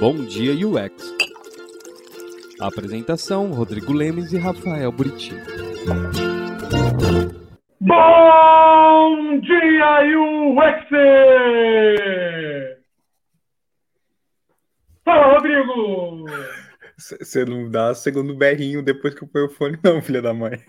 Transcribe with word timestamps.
Bom 0.00 0.24
Dia 0.24 0.52
UX. 0.66 1.14
Apresentação: 2.58 3.52
Rodrigo 3.52 3.92
Lemes 3.92 4.32
e 4.32 4.38
Rafael 4.38 4.90
Buriti. 4.90 5.34
Bom 7.78 9.38
dia 9.40 10.00
UX! 10.18 10.88
Fala, 15.04 15.34
Rodrigo! 15.34 16.24
Você 16.96 17.44
não 17.44 17.70
dá 17.70 17.94
segundo 17.94 18.34
berrinho 18.34 18.82
depois 18.82 19.14
que 19.14 19.22
eu 19.22 19.28
ponho 19.28 19.46
o 19.48 19.50
fone, 19.50 19.78
não, 19.84 20.00
filha 20.00 20.22
da 20.22 20.32
mãe. 20.32 20.64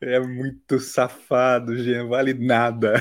É 0.00 0.18
muito 0.18 0.80
safado, 0.80 1.76
Jean, 1.76 2.08
vale 2.08 2.34
nada. 2.34 3.00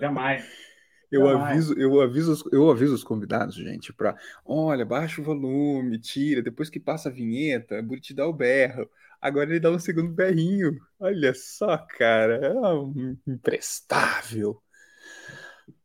Jamais. 0.00 0.69
Eu 1.10 1.28
aviso, 1.28 1.74
eu 1.78 2.00
aviso, 2.00 2.32
os- 2.32 2.44
eu 2.52 2.70
aviso 2.70 2.94
os 2.94 3.02
convidados, 3.04 3.56
gente, 3.56 3.92
para, 3.92 4.16
olha, 4.44 4.84
baixa 4.86 5.20
o 5.20 5.24
volume, 5.24 5.98
tira, 5.98 6.40
depois 6.42 6.70
que 6.70 6.78
passa 6.80 7.08
a 7.08 7.12
vinheta, 7.12 7.82
Buriti 7.82 8.14
dá 8.14 8.26
o 8.26 8.32
berro. 8.32 8.88
Agora 9.20 9.50
ele 9.50 9.60
dá 9.60 9.70
um 9.70 9.78
segundo 9.78 10.12
berrinho. 10.12 10.78
Olha 10.98 11.34
só, 11.34 11.76
cara, 11.78 12.36
é 12.46 12.52
um 12.74 13.16
imprestável. 13.26 14.62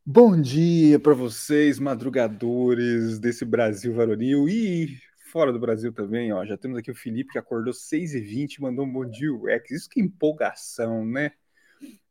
Bom 0.06 0.40
dia 0.40 1.00
para 1.00 1.14
vocês, 1.14 1.80
madrugadores 1.80 3.20
desse 3.20 3.44
Brasil 3.46 3.94
varonil 3.94 4.48
e 4.48 4.98
fora 5.32 5.52
do 5.52 5.60
Brasil 5.60 5.92
também, 5.94 6.32
ó. 6.32 6.46
Já 6.46 6.58
temos 6.58 6.78
aqui 6.78 6.92
o 6.92 6.96
Felipe 6.96 7.32
que 7.34 7.38
acordou 7.40 7.74
6h20 7.74 8.56
e 8.56 8.62
mandou 8.62 8.86
um 8.86 8.92
bom 8.92 9.06
dia, 9.06 9.34
UX. 9.34 9.72
Isso 9.72 9.90
que 9.90 10.00
empolgação, 10.00 11.06
né? 11.06 11.32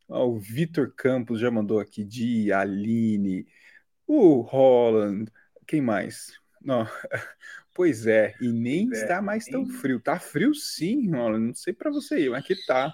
Ó, 0.09 0.27
o 0.27 0.39
Vitor 0.39 0.93
Campos 0.95 1.41
já 1.41 1.51
mandou 1.51 1.81
aqui 1.81 2.05
dia, 2.05 2.59
Aline, 2.59 3.47
o 4.07 4.41
Holland, 4.43 5.31
quem 5.67 5.81
mais? 5.81 6.39
Não, 6.61 6.87
pois 7.75 8.07
é, 8.07 8.35
e 8.41 8.49
nem 8.49 8.89
é, 8.93 8.95
está 8.95 9.23
mais 9.23 9.47
tão 9.47 9.67
frio. 9.67 10.01
Tá 10.01 10.19
frio 10.19 10.55
sim, 10.55 11.11
Holland, 11.11 11.47
não 11.49 11.55
sei 11.55 11.73
para 11.73 11.91
você 11.91 12.15
aí, 12.17 12.29
mas 12.29 12.45
aqui 12.45 12.55
tá. 12.67 12.93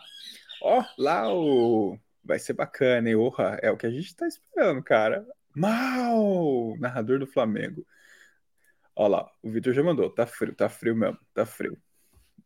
Ó, 0.62 0.84
lá 0.98 1.32
o 1.32 1.98
vai 2.22 2.38
ser 2.38 2.52
bacana, 2.52 3.08
hein? 3.08 3.16
Orra, 3.16 3.58
é 3.62 3.70
o 3.70 3.76
que 3.76 3.86
a 3.86 3.90
gente 3.90 4.14
tá 4.14 4.26
esperando, 4.26 4.82
cara. 4.82 5.26
Mal, 5.54 6.76
narrador 6.78 7.18
do 7.18 7.26
Flamengo. 7.26 7.84
Ó 8.94 9.08
lá, 9.08 9.28
o 9.42 9.50
Vitor 9.50 9.72
já 9.72 9.82
mandou, 9.82 10.10
tá 10.10 10.26
frio, 10.26 10.54
tá 10.54 10.68
frio 10.68 10.94
mesmo, 10.94 11.18
tá 11.34 11.46
frio. 11.46 11.76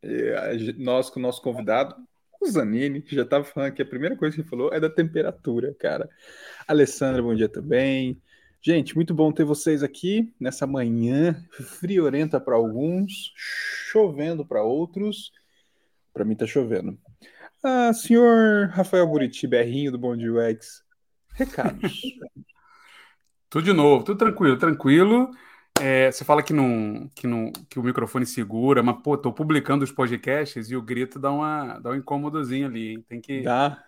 E 0.02 0.32
a 0.32 0.74
nós 0.78 1.10
com 1.10 1.18
o 1.18 1.22
nosso 1.22 1.42
convidado, 1.42 1.96
o 2.44 2.50
Zanini, 2.50 3.00
que 3.00 3.14
já 3.16 3.24
tava 3.24 3.44
falando 3.44 3.72
que 3.72 3.82
a 3.82 3.86
primeira 3.86 4.16
coisa 4.16 4.34
que 4.34 4.42
ele 4.42 4.48
falou 4.48 4.72
é 4.72 4.78
da 4.78 4.90
temperatura, 4.90 5.74
cara. 5.78 6.08
Alessandra, 6.66 7.22
bom 7.22 7.34
dia 7.34 7.48
também. 7.48 8.20
Gente, 8.60 8.94
muito 8.94 9.12
bom 9.12 9.32
ter 9.32 9.44
vocês 9.44 9.82
aqui 9.82 10.32
nessa 10.38 10.66
manhã 10.66 11.44
friorenta 11.50 12.40
para 12.40 12.54
alguns, 12.54 13.32
chovendo 13.36 14.44
para 14.44 14.62
outros. 14.62 15.32
Para 16.12 16.24
mim 16.24 16.34
tá 16.34 16.46
chovendo. 16.46 16.98
Ah, 17.62 17.92
senhor 17.92 18.68
Rafael 18.68 19.06
Buriti, 19.06 19.46
berrinho 19.46 19.92
do 19.92 19.98
Bom 19.98 20.16
Dia 20.16 20.32
UX. 20.32 20.82
Recados. 21.32 22.00
Tudo 23.50 23.64
de 23.66 23.72
novo, 23.72 24.04
tudo 24.04 24.18
tranquilo, 24.18 24.58
tranquilo. 24.58 25.30
É, 25.80 26.10
você 26.10 26.24
fala 26.24 26.42
que, 26.42 26.52
não, 26.52 27.08
que, 27.14 27.26
não, 27.26 27.50
que 27.68 27.78
o 27.78 27.82
microfone 27.82 28.24
segura, 28.24 28.82
mas, 28.82 28.96
pô, 29.02 29.16
tô 29.18 29.32
publicando 29.32 29.84
os 29.84 29.90
podcasts 29.90 30.70
e 30.70 30.76
o 30.76 30.82
grito 30.82 31.18
dá, 31.18 31.32
uma, 31.32 31.78
dá 31.80 31.90
um 31.90 31.94
incômodozinho 31.96 32.66
ali, 32.68 32.92
hein? 32.92 33.04
Tem 33.08 33.20
que 33.20 33.42
Tá? 33.42 33.84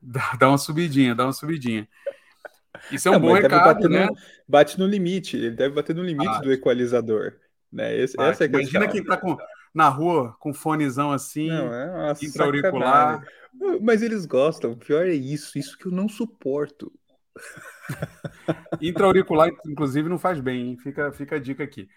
dar, 0.00 0.36
dar 0.38 0.48
uma 0.48 0.58
subidinha, 0.58 1.14
dar 1.14 1.24
uma 1.24 1.32
subidinha. 1.32 1.88
Isso 2.90 3.08
é 3.08 3.10
um 3.10 3.14
Não, 3.14 3.20
bom 3.20 3.32
mas 3.32 3.42
deve 3.42 3.54
recado, 3.54 3.88
né? 3.88 4.06
no, 4.06 4.16
bate 4.46 4.78
no 4.78 4.86
limite, 4.86 5.36
ele 5.36 5.50
deve 5.50 5.74
bater 5.74 5.94
no 5.94 6.02
limite 6.02 6.40
do 6.40 6.52
equalizador. 6.52 7.34
Né? 7.70 7.96
Esse- 7.98 8.16
Bate. 8.16 8.30
essa 8.30 8.44
é 8.44 8.46
a 8.46 8.50
Imagina 8.50 8.84
questão. 8.84 8.92
quem 8.92 9.04
tá 9.04 9.16
com, 9.16 9.36
na 9.74 9.88
rua 9.88 10.36
com 10.38 10.54
fonezão 10.54 11.12
assim, 11.12 11.48
Não, 11.48 11.74
é 11.74 12.14
sacanagem. 12.14 13.26
Mas 13.82 14.02
eles 14.02 14.24
gostam, 14.24 14.72
o 14.72 14.76
pior 14.76 15.06
é 15.06 15.14
isso, 15.14 15.58
isso 15.58 15.76
que 15.76 15.86
eu 15.86 15.92
não 15.92 16.08
suporto. 16.08 16.92
Intra-auricular, 18.80 19.50
inclusive, 19.66 20.08
não 20.08 20.18
faz 20.18 20.40
bem, 20.40 20.68
hein? 20.70 20.78
Fica, 20.78 21.12
fica 21.12 21.36
a 21.36 21.38
dica 21.38 21.62
aqui. 21.64 21.88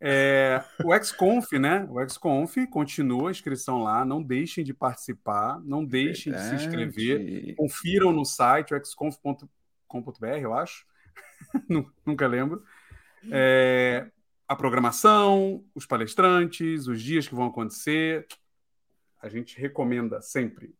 É, 0.00 0.62
o 0.84 0.92
XConf, 0.94 1.52
né? 1.58 1.86
O 1.90 2.00
XConf 2.06 2.56
continua 2.70 3.28
a 3.28 3.30
inscrição 3.30 3.82
lá. 3.82 4.04
Não 4.04 4.22
deixem 4.22 4.62
de 4.62 4.74
participar, 4.74 5.58
não 5.64 5.84
deixem 5.84 6.32
de 6.32 6.38
se 6.40 6.54
inscrever. 6.54 7.18
Verdade. 7.18 7.54
Confiram 7.54 8.12
no 8.12 8.24
site, 8.24 8.74
o 8.74 8.84
xconf.com.br, 8.84 10.26
eu 10.40 10.52
acho. 10.54 10.84
Nu- 11.68 11.90
Nunca 12.04 12.26
lembro. 12.26 12.62
É, 13.30 14.06
a 14.46 14.54
programação, 14.54 15.64
os 15.74 15.86
palestrantes, 15.86 16.86
os 16.86 17.00
dias 17.00 17.26
que 17.26 17.34
vão 17.34 17.46
acontecer. 17.46 18.26
A 19.22 19.28
gente 19.28 19.58
recomenda 19.58 20.20
sempre. 20.20 20.74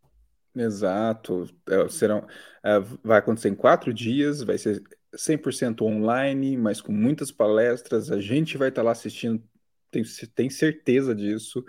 Exato. 0.56 1.44
É, 1.68 1.88
serão, 1.88 2.26
é, 2.64 2.78
vai 3.04 3.18
acontecer 3.18 3.48
em 3.48 3.54
quatro 3.54 3.92
dias, 3.92 4.42
vai 4.42 4.56
ser 4.56 4.82
100% 5.14 5.82
online, 5.82 6.56
mas 6.56 6.80
com 6.80 6.92
muitas 6.92 7.30
palestras. 7.30 8.10
A 8.10 8.20
gente 8.20 8.56
vai 8.56 8.70
estar 8.70 8.82
lá 8.82 8.92
assistindo, 8.92 9.42
tem, 9.90 10.02
tem 10.34 10.50
certeza 10.50 11.14
disso. 11.14 11.64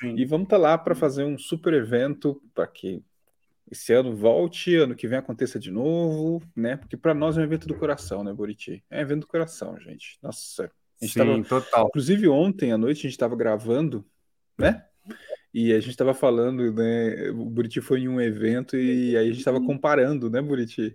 Sim. 0.00 0.16
E 0.16 0.24
vamos 0.24 0.46
estar 0.46 0.58
lá 0.58 0.76
para 0.76 0.94
fazer 0.94 1.24
um 1.24 1.38
super 1.38 1.72
evento 1.72 2.42
para 2.52 2.66
que 2.66 3.02
esse 3.70 3.92
ano 3.92 4.14
volte, 4.14 4.76
ano 4.76 4.94
que 4.94 5.08
vem 5.08 5.18
aconteça 5.18 5.58
de 5.58 5.70
novo, 5.70 6.42
né? 6.54 6.76
Porque 6.76 6.96
para 6.96 7.14
nós 7.14 7.36
é 7.36 7.40
um 7.40 7.44
evento 7.44 7.66
do 7.66 7.74
coração, 7.74 8.22
né, 8.22 8.32
Buriti? 8.32 8.84
É 8.90 8.98
um 8.98 9.02
evento 9.02 9.20
do 9.22 9.26
coração, 9.26 9.78
gente. 9.80 10.18
Nossa, 10.22 10.64
a 10.64 11.04
gente 11.04 11.14
Sim, 11.14 11.18
tava, 11.18 11.42
total. 11.44 11.86
inclusive 11.88 12.28
ontem 12.28 12.72
à 12.72 12.78
noite 12.78 13.00
a 13.00 13.02
gente 13.02 13.12
estava 13.12 13.34
gravando, 13.34 14.06
né? 14.58 14.84
E 15.58 15.72
a 15.72 15.80
gente 15.80 15.90
estava 15.92 16.12
falando, 16.12 16.70
né? 16.74 17.30
O 17.30 17.46
Buriti 17.46 17.80
foi 17.80 18.00
em 18.00 18.08
um 18.08 18.20
evento 18.20 18.76
e 18.76 19.16
aí 19.16 19.24
a 19.24 19.28
gente 19.28 19.38
estava 19.38 19.58
comparando, 19.60 20.28
né, 20.28 20.42
Buriti? 20.42 20.94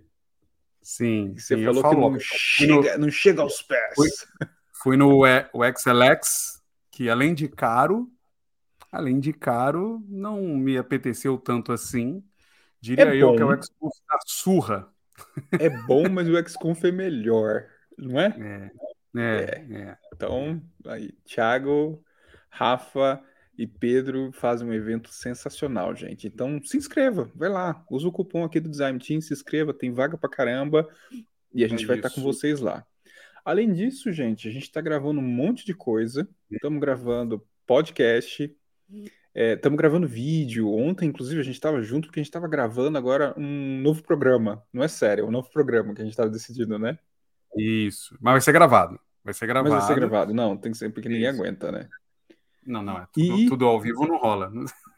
Sim, 0.82 1.36
Você 1.36 1.56
sim, 1.56 1.64
falou 1.64 1.82
que 1.84 1.96
não 1.96 2.18
chega, 2.18 2.98
não 2.98 3.10
chega 3.10 3.42
aos 3.42 3.62
pés. 3.62 3.94
Fui- 3.94 4.08
Fui 4.72 4.96
no 4.96 5.24
E- 5.26 5.50
o 5.52 5.64
XLX, 5.64 6.60
que 6.90 7.08
além 7.08 7.34
de 7.34 7.48
caro, 7.48 8.10
além 8.92 9.20
de 9.20 9.32
caro, 9.32 10.04
não 10.08 10.42
me 10.56 10.78
apeteceu 10.78 11.38
tanto 11.38 11.72
assim. 11.72 12.24
Diria 12.80 13.04
É 13.04 13.16
eu 13.16 13.34
que 13.34 13.42
é 13.42 13.46
o 13.46 13.52
XConf 13.56 13.92
da 14.08 14.18
surra. 14.26 14.94
É 15.58 15.68
bom, 15.68 16.08
mas 16.10 16.28
o 16.28 16.36
XConf 16.36 16.84
é 16.84 16.92
melhor, 16.92 17.68
não 17.96 18.18
é? 18.20 18.36
É, 18.36 18.70
é, 19.16 19.66
é. 19.90 19.98
Então, 20.14 20.62
aí, 20.86 21.12
Thiago, 21.24 22.02
Rafa 22.50 23.22
e 23.56 23.66
Pedro 23.66 24.32
fazem 24.32 24.66
um 24.68 24.72
evento 24.72 25.10
sensacional, 25.10 25.94
gente. 25.94 26.26
Então, 26.26 26.60
se 26.64 26.76
inscreva, 26.76 27.30
vai 27.34 27.48
lá, 27.48 27.84
usa 27.90 28.08
o 28.08 28.12
cupom 28.12 28.44
aqui 28.44 28.58
do 28.60 28.68
Design 28.70 28.98
Team, 28.98 29.20
se 29.20 29.32
inscreva, 29.32 29.74
tem 29.74 29.92
vaga 29.92 30.16
pra 30.16 30.28
caramba 30.30 30.88
e 31.54 31.64
a 31.64 31.68
gente 31.68 31.84
É 31.84 31.86
vai 31.86 31.96
estar 31.96 32.08
com 32.10 32.16
isso. 32.20 32.24
vocês 32.24 32.60
lá. 32.60 32.84
Além 33.44 33.72
disso, 33.72 34.10
gente, 34.12 34.48
a 34.48 34.50
gente 34.50 34.62
está 34.64 34.80
gravando 34.80 35.20
um 35.20 35.24
monte 35.24 35.66
de 35.66 35.74
coisa. 35.74 36.28
Estamos 36.50 36.80
gravando 36.80 37.44
podcast, 37.66 38.56
estamos 39.34 39.76
gravando 39.76 40.06
vídeo. 40.06 40.70
Ontem, 40.72 41.08
inclusive, 41.08 41.40
a 41.40 41.44
gente 41.44 41.54
estava 41.54 41.82
junto 41.82 42.06
porque 42.06 42.20
a 42.20 42.22
gente 42.22 42.30
estava 42.30 42.46
gravando 42.48 42.96
agora 42.96 43.34
um 43.36 43.80
novo 43.80 44.02
programa. 44.02 44.62
Não 44.72 44.82
é 44.82 44.88
sério, 44.88 45.24
é 45.24 45.26
um 45.26 45.30
novo 45.30 45.50
programa 45.50 45.92
que 45.94 46.00
a 46.00 46.04
gente 46.04 46.12
estava 46.12 46.30
decidindo, 46.30 46.78
né? 46.78 46.98
Isso. 47.56 48.16
Mas 48.20 48.32
vai 48.34 48.40
ser 48.40 48.52
gravado. 48.52 48.98
Vai 49.24 49.34
ser 49.34 49.46
Mas 49.46 49.52
gravado. 49.52 49.74
vai 49.74 49.86
ser 49.86 49.94
gravado. 49.94 50.32
Não, 50.34 50.56
tem 50.56 50.72
que 50.72 50.78
ser 50.78 50.90
porque 50.90 51.08
ninguém 51.08 51.28
Isso. 51.28 51.40
aguenta, 51.40 51.70
né? 51.70 51.88
Não, 52.66 52.82
não, 52.82 52.98
é 52.98 53.06
tudo, 53.12 53.38
E- 53.38 53.48
tudo 53.48 53.66
ao 53.66 53.80
vivo 53.80 54.06
não 54.06 54.16
rola. 54.18 54.50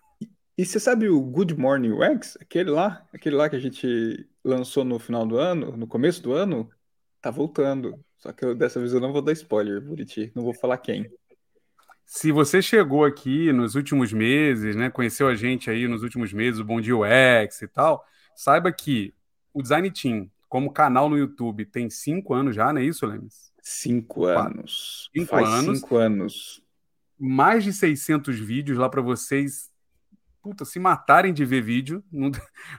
E 0.57 0.65
você 0.65 0.79
sabe 0.79 1.09
o 1.09 1.21
Good 1.21 1.57
Morning 1.59 1.91
UX? 1.91 2.39
Aquele 2.41 2.71
lá, 2.71 3.05
aquele 3.13 3.35
lá 3.35 3.51
que 3.51 3.57
a 3.57 3.59
gente 3.59 4.25
lançou 4.45 4.85
no 4.85 5.01
final 5.01 5.27
do 5.27 5.37
ano, 5.37 5.77
no 5.77 5.85
começo 5.85 6.23
do 6.23 6.33
ano, 6.33 6.71
tá 7.21 7.29
voltando. 7.29 7.99
Só 8.19 8.33
que 8.33 8.45
eu- 8.45 8.55
dessa 8.55 8.79
vez 8.79 8.95
eu 8.95 9.01
não 9.01 9.13
vou 9.13 9.21
dar 9.21 9.33
spoiler, 9.33 9.81
Buriti. 9.81 10.31
Não 10.33 10.45
vou 10.45 10.55
falar 10.55 10.79
quem. 10.79 11.11
Se 12.07 12.31
você 12.31 12.63
chegou 12.63 13.05
aqui 13.05 13.53
nos 13.53 13.75
últimos 13.75 14.13
meses, 14.13 14.77
né, 14.77 14.91
conheceu 14.91 15.27
a 15.27 15.35
gente 15.35 15.69
aí 15.71 15.89
nos 15.89 16.05
últimos 16.05 16.33
meses, 16.33 16.61
o 16.61 16.65
Bom 16.65 16.81
Dia 16.81 16.97
UX 16.97 17.63
e 17.63 17.67
tal, 17.67 18.05
saiba 18.37 18.71
que 18.71 19.13
o 19.53 19.61
Design 19.61 19.91
Team, 19.91 20.31
como 20.49 20.73
canal 20.73 21.09
no 21.09 21.19
YouTube, 21.19 21.65
tem 21.65 21.91
cinco 21.91 22.33
anos 22.33 22.55
já, 22.55 22.73
não 22.73 22.81
é 22.81 22.85
isso, 22.85 23.05
Lemes? 23.07 23.53
Cinco 23.61 24.27
anos. 24.27 25.11
Cinco 25.13 25.31
Faz 25.31 25.49
anos. 25.49 25.81
cinco 25.81 25.97
anos. 25.97 26.64
Mais 27.19 27.65
de 27.65 27.73
600 27.73 28.39
vídeos 28.39 28.79
lá 28.79 28.89
para 28.89 29.03
vocês 29.03 29.73
puta, 30.45 30.67
se 30.67 30.79
matarem 30.79 31.33
de 31.33 31.43
ver 31.43 31.63
vídeo. 31.63 32.05
Não 32.13 32.31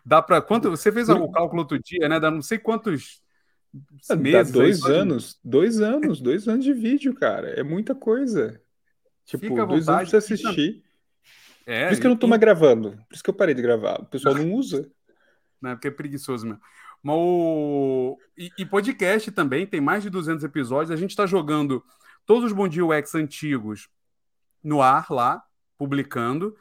dá 0.06 0.22
para 0.22 0.40
quanto? 0.40 0.70
Você 0.70 0.92
fez 0.92 1.10
o 1.10 1.28
cálculo 1.32 1.64
outro 1.64 1.80
dia, 1.82 2.08
né? 2.08 2.20
Dá 2.20 2.30
não 2.30 2.44
sei 2.44 2.60
quantos 2.60 3.24
Dá 4.08 4.16
meses. 4.16 4.54
dois 4.54 4.86
aí, 4.86 4.92
anos. 4.94 5.40
Dois 5.44 5.82
anos. 5.82 6.22
Dois 6.22 6.48
anos 6.48 6.64
de 6.64 6.74
vídeo, 6.74 7.16
cara. 7.16 7.50
É 7.50 7.64
muita 7.64 7.96
coisa. 7.96 8.62
Tipo, 9.26 9.66
dois 9.66 9.90
anos 9.90 10.12
você 10.12 10.18
assistir. 10.18 10.84
É, 11.66 11.86
Por 11.88 11.94
isso 11.94 12.02
que 12.02 12.08
eu 12.08 12.12
não 12.12 12.18
tô 12.18 12.28
mais 12.28 12.40
gravando. 12.40 12.92
Por 12.92 13.16
isso 13.16 13.24
que 13.24 13.30
eu 13.32 13.34
parei 13.34 13.56
de 13.56 13.64
gravar. 13.64 14.00
O 14.00 14.06
pessoal 14.06 14.36
não 14.36 14.54
usa. 14.54 14.88
né, 15.60 15.74
porque 15.74 15.88
é 15.88 15.92
preguiçoso 15.92 16.46
mesmo. 16.46 16.62
Mas 17.02 17.16
o... 17.18 18.18
e, 18.38 18.52
e, 18.60 18.66
podcast 18.66 19.32
também, 19.32 19.66
tem 19.66 19.82
mais 19.82 20.04
de 20.04 20.12
200 20.12 20.44
episódios. 20.44 20.92
A 20.92 20.96
gente 20.96 21.10
está 21.10 21.26
jogando 21.26 21.84
todos 22.26 22.46
os 22.46 22.52
Bom 22.52 22.68
Dia 22.68 22.86
UX 22.86 23.16
antigos 23.16 23.90
no 24.66 24.82
ar 24.82 25.12
lá, 25.12 25.44
publicando. 25.78 26.58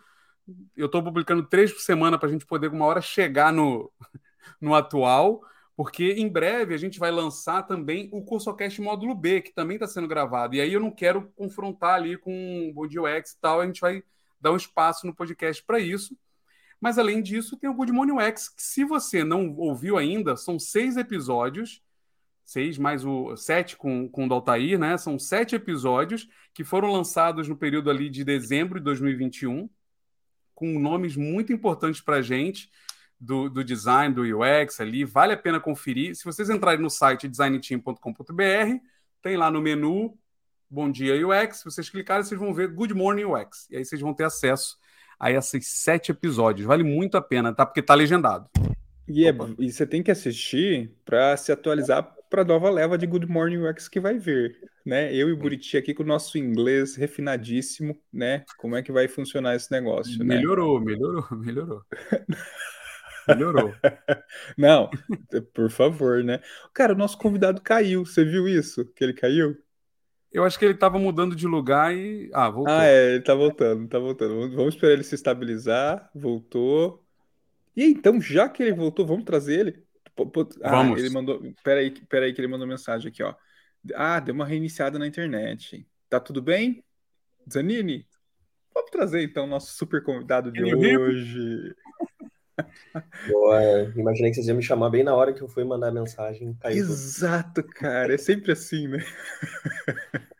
Eu 0.77 0.87
estou 0.87 1.03
publicando 1.03 1.43
três 1.49 1.73
por 1.73 1.81
semana 1.81 2.19
para 2.19 2.29
a 2.29 2.33
gente 2.33 2.45
poder, 2.45 2.69
uma 2.69 2.85
hora, 2.85 3.01
chegar 3.01 3.51
no, 3.51 3.91
no 4.61 4.75
atual, 4.75 5.41
porque 5.75 6.13
em 6.13 6.29
breve 6.29 6.75
a 6.75 6.77
gente 6.77 6.99
vai 6.99 7.11
lançar 7.11 7.63
também 7.63 8.11
o 8.13 8.23
CursoCast 8.23 8.81
Módulo 8.83 9.15
B, 9.15 9.41
que 9.41 9.55
também 9.55 9.77
está 9.77 9.87
sendo 9.87 10.07
gravado. 10.07 10.55
E 10.55 10.61
aí 10.61 10.73
eu 10.73 10.81
não 10.81 10.91
quero 10.91 11.33
confrontar 11.35 11.95
ali 11.95 12.19
com 12.19 12.69
o 12.69 12.75
Bom 12.75 12.87
Dia 12.87 13.03
UX 13.03 13.33
e 13.33 13.41
tal, 13.41 13.63
a 13.63 13.67
gente 13.67 13.81
vai 13.81 14.03
dar 14.39 14.53
um 14.53 14.57
espaço 14.57 15.07
no 15.07 15.15
podcast 15.15 15.65
para 15.65 15.81
isso. 15.81 16.15
Mas 16.79 16.99
além 16.99 17.23
disso, 17.23 17.57
tem 17.57 17.71
o 17.71 17.75
Good 17.75 17.93
Morning 17.93 18.13
UX, 18.13 18.51
que 18.51 18.63
se 18.63 18.85
você 18.85 19.25
não 19.25 19.57
ouviu 19.57 19.97
ainda, 19.97 20.37
são 20.37 20.59
seis 20.59 20.99
episódios, 20.99 21.83
seis 22.45 22.79
mais 22.79 23.05
o 23.05 23.37
sete 23.37 23.77
com, 23.77 24.09
com 24.09 24.27
o 24.27 24.29
Daltair, 24.29 24.79
né? 24.79 24.97
São 24.99 25.19
sete 25.19 25.55
episódios 25.55 26.29
que 26.53 26.65
foram 26.65 26.93
lançados 26.93 27.49
no 27.49 27.57
período 27.57 27.91
ali 27.91 28.11
de 28.11 28.25
dezembro 28.25 28.79
de 28.79 28.85
2021, 28.85 29.69
com 30.55 30.79
nomes 30.79 31.17
muito 31.17 31.53
importantes 31.53 32.01
para 32.01 32.17
a 32.17 32.23
gente 32.23 32.71
do, 33.19 33.49
do 33.49 33.65
design, 33.65 34.15
do 34.15 34.23
UX 34.23 34.81
ali. 34.81 35.05
Vale 35.05 35.33
a 35.33 35.37
pena 35.37 35.59
conferir. 35.59 36.15
Se 36.15 36.25
vocês 36.25 36.51
entrarem 36.51 36.81
no 36.81 36.91
site 36.91 37.29
designteam.com.br, 37.29 38.79
tem 39.23 39.37
lá 39.37 39.51
no 39.51 39.61
menu 39.61 40.17
Bom 40.69 40.91
Dia 40.91 41.15
UX. 41.27 41.59
Se 41.59 41.65
vocês 41.65 41.89
clicarem, 41.89 42.23
vocês 42.23 42.39
vão 42.39 42.53
ver 42.53 42.69
Good 42.69 42.95
Morning 42.95 43.25
UX. 43.25 43.69
E 43.71 43.77
aí 43.77 43.85
vocês 43.85 44.01
vão 44.01 44.13
ter 44.13 44.25
acesso 44.25 44.77
a 45.19 45.31
esses 45.31 45.67
sete 45.69 46.11
episódios. 46.11 46.67
Vale 46.67 46.83
muito 46.83 47.17
a 47.17 47.23
pena, 47.23 47.55
tá? 47.55 47.65
Porque 47.65 47.83
tá 47.83 47.95
legendado. 47.95 48.49
E, 49.07 49.27
é, 49.27 49.35
e 49.59 49.71
você 49.71 49.87
tem 49.87 50.03
que 50.03 50.11
assistir 50.11 50.91
para 51.05 51.37
se 51.37 51.53
atualizar 51.53 52.15
para 52.35 52.43
a 52.43 52.45
nova 52.45 52.69
leva 52.69 52.99
de 52.99 53.07
Good 53.07 53.29
Morning 53.29 53.59
UX 53.59 53.87
que 53.87 54.01
vai 54.01 54.19
vir, 54.19 54.59
né? 54.85 55.15
Eu 55.15 55.29
e 55.29 55.33
o 55.33 55.37
Buriti 55.37 55.77
aqui 55.77 55.95
com 55.95 56.03
o 56.03 56.07
nosso 56.07 56.37
inglês 56.37 56.97
refinadíssimo, 56.97 57.97
né? 58.13 58.45
Como 58.59 58.75
é 58.75 58.83
que 58.83 58.91
vai 58.91 59.07
funcionar 59.07 59.55
esse 59.55 59.71
negócio, 59.71 60.19
né? 60.19 60.35
Melhorou, 60.35 60.81
melhorou, 60.81 61.25
melhorou. 61.31 61.83
Melhorou. 63.29 63.73
Não, 64.59 64.91
por 65.55 65.71
favor, 65.71 66.25
né? 66.25 66.41
Cara, 66.73 66.93
o 66.93 66.97
nosso 66.97 67.17
convidado 67.17 67.61
caiu. 67.61 68.05
Você 68.05 68.25
viu 68.25 68.49
isso? 68.49 68.85
Que 68.97 69.05
ele 69.05 69.13
caiu? 69.13 69.57
Eu 70.33 70.43
acho 70.43 70.59
que 70.59 70.65
ele 70.65 70.75
estava 70.75 70.99
mudando 70.99 71.37
de 71.37 71.47
lugar 71.47 71.95
e. 71.95 72.29
Ah, 72.35 72.51
voltou. 72.51 72.75
Ah, 72.75 72.85
é, 72.85 73.15
ele 73.15 73.23
tá 73.23 73.35
voltando, 73.37 73.87
tá 73.87 74.01
voltando. 74.01 74.51
Vamos 74.57 74.75
esperar 74.75 74.95
ele 74.95 75.05
se 75.05 75.15
estabilizar. 75.15 76.11
Voltou. 76.13 77.01
E 77.77 77.85
então, 77.85 78.21
já 78.21 78.49
que 78.49 78.61
ele 78.61 78.73
voltou, 78.73 79.07
vamos 79.07 79.25
trazer 79.25 79.61
ele? 79.61 79.84
Ah, 80.63 80.71
vamos. 80.71 80.99
Ele 80.99 81.11
mandou. 81.11 81.43
Peraí, 81.63 81.91
peraí, 82.09 82.33
que 82.33 82.41
ele 82.41 82.49
mandou 82.49 82.67
mensagem 82.67 83.09
aqui, 83.09 83.23
ó. 83.23 83.35
Ah, 83.95 84.21
deu 84.21 84.35
uma 84.35 84.47
reiniciada 84.47 84.99
na 84.99 85.07
internet. 85.07 85.87
Tá 86.09 86.21
tudo 86.21 86.41
bem? 86.41 86.83
Zanini? 87.51 88.07
Vamos 88.75 88.91
trazer 88.91 89.23
então 89.23 89.45
o 89.45 89.49
nosso 89.49 89.75
super 89.75 90.03
convidado 90.03 90.51
de 90.51 90.65
hoje. 90.65 91.75
Boa, 93.29 93.61
imaginei 93.97 94.31
que 94.31 94.37
vocês 94.37 94.47
iam 94.47 94.57
me 94.57 94.63
chamar 94.63 94.91
bem 94.91 95.03
na 95.03 95.15
hora 95.15 95.33
que 95.33 95.43
eu 95.43 95.49
fui 95.49 95.65
mandar 95.65 95.89
a 95.89 95.93
mensagem. 95.93 96.55
Caiu 96.61 96.79
Exato, 96.79 97.63
cara. 97.63 98.15
É 98.15 98.19
sempre 98.19 98.53
assim, 98.53 98.89
né? 98.89 98.99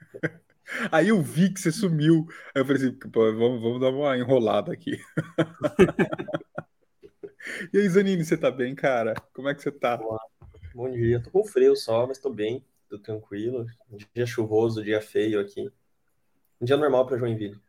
Aí 0.91 1.09
eu 1.09 1.21
vi 1.23 1.53
que 1.53 1.61
você 1.61 1.71
sumiu. 1.71 2.27
Aí 2.55 2.63
eu 2.63 2.67
falei 2.67 2.83
assim, 2.83 2.99
vamos, 3.13 3.63
vamos 3.63 3.81
dar 3.81 3.91
uma 3.91 4.17
enrolada 4.17 4.73
aqui. 4.73 4.99
e 7.73 7.79
aí, 7.79 7.89
Zanini, 7.89 8.25
você 8.25 8.37
tá 8.37 8.51
bem, 8.51 8.75
cara? 8.75 9.15
Como 9.33 9.49
é 9.49 9.55
que 9.55 9.63
você 9.63 9.73
tá? 9.73 9.97
Boa. 9.97 10.21
Bom 10.75 10.91
dia. 10.91 11.23
Tô 11.23 11.31
com 11.31 11.45
frio 11.45 11.77
só, 11.77 12.07
mas 12.07 12.19
tô 12.19 12.31
bem. 12.31 12.65
Tô 12.89 12.99
tranquilo. 12.99 13.67
Um 13.91 13.99
dia 14.15 14.27
chuvoso, 14.27 14.83
dia 14.83 15.01
feio 15.01 15.41
aqui. 15.41 15.71
Um 16.61 16.65
dia 16.65 16.77
normal 16.77 17.07
para 17.07 17.19
Joinville. 17.19 17.61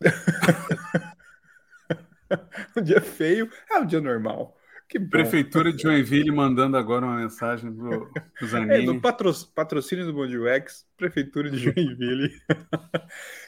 um 2.76 2.82
dia 2.82 3.00
feio 3.00 3.48
é 3.70 3.78
um 3.78 3.86
dia 3.86 4.00
normal. 4.00 4.56
Que 4.88 5.00
Prefeitura 5.00 5.72
de 5.72 5.82
Joinville 5.82 6.30
mandando 6.30 6.76
agora 6.76 7.06
uma 7.06 7.16
mensagem 7.16 7.70
do, 7.72 8.10
do 8.40 8.46
Zanini. 8.46 8.74
É, 8.74 8.82
do 8.82 9.00
patro, 9.00 9.32
patrocínio 9.54 10.04
do 10.04 10.12
Bond 10.12 10.38
UX, 10.38 10.86
Prefeitura 10.96 11.50
de 11.50 11.58
Joinville. 11.64 12.30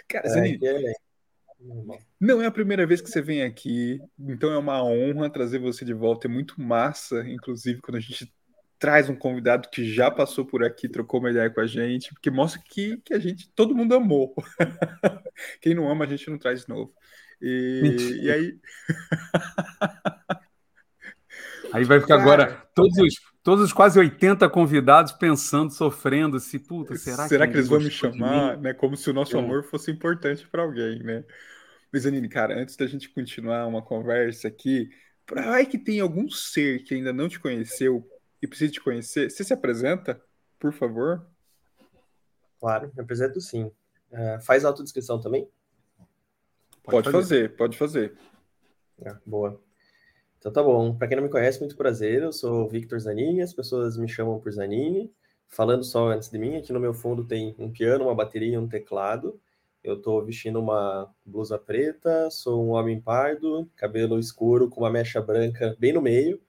Cara, 0.09 0.27
é, 0.27 0.29
Zanini, 0.29 0.67
é, 0.67 0.93
não 2.20 2.43
é 2.43 2.47
a 2.47 2.50
primeira 2.50 2.87
vez 2.87 3.00
que 3.00 3.11
você 3.11 3.23
vem 3.23 3.43
aqui, 3.43 4.00
então 4.19 4.50
é 4.53 4.58
uma 4.58 4.82
honra 4.82 5.31
trazer 5.31 5.58
você 5.58 5.85
de 5.85 5.94
volta. 5.94 6.26
É 6.26 6.31
muito 6.31 6.61
massa, 6.61 7.26
inclusive, 7.29 7.81
quando 7.81 7.97
a 7.97 8.00
gente 8.00 8.32
traz 8.79 9.08
um 9.08 9.17
convidado 9.17 9.69
que 9.70 9.91
já 9.91 10.11
passou 10.11 10.44
por 10.44 10.62
aqui, 10.62 10.88
trocou 10.88 11.20
uma 11.20 11.31
ideia 11.31 11.50
com 11.50 11.61
a 11.61 11.67
gente, 11.67 12.12
porque 12.12 12.31
mostra 12.31 12.61
que, 12.69 12.99
que 12.99 13.14
a 13.14 13.19
gente, 13.19 13.50
todo 13.55 13.75
mundo 13.75 13.94
amou. 13.94 14.35
Quem 15.61 15.75
não 15.75 15.91
ama, 15.91 16.05
a 16.05 16.08
gente 16.08 16.29
não 16.31 16.38
traz 16.38 16.62
de 16.62 16.69
novo. 16.69 16.93
E, 17.41 18.20
e 18.23 18.31
aí. 18.31 18.59
Aí 21.73 21.85
vai 21.85 22.00
ficar 22.00 22.20
agora 22.20 22.67
todos 22.75 22.97
os, 22.97 23.14
todos 23.46 23.64
os 23.64 23.72
quase 23.72 23.96
80 23.96 24.50
convidados 24.50 25.12
pensando, 25.12 25.72
sofrendo, 25.72 26.40
se 26.40 26.58
puta, 26.58 26.96
será, 26.96 27.28
será 27.28 27.46
que, 27.46 27.52
que 27.52 27.58
eles 27.58 27.69
vão 27.69 27.78
me 27.78 27.93
chamar, 27.93 28.58
né? 28.58 28.75
Como 28.75 28.96
se 28.96 29.08
o 29.08 29.12
nosso 29.12 29.37
é. 29.37 29.38
amor 29.38 29.62
fosse 29.62 29.88
importante 29.88 30.44
para 30.48 30.64
alguém, 30.64 31.00
né? 31.04 31.25
Mas, 31.93 32.04
Anine, 32.04 32.28
cara, 32.28 32.60
antes 32.60 32.75
da 32.75 32.88
gente 32.88 33.08
continuar 33.08 33.64
uma 33.69 33.81
conversa 33.81 34.48
aqui, 34.48 34.90
vai 35.31 35.64
que 35.64 35.78
tem 35.78 36.00
algum 36.00 36.28
ser 36.28 36.82
que 36.82 36.94
ainda 36.94 37.12
não 37.12 37.28
te 37.28 37.38
conheceu 37.38 38.04
e 38.43 38.48
precisa 38.48 38.72
te 38.72 38.81
conhecer, 38.81 39.31
você 39.31 39.44
se 39.44 39.52
apresenta, 39.52 40.20
por 40.58 40.72
favor? 40.72 41.25
Claro, 42.58 42.90
me 42.96 43.00
apresento 43.00 43.40
sim. 43.40 43.70
Uh, 44.10 44.40
faz 44.42 44.64
autodescrição 44.64 45.20
também? 45.20 45.49
Pode, 46.82 47.04
pode 47.04 47.10
fazer. 47.12 47.42
fazer. 47.42 47.56
pode 47.56 47.78
fazer. 47.78 48.19
Ah, 49.06 49.20
boa. 49.25 49.64
Então 50.46 50.52
tá 50.52 50.62
bom. 50.62 50.94
Para 50.94 51.08
quem 51.08 51.16
não 51.16 51.25
me 51.25 51.28
conhece, 51.28 51.58
muito 51.58 51.76
prazer. 51.76 52.22
Eu 52.22 52.32
sou 52.32 52.64
o 52.64 52.69
Victor 52.69 53.00
Zanini, 53.00 53.43
as 53.43 53.52
pessoas 53.52 53.96
me 53.96 54.08
chamam 54.08 54.38
por 54.38 54.52
Zanini. 54.52 55.12
Falando 55.48 55.82
só 55.82 56.12
antes 56.12 56.31
de 56.31 56.38
mim, 56.38 56.54
aqui 56.54 56.72
no 56.72 56.78
meu 56.78 56.94
fundo 56.94 57.25
tem 57.25 57.56
um 57.58 57.69
piano, 57.69 58.04
uma 58.04 58.14
bateria 58.14 58.54
e 58.54 58.56
um 58.56 58.69
teclado. 58.69 59.40
Eu 59.82 59.94
estou 59.94 60.25
vestindo 60.25 60.60
uma 60.60 61.12
blusa 61.25 61.58
preta, 61.58 62.31
sou 62.31 62.64
um 62.64 62.70
homem 62.70 63.00
pardo, 63.00 63.69
cabelo 63.75 64.20
escuro 64.20 64.70
com 64.70 64.82
uma 64.82 64.90
mecha 64.90 65.20
branca 65.20 65.75
bem 65.81 65.93
no 65.93 66.00
meio. 66.00 66.40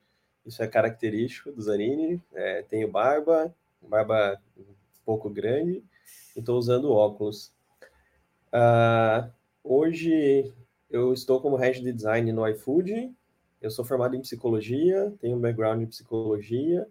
Isso 0.45 0.61
é 0.61 0.67
característico 0.67 1.51
do 1.51 1.59
Zanini. 1.59 2.21
É, 2.36 2.62
tenho 2.62 2.91
barba, 2.91 3.51
barba 3.81 4.39
um 4.55 4.75
pouco 5.03 5.27
grande, 5.27 5.83
e 6.36 6.39
estou 6.39 6.60
usando 6.60 6.91
óculos. 6.91 7.51
Uh, 8.53 9.27
Hoje 9.63 10.53
eu 10.88 11.12
estou 11.12 11.41
como 11.41 11.57
head 11.57 11.81
de 11.81 11.91
design 11.91 12.31
no 12.31 12.48
iFood. 12.48 13.12
Eu 13.61 13.71
sou 13.71 13.83
formado 13.83 14.15
em 14.15 14.21
psicologia, 14.21 15.13
tenho 15.19 15.37
um 15.37 15.41
background 15.41 15.81
em 15.81 15.87
psicologia. 15.87 16.87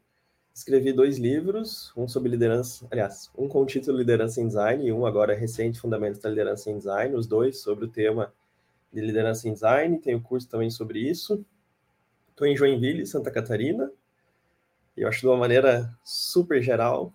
Escrevi 0.52 0.92
dois 0.92 1.18
livros, 1.18 1.92
um 1.96 2.08
sobre 2.08 2.30
liderança, 2.30 2.87
aliás, 2.90 3.30
um 3.37 3.46
com 3.46 3.62
o 3.62 3.66
título 3.66 3.99
Liderança 3.99 4.40
em 4.40 4.46
Design 4.46 4.85
e 4.87 4.92
um 4.92 5.04
agora 5.04 5.35
recente, 5.35 5.78
Fundamentos 5.78 6.18
da 6.18 6.30
Liderança 6.30 6.70
em 6.70 6.78
Design, 6.78 7.14
os 7.14 7.26
dois 7.26 7.61
sobre 7.61 7.85
o 7.85 7.88
tema 7.88 8.32
de 8.92 9.00
liderança 9.00 9.49
em 9.49 9.52
design. 9.52 9.99
Tenho 9.99 10.20
curso 10.20 10.49
também 10.49 10.70
sobre 10.70 10.99
isso. 10.99 11.44
Estou 12.30 12.46
em 12.46 12.56
Joinville, 12.56 13.06
Santa 13.06 13.30
Catarina. 13.30 13.92
E 14.96 15.02
eu 15.02 15.08
acho 15.08 15.20
de 15.20 15.26
uma 15.26 15.37
maneira 15.37 15.94
super 16.02 16.62
geral. 16.62 17.12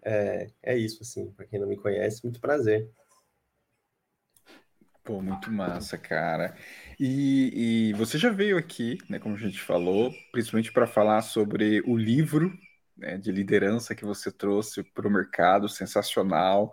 É, 0.00 0.50
é 0.62 0.78
isso, 0.78 1.02
assim, 1.02 1.30
para 1.32 1.44
quem 1.46 1.58
não 1.58 1.66
me 1.66 1.76
conhece, 1.76 2.22
muito 2.22 2.40
prazer. 2.40 2.88
Pô, 5.02 5.20
muito 5.20 5.50
massa, 5.50 5.98
cara. 5.98 6.56
E, 6.98 7.90
e 7.90 7.92
você 7.94 8.16
já 8.18 8.30
veio 8.30 8.56
aqui, 8.56 8.98
né, 9.08 9.18
como 9.18 9.34
a 9.34 9.38
gente 9.38 9.60
falou, 9.60 10.12
principalmente 10.32 10.72
para 10.72 10.86
falar 10.86 11.22
sobre 11.22 11.82
o 11.86 11.96
livro 11.96 12.56
né, 12.96 13.18
de 13.18 13.30
liderança 13.30 13.94
que 13.94 14.04
você 14.04 14.32
trouxe 14.32 14.82
para 14.82 15.06
o 15.06 15.10
mercado, 15.10 15.68
sensacional. 15.68 16.72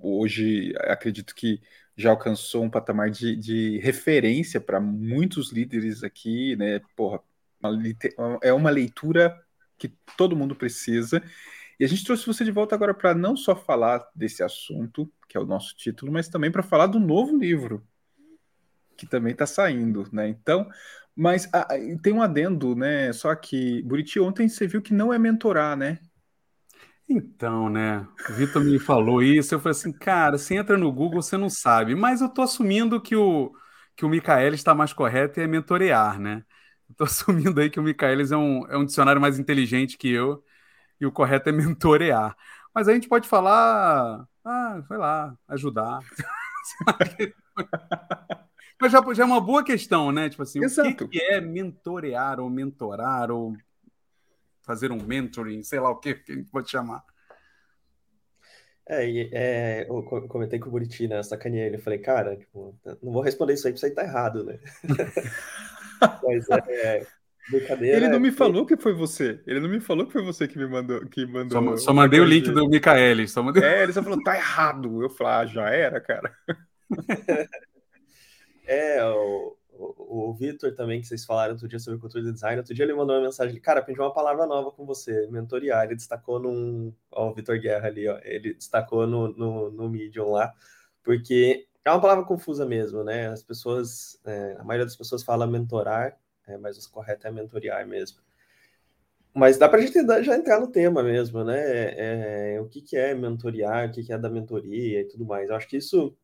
Hoje, 0.00 0.72
acredito 0.78 1.34
que 1.34 1.60
já 1.96 2.10
alcançou 2.10 2.62
um 2.62 2.70
patamar 2.70 3.10
de, 3.10 3.34
de 3.36 3.78
referência 3.80 4.60
para 4.60 4.80
muitos 4.80 5.52
líderes 5.52 6.04
aqui, 6.04 6.54
né? 6.56 6.80
Porra, 6.96 7.20
uma, 7.60 8.38
é 8.42 8.52
uma 8.52 8.70
leitura 8.70 9.36
que 9.76 9.88
todo 10.16 10.36
mundo 10.36 10.54
precisa. 10.54 11.20
E 11.78 11.84
a 11.84 11.88
gente 11.88 12.04
trouxe 12.04 12.26
você 12.26 12.44
de 12.44 12.50
volta 12.52 12.74
agora 12.74 12.94
para 12.94 13.14
não 13.14 13.36
só 13.36 13.56
falar 13.56 14.08
desse 14.14 14.42
assunto, 14.42 15.12
que 15.28 15.36
é 15.36 15.40
o 15.40 15.46
nosso 15.46 15.76
título, 15.76 16.12
mas 16.12 16.28
também 16.28 16.50
para 16.50 16.62
falar 16.62 16.86
do 16.86 17.00
novo 17.00 17.36
livro, 17.36 17.84
que 18.98 19.06
também 19.06 19.32
está 19.32 19.46
saindo, 19.46 20.06
né? 20.12 20.28
Então, 20.28 20.68
mas 21.16 21.48
ah, 21.52 21.66
tem 22.02 22.12
um 22.12 22.22
adendo, 22.22 22.74
né? 22.76 23.12
Só 23.12 23.34
que, 23.34 23.82
Buriti, 23.82 24.20
ontem 24.20 24.48
você 24.48 24.66
viu 24.66 24.82
que 24.82 24.92
não 24.94 25.12
é 25.12 25.18
mentorar, 25.18 25.76
né? 25.76 25.98
Então, 27.08 27.70
né? 27.70 28.06
O 28.28 28.34
Vitor 28.34 28.62
me 28.62 28.78
falou 28.78 29.22
isso, 29.22 29.54
eu 29.54 29.60
falei 29.60 29.72
assim, 29.72 29.92
cara, 29.92 30.36
você 30.36 30.56
entra 30.56 30.76
no 30.76 30.92
Google, 30.92 31.22
você 31.22 31.36
não 31.38 31.48
sabe. 31.48 31.94
Mas 31.94 32.20
eu 32.20 32.28
tô 32.28 32.42
assumindo 32.42 33.00
que 33.00 33.16
o, 33.16 33.52
que 33.96 34.04
o 34.04 34.08
Micael 34.08 34.52
está 34.54 34.74
mais 34.74 34.92
correto 34.92 35.40
e 35.40 35.42
é 35.42 35.46
mentorear, 35.46 36.20
né? 36.20 36.44
Estou 36.90 37.06
assumindo 37.06 37.60
aí 37.60 37.70
que 37.70 37.80
o 37.80 37.82
Michaelis 37.82 38.30
é 38.32 38.36
um, 38.36 38.66
é 38.68 38.76
um 38.76 38.84
dicionário 38.84 39.20
mais 39.20 39.38
inteligente 39.38 39.96
que 39.98 40.08
eu 40.10 40.44
e 41.00 41.06
o 41.06 41.12
correto 41.12 41.48
é 41.48 41.52
mentorear. 41.52 42.36
Mas 42.74 42.88
a 42.88 42.94
gente 42.94 43.08
pode 43.08 43.28
falar, 43.28 44.26
ah, 44.44 44.82
sei 44.86 44.96
lá, 44.96 45.34
ajudar. 45.48 46.00
Mas 48.80 48.92
já, 48.92 49.02
já, 49.12 49.22
é 49.24 49.26
uma 49.26 49.40
boa 49.40 49.64
questão, 49.64 50.12
né? 50.12 50.28
Tipo 50.28 50.42
assim, 50.42 50.62
Exato. 50.62 51.04
o 51.04 51.08
que, 51.08 51.18
que, 51.18 51.24
é 51.24 51.40
mentorear 51.40 52.38
ou 52.38 52.48
mentorar 52.48 53.30
ou 53.30 53.56
fazer 54.62 54.92
um 54.92 55.02
mentoring, 55.02 55.62
sei 55.62 55.80
lá 55.80 55.90
o 55.90 55.96
que, 55.96 56.14
que 56.14 56.32
a 56.32 56.34
gente 56.36 56.50
pode 56.50 56.70
chamar. 56.70 57.02
É, 58.88 59.04
é, 59.32 59.86
eu 59.88 60.02
comentei 60.28 60.58
com 60.58 60.68
o 60.68 60.70
Buriti, 60.70 61.06
né? 61.08 61.22
Sacaneei 61.22 61.66
ele. 61.66 61.76
Eu 61.76 61.80
falei, 61.80 61.98
cara, 61.98 62.36
tipo, 62.36 62.74
não 63.02 63.12
vou 63.12 63.22
responder 63.22 63.54
isso 63.54 63.66
aí, 63.66 63.72
porque 63.72 63.86
isso 63.86 63.86
aí 63.86 63.94
tá 63.94 64.02
errado, 64.02 64.44
né? 64.44 64.58
Mas 66.24 66.48
é, 66.68 67.06
brincadeira. 67.50 67.96
Ele 67.96 68.08
não 68.08 68.20
me 68.20 68.30
falou 68.30 68.64
que 68.64 68.76
foi 68.76 68.94
você. 68.94 69.42
Ele 69.46 69.60
não 69.60 69.68
me 69.68 69.80
falou 69.80 70.06
que 70.06 70.12
foi 70.12 70.22
você 70.22 70.48
que 70.48 70.56
me 70.56 70.66
mandou. 70.66 71.04
Que 71.06 71.26
mandou 71.26 71.76
só, 71.76 71.84
só 71.84 71.92
mandei 71.92 72.20
o 72.20 72.24
link 72.24 72.50
do 72.50 72.68
Micaeli. 72.68 73.28
Só 73.28 73.42
mandei... 73.42 73.62
É, 73.62 73.82
ele 73.82 73.92
só 73.92 74.02
falou, 74.02 74.22
tá 74.22 74.36
errado. 74.36 75.02
Eu 75.02 75.10
falei, 75.10 75.32
ah, 75.34 75.46
já 75.46 75.68
era, 75.68 76.00
cara. 76.00 76.32
é, 78.68 79.02
o, 79.04 79.56
o, 79.72 80.28
o 80.28 80.34
Vitor 80.34 80.74
também, 80.74 81.00
que 81.00 81.06
vocês 81.06 81.24
falaram 81.24 81.54
outro 81.54 81.66
dia 81.66 81.78
sobre 81.78 81.98
cultura 81.98 82.22
de 82.22 82.32
design, 82.32 82.58
outro 82.58 82.74
dia 82.74 82.84
ele 82.84 82.94
mandou 82.94 83.16
uma 83.16 83.24
mensagem, 83.24 83.58
cara, 83.60 83.80
aprendi 83.80 84.00
uma 84.00 84.12
palavra 84.12 84.46
nova 84.46 84.70
com 84.70 84.84
você, 84.84 85.26
mentoriar, 85.28 85.86
ele 85.86 85.96
destacou 85.96 86.38
num, 86.38 86.92
ó, 87.10 87.30
o 87.30 87.34
Vitor 87.34 87.58
Guerra 87.58 87.88
ali, 87.88 88.06
ó, 88.06 88.18
ele 88.22 88.54
destacou 88.54 89.06
no, 89.06 89.28
no, 89.28 89.70
no 89.70 89.88
Medium 89.88 90.32
lá, 90.32 90.54
porque 91.02 91.66
é 91.84 91.90
uma 91.90 92.00
palavra 92.00 92.24
confusa 92.24 92.66
mesmo, 92.66 93.02
né, 93.02 93.28
as 93.28 93.42
pessoas, 93.42 94.20
é, 94.26 94.56
a 94.58 94.64
maioria 94.64 94.84
das 94.84 94.96
pessoas 94.96 95.22
fala 95.22 95.46
mentorar, 95.46 96.18
é, 96.46 96.58
mas 96.58 96.76
o 96.76 96.90
correto 96.90 97.26
é 97.26 97.30
mentoriar 97.30 97.86
mesmo. 97.86 98.20
Mas 99.34 99.56
dá 99.56 99.68
para 99.68 99.78
a 99.78 99.82
gente 99.82 100.04
já 100.24 100.36
entrar 100.36 100.58
no 100.58 100.66
tema 100.66 101.02
mesmo, 101.02 101.44
né? 101.44 101.60
É, 101.60 102.54
é, 102.54 102.60
o 102.60 102.66
que, 102.66 102.80
que 102.80 102.96
é 102.96 103.14
mentoriar, 103.14 103.88
o 103.88 103.92
que, 103.92 104.02
que 104.02 104.12
é 104.12 104.18
da 104.18 104.28
mentoria 104.28 105.00
e 105.00 105.04
tudo 105.04 105.24
mais. 105.24 105.48
Eu 105.48 105.54
acho 105.54 105.68
que 105.68 105.76
isso, 105.76 106.16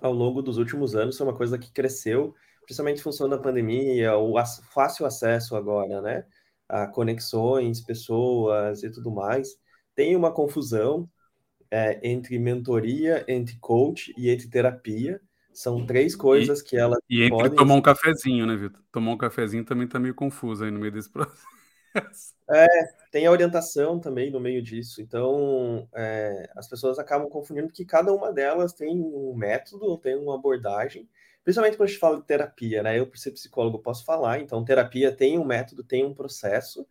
ao 0.00 0.12
longo 0.12 0.42
dos 0.42 0.58
últimos 0.58 0.94
anos, 0.94 1.20
é 1.20 1.24
uma 1.24 1.36
coisa 1.36 1.58
que 1.58 1.72
cresceu 1.72 2.34
principalmente 2.70 3.00
em 3.00 3.02
função 3.02 3.28
da 3.28 3.36
pandemia, 3.36 4.16
o 4.16 4.34
fácil 4.72 5.04
acesso 5.04 5.56
agora, 5.56 6.00
né? 6.00 6.24
A 6.68 6.86
conexões, 6.86 7.80
pessoas 7.80 8.84
e 8.84 8.90
tudo 8.92 9.10
mais. 9.10 9.56
Tem 9.92 10.14
uma 10.14 10.30
confusão 10.30 11.10
é, 11.68 11.98
entre 12.08 12.38
mentoria, 12.38 13.24
entre 13.26 13.58
coach 13.58 14.14
e 14.16 14.30
entre 14.30 14.48
terapia. 14.48 15.20
São 15.52 15.84
três 15.84 16.14
coisas 16.14 16.60
e, 16.60 16.64
que 16.64 16.76
ela. 16.76 16.96
E 17.10 17.24
entre 17.24 17.30
podem... 17.30 17.56
tomar 17.56 17.74
um 17.74 17.82
cafezinho, 17.82 18.46
né, 18.46 18.54
Vitor? 18.54 18.80
Tomar 18.92 19.10
um 19.10 19.18
cafezinho 19.18 19.64
também 19.64 19.88
tá 19.88 19.98
meio 19.98 20.14
confuso 20.14 20.62
aí 20.62 20.70
no 20.70 20.78
meio 20.78 20.92
desse 20.92 21.10
processo. 21.10 21.42
É, 22.52 22.66
tem 23.12 23.26
a 23.26 23.30
orientação 23.30 24.00
também 24.00 24.28
no 24.28 24.40
meio 24.40 24.60
disso. 24.60 25.00
Então, 25.00 25.88
é, 25.94 26.50
as 26.56 26.68
pessoas 26.68 26.98
acabam 26.98 27.28
confundindo 27.28 27.72
que 27.72 27.84
cada 27.84 28.12
uma 28.12 28.32
delas 28.32 28.72
tem 28.72 29.00
um 29.00 29.32
método, 29.36 29.96
tem 29.98 30.16
uma 30.16 30.34
abordagem, 30.34 31.08
Principalmente 31.42 31.76
quando 31.76 31.88
a 31.88 31.90
gente 31.90 32.00
fala 32.00 32.20
de 32.20 32.26
terapia, 32.26 32.82
né? 32.82 32.98
Eu, 32.98 33.06
por 33.06 33.18
ser 33.18 33.30
psicólogo, 33.32 33.78
posso 33.78 34.04
falar. 34.04 34.40
Então, 34.40 34.64
terapia 34.64 35.10
tem 35.10 35.38
um 35.38 35.44
método, 35.44 35.82
tem 35.82 36.04
um 36.04 36.14
processo 36.14 36.86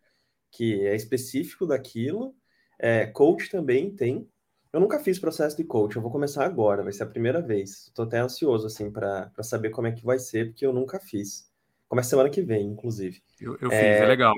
que 0.51 0.85
é 0.85 0.95
específico 0.95 1.65
daquilo. 1.67 2.35
É, 2.77 3.05
coach 3.05 3.49
também 3.49 3.95
tem. 3.95 4.27
Eu 4.73 4.79
nunca 4.79 4.99
fiz 4.99 5.19
processo 5.19 5.57
de 5.57 5.63
coach, 5.63 5.95
eu 5.95 6.01
vou 6.01 6.11
começar 6.11 6.45
agora, 6.45 6.83
vai 6.83 6.91
ser 6.91 7.03
a 7.03 7.07
primeira 7.07 7.41
vez. 7.41 7.87
Estou 7.87 8.05
até 8.05 8.19
ansioso, 8.19 8.67
assim, 8.67 8.91
para 8.91 9.31
saber 9.41 9.71
como 9.71 9.87
é 9.87 9.91
que 9.91 10.05
vai 10.05 10.19
ser, 10.19 10.47
porque 10.47 10.65
eu 10.65 10.73
nunca 10.73 10.99
fiz. 10.99 11.51
Começa 11.87 12.09
semana 12.09 12.29
que 12.29 12.41
vem, 12.41 12.67
inclusive. 12.67 13.21
Eu, 13.39 13.57
eu 13.61 13.71
é... 13.71 13.93
fiz, 13.93 14.01
é 14.01 14.05
legal, 14.05 14.33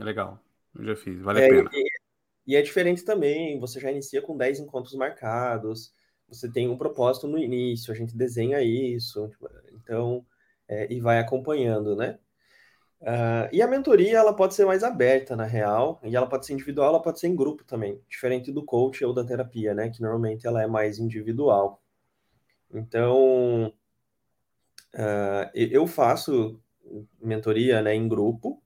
é 0.00 0.04
legal. 0.04 0.38
Eu 0.74 0.84
já 0.84 0.96
fiz, 0.96 1.20
vale 1.20 1.40
é, 1.40 1.46
a 1.46 1.48
pena. 1.48 1.70
E, 1.72 1.90
e 2.46 2.56
é 2.56 2.62
diferente 2.62 3.04
também, 3.04 3.58
você 3.58 3.80
já 3.80 3.90
inicia 3.90 4.22
com 4.22 4.36
10 4.36 4.60
encontros 4.60 4.94
marcados, 4.94 5.92
você 6.28 6.50
tem 6.50 6.68
um 6.68 6.76
propósito 6.76 7.26
no 7.26 7.38
início, 7.38 7.92
a 7.92 7.96
gente 7.96 8.16
desenha 8.16 8.62
isso, 8.62 9.28
tipo, 9.28 9.48
então, 9.72 10.24
é, 10.68 10.92
e 10.92 11.00
vai 11.00 11.18
acompanhando, 11.18 11.96
né? 11.96 12.18
Uh, 13.00 13.48
e 13.50 13.62
a 13.62 13.66
mentoria, 13.66 14.18
ela 14.18 14.34
pode 14.34 14.54
ser 14.54 14.66
mais 14.66 14.84
aberta, 14.84 15.34
na 15.34 15.44
real, 15.44 16.00
e 16.04 16.14
ela 16.14 16.28
pode 16.28 16.44
ser 16.44 16.52
individual, 16.52 16.90
ela 16.90 17.02
pode 17.02 17.18
ser 17.18 17.28
em 17.28 17.34
grupo 17.34 17.64
também, 17.64 18.00
diferente 18.08 18.52
do 18.52 18.62
coach 18.62 19.02
ou 19.04 19.14
da 19.14 19.24
terapia, 19.24 19.74
né? 19.74 19.88
Que 19.88 20.02
normalmente 20.02 20.46
ela 20.46 20.62
é 20.62 20.66
mais 20.66 20.98
individual. 20.98 21.82
Então, 22.72 23.72
uh, 24.94 25.50
eu 25.54 25.86
faço 25.86 26.60
mentoria 27.20 27.82
né, 27.82 27.94
em 27.94 28.08
grupo. 28.08 28.62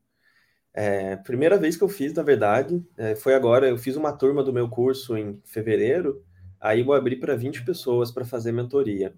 É, 0.75 1.17
primeira 1.17 1.57
vez 1.57 1.77
que 1.77 1.85
eu 1.85 1.89
fiz, 1.89 2.13
na 2.13 2.23
verdade, 2.23 2.85
é, 2.99 3.15
foi 3.15 3.35
agora. 3.35 3.69
Eu 3.69 3.79
fiz 3.79 3.97
uma 3.97 4.13
turma 4.13 4.43
do 4.43 4.53
meu 4.53 4.69
curso 4.69 5.17
em 5.17 5.41
fevereiro, 5.45 6.25
Aí 6.65 6.81
eu 6.81 6.95
abri 6.95 7.15
para 7.17 7.37
20 7.37 7.63
pessoas 7.63 8.11
para 8.11 8.25
fazer 8.25 8.51
mentoria. 8.51 9.15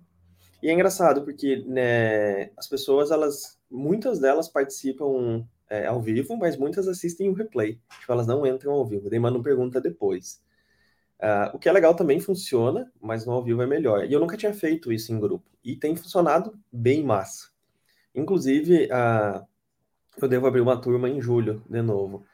E 0.61 0.69
é 0.69 0.73
engraçado 0.73 1.23
porque 1.23 1.65
né, 1.65 2.51
as 2.57 2.67
pessoas, 2.67 3.13
elas, 3.13 3.57
muitas 3.71 4.19
delas 4.19 4.49
participam 4.49 5.47
é, 5.71 5.87
ao 5.87 6.03
vivo, 6.03 6.37
mas 6.37 6.57
muitas 6.57 6.89
assistem 6.89 7.29
o 7.29 7.33
replay. 7.33 7.79
Tipo, 8.01 8.13
elas 8.13 8.27
não 8.27 8.45
entram 8.45 8.73
ao 8.73 8.85
vivo, 8.85 9.09
daí 9.09 9.21
mandam 9.21 9.45
pergunta 9.45 9.81
depois. 9.81 10.43
Uh, 11.21 11.55
o 11.55 11.59
que 11.61 11.69
é 11.69 11.73
legal 11.73 11.95
também 11.95 12.19
funciona, 12.19 12.91
mas 13.01 13.25
no 13.25 13.33
ao 13.33 13.45
vivo 13.45 13.63
é 13.63 13.67
melhor. 13.67 14.05
E 14.05 14.13
eu 14.13 14.19
nunca 14.19 14.37
tinha 14.37 14.53
feito 14.53 14.93
isso 14.93 15.13
em 15.13 15.21
grupo. 15.21 15.49
E 15.63 15.77
tem 15.77 15.95
funcionado 15.95 16.59
bem 16.73 17.05
massa. 17.05 17.51
Inclusive, 18.13 18.87
uh, 18.87 19.47
eu 20.25 20.29
devo 20.29 20.47
abrir 20.47 20.61
uma 20.61 20.81
turma 20.81 21.09
em 21.09 21.21
julho 21.21 21.63
de 21.69 21.83
novo. 21.83 22.25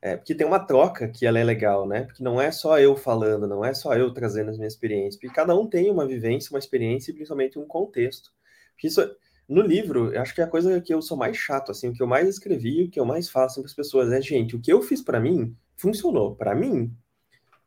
É, 0.00 0.16
porque 0.16 0.34
tem 0.34 0.46
uma 0.46 0.60
troca 0.60 1.08
que 1.08 1.26
ela 1.26 1.38
é 1.38 1.44
legal, 1.44 1.86
né? 1.88 2.04
Porque 2.04 2.22
não 2.22 2.40
é 2.40 2.50
só 2.50 2.78
eu 2.78 2.96
falando, 2.96 3.46
não 3.46 3.64
é 3.64 3.74
só 3.74 3.94
eu 3.94 4.12
trazendo 4.12 4.50
as 4.50 4.58
minhas 4.58 4.74
experiências, 4.74 5.16
porque 5.16 5.34
cada 5.34 5.54
um 5.58 5.66
tem 5.66 5.90
uma 5.90 6.06
vivência, 6.06 6.52
uma 6.52 6.58
experiência 6.58 7.10
e 7.10 7.14
principalmente 7.14 7.58
um 7.58 7.66
contexto. 7.66 8.30
Porque 8.72 8.88
isso, 8.88 9.00
no 9.48 9.62
livro, 9.62 10.12
eu 10.12 10.20
acho 10.20 10.34
que 10.34 10.40
é 10.40 10.44
a 10.44 10.48
coisa 10.48 10.80
que 10.80 10.92
eu 10.92 11.00
sou 11.02 11.16
mais 11.16 11.36
chato, 11.36 11.72
assim, 11.72 11.88
o 11.88 11.92
que 11.92 12.02
eu 12.02 12.06
mais 12.06 12.28
escrevi, 12.28 12.84
o 12.84 12.90
que 12.90 13.00
eu 13.00 13.04
mais 13.04 13.28
faço 13.28 13.60
para 13.60 13.68
as 13.68 13.74
pessoas 13.74 14.12
é, 14.12 14.20
gente, 14.20 14.54
o 14.54 14.60
que 14.60 14.72
eu 14.72 14.82
fiz 14.82 15.02
para 15.02 15.18
mim 15.18 15.56
funcionou 15.76 16.34
para 16.36 16.54
mim. 16.54 16.92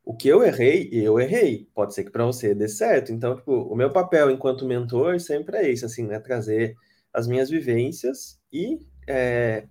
O 0.03 0.15
que 0.15 0.27
eu 0.27 0.43
errei, 0.43 0.89
eu 0.91 1.19
errei. 1.19 1.67
Pode 1.73 1.93
ser 1.93 2.03
que 2.03 2.09
para 2.11 2.25
você 2.25 2.55
dê 2.55 2.67
certo. 2.67 3.11
Então, 3.11 3.35
tipo, 3.35 3.51
o 3.53 3.75
meu 3.75 3.91
papel 3.91 4.31
enquanto 4.31 4.65
mentor 4.65 5.19
sempre 5.19 5.57
é 5.57 5.69
esse, 5.69 5.85
assim, 5.85 6.05
né? 6.07 6.19
Trazer 6.19 6.75
as 7.13 7.27
minhas 7.27 7.49
vivências 7.49 8.39
e 8.51 8.79
é, 9.09 9.67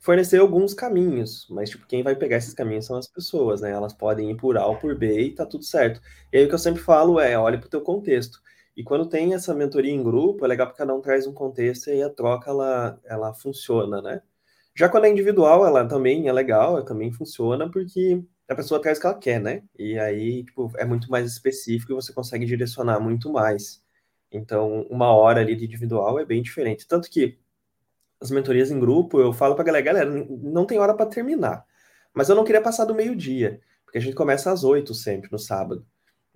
fornecer 0.00 0.40
alguns 0.40 0.74
caminhos, 0.74 1.46
mas 1.50 1.70
tipo, 1.70 1.86
quem 1.86 2.02
vai 2.02 2.16
pegar 2.16 2.36
esses 2.36 2.54
caminhos 2.54 2.86
são 2.86 2.96
as 2.96 3.08
pessoas, 3.08 3.60
né? 3.60 3.70
Elas 3.72 3.94
podem 3.94 4.30
ir 4.30 4.36
por 4.36 4.56
A 4.58 4.66
ou 4.66 4.76
por 4.76 4.96
B 4.96 5.20
e 5.20 5.34
tá 5.34 5.46
tudo 5.46 5.64
certo. 5.64 6.00
E 6.32 6.38
aí 6.38 6.44
o 6.44 6.48
que 6.48 6.54
eu 6.54 6.58
sempre 6.58 6.82
falo 6.82 7.20
é, 7.20 7.38
olhe 7.38 7.58
para 7.58 7.66
o 7.66 7.70
teu 7.70 7.80
contexto. 7.80 8.40
E 8.76 8.84
quando 8.84 9.08
tem 9.08 9.34
essa 9.34 9.54
mentoria 9.54 9.92
em 9.92 10.02
grupo, 10.02 10.44
é 10.44 10.48
legal 10.48 10.66
porque 10.66 10.78
cada 10.78 10.94
um 10.94 11.00
traz 11.00 11.26
um 11.26 11.32
contexto 11.32 11.90
e 11.90 12.02
a 12.02 12.10
troca 12.10 12.50
ela, 12.50 13.00
ela 13.04 13.34
funciona, 13.34 14.02
né? 14.02 14.22
Já 14.76 14.88
quando 14.88 15.06
é 15.06 15.10
individual, 15.10 15.66
ela 15.66 15.86
também 15.88 16.28
é 16.28 16.32
legal, 16.32 16.76
ela 16.76 16.84
também 16.84 17.10
funciona 17.12 17.70
porque 17.70 18.22
a 18.48 18.54
pessoa 18.54 18.80
traz 18.80 18.98
o 18.98 19.00
que 19.00 19.06
ela 19.06 19.18
quer, 19.18 19.40
né? 19.40 19.62
E 19.78 19.98
aí, 19.98 20.44
tipo, 20.44 20.70
é 20.76 20.84
muito 20.84 21.10
mais 21.10 21.26
específico 21.26 21.92
e 21.92 21.94
você 21.94 22.12
consegue 22.12 22.44
direcionar 22.46 23.00
muito 23.00 23.32
mais. 23.32 23.82
Então, 24.30 24.82
uma 24.90 25.10
hora 25.14 25.40
ali 25.40 25.56
de 25.56 25.64
individual 25.64 26.18
é 26.18 26.24
bem 26.24 26.42
diferente. 26.42 26.86
Tanto 26.86 27.10
que 27.10 27.38
as 28.20 28.30
mentorias 28.30 28.70
em 28.70 28.80
grupo, 28.80 29.20
eu 29.20 29.32
falo 29.32 29.54
pra 29.54 29.64
galera, 29.64 29.84
galera, 29.84 30.10
não 30.10 30.64
tem 30.64 30.78
hora 30.78 30.94
para 30.94 31.06
terminar. 31.06 31.64
Mas 32.14 32.28
eu 32.28 32.36
não 32.36 32.44
queria 32.44 32.62
passar 32.62 32.84
do 32.84 32.94
meio-dia, 32.94 33.60
porque 33.84 33.98
a 33.98 34.00
gente 34.00 34.14
começa 34.14 34.50
às 34.50 34.64
oito 34.64 34.94
sempre, 34.94 35.30
no 35.30 35.38
sábado. 35.38 35.86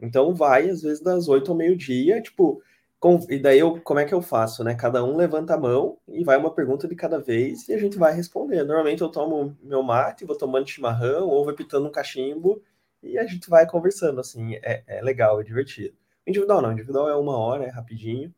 Então 0.01 0.35
vai, 0.35 0.69
às 0.69 0.83
vezes, 0.83 1.01
das 1.01 1.29
oito 1.29 1.51
ao 1.51 1.57
meio-dia, 1.57 2.21
tipo, 2.23 2.63
com, 2.99 3.19
e 3.31 3.39
daí 3.39 3.59
eu, 3.59 3.81
como 3.81 3.99
é 4.01 4.05
que 4.05 4.13
eu 4.15 4.21
faço, 4.21 4.63
né? 4.63 4.75
Cada 4.75 5.03
um 5.03 5.17
levanta 5.17 5.55
a 5.55 5.59
mão 5.59 5.99
e 6.07 6.23
vai 6.23 6.37
uma 6.37 6.55
pergunta 6.55 6.87
de 6.87 6.95
cada 6.95 7.19
vez 7.19 7.67
e 7.69 7.73
a 7.73 7.79
gente 7.79 7.99
vai 7.99 8.13
responder. 8.15 8.63
Normalmente 8.63 9.01
eu 9.01 9.09
tomo 9.09 9.57
meu 9.63 9.83
mate, 9.83 10.27
vou 10.27 10.37
tomando 10.37 10.69
chimarrão 10.69 11.29
ou 11.29 11.45
vou 11.45 11.55
pitando 11.55 11.87
um 11.89 11.91
cachimbo 11.91 12.63
e 13.03 13.17
a 13.19 13.27
gente 13.27 13.49
vai 13.49 13.67
conversando, 13.67 14.21
assim, 14.21 14.55
é, 14.57 14.83
é 14.87 15.01
legal, 15.03 15.41
é 15.41 15.45
divertido. 15.45 15.97
Individual 16.27 16.61
não, 16.61 16.73
individual 16.73 17.09
é 17.09 17.17
uma 17.17 17.37
hora, 17.39 17.65
é 17.65 17.71
rapidinho, 17.71 18.35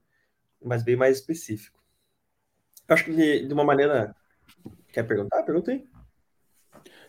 mas 0.65 0.85
bem 0.85 0.95
mais 0.97 1.19
específico. 1.19 1.82
Acho 2.93 3.05
que 3.05 3.13
de, 3.13 3.47
de 3.47 3.55
uma 3.55 3.65
maneira. 3.65 4.15
Quer 4.93 5.05
perguntar? 5.05 5.43
Pergunta 5.43 5.71
aí. 5.71 5.85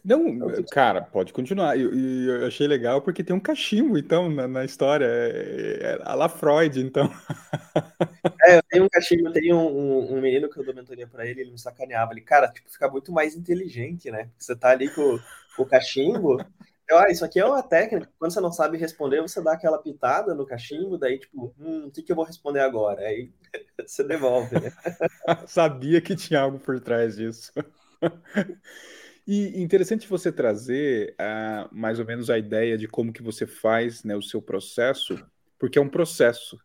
Não, 0.03 0.37
cara, 0.69 1.01
pode 1.01 1.31
continuar. 1.31 1.79
Eu, 1.79 1.93
eu, 1.93 2.45
achei 2.45 2.67
legal 2.67 3.01
porque 3.01 3.23
tem 3.23 3.33
um 3.33 3.39
cachimbo, 3.39 3.97
então, 3.97 4.29
na, 4.29 4.47
na 4.47 4.65
história. 4.65 5.05
É, 5.05 5.79
é, 5.81 5.99
a 6.03 6.13
La 6.13 6.27
Freud, 6.27 6.79
então. 6.79 7.09
É, 8.45 8.57
eu 8.57 8.63
tenho 8.69 8.83
um 8.83 8.89
cachimbo, 8.89 9.27
eu 9.27 9.31
tenho 9.31 9.57
um, 9.57 10.17
um, 10.17 10.21
menino 10.21 10.49
que 10.49 10.57
eu 10.59 10.65
dou 10.65 10.75
mentoria 10.75 11.07
pra 11.07 11.25
ele, 11.25 11.41
ele 11.41 11.51
me 11.51 11.57
sacaneava. 11.57 12.11
Ele, 12.11 12.19
cara, 12.21 12.49
tipo, 12.49 12.69
fica 12.69 12.89
muito 12.89 13.09
mais 13.11 13.35
inteligente, 13.35 14.11
né? 14.11 14.29
Você 14.37 14.53
tá 14.53 14.69
ali 14.69 14.89
com, 14.89 15.17
com 15.55 15.63
o 15.63 15.65
cachimbo, 15.65 16.37
Ah, 16.91 17.09
isso 17.09 17.23
aqui 17.23 17.39
é 17.39 17.45
uma 17.45 17.63
técnica. 17.63 18.11
Quando 18.19 18.33
você 18.33 18.41
não 18.41 18.51
sabe 18.51 18.77
responder, 18.77 19.21
você 19.21 19.41
dá 19.41 19.53
aquela 19.53 19.77
pitada 19.77 20.35
no 20.35 20.45
cachimbo, 20.45 20.97
daí, 20.97 21.17
tipo, 21.17 21.53
hum, 21.57 21.87
o 21.87 21.91
que, 21.91 22.03
que 22.03 22.11
eu 22.11 22.15
vou 22.15 22.25
responder 22.25 22.59
agora? 22.59 23.01
Aí 23.01 23.31
você 23.87 24.03
devolve, 24.03 24.59
né? 24.59 24.71
Sabia 25.47 26.01
que 26.01 26.15
tinha 26.15 26.41
algo 26.41 26.59
por 26.59 26.79
trás 26.79 27.15
disso. 27.15 27.51
E 29.25 29.61
interessante 29.61 30.05
você 30.05 30.33
trazer 30.33 31.15
uh, 31.17 31.69
mais 31.71 31.97
ou 31.97 32.05
menos 32.05 32.29
a 32.29 32.37
ideia 32.37 32.77
de 32.77 32.89
como 32.89 33.13
que 33.13 33.23
você 33.23 33.47
faz 33.47 34.03
né, 34.03 34.15
o 34.17 34.21
seu 34.21 34.41
processo, 34.41 35.17
porque 35.57 35.79
é 35.79 35.81
um 35.81 35.87
processo, 35.87 36.59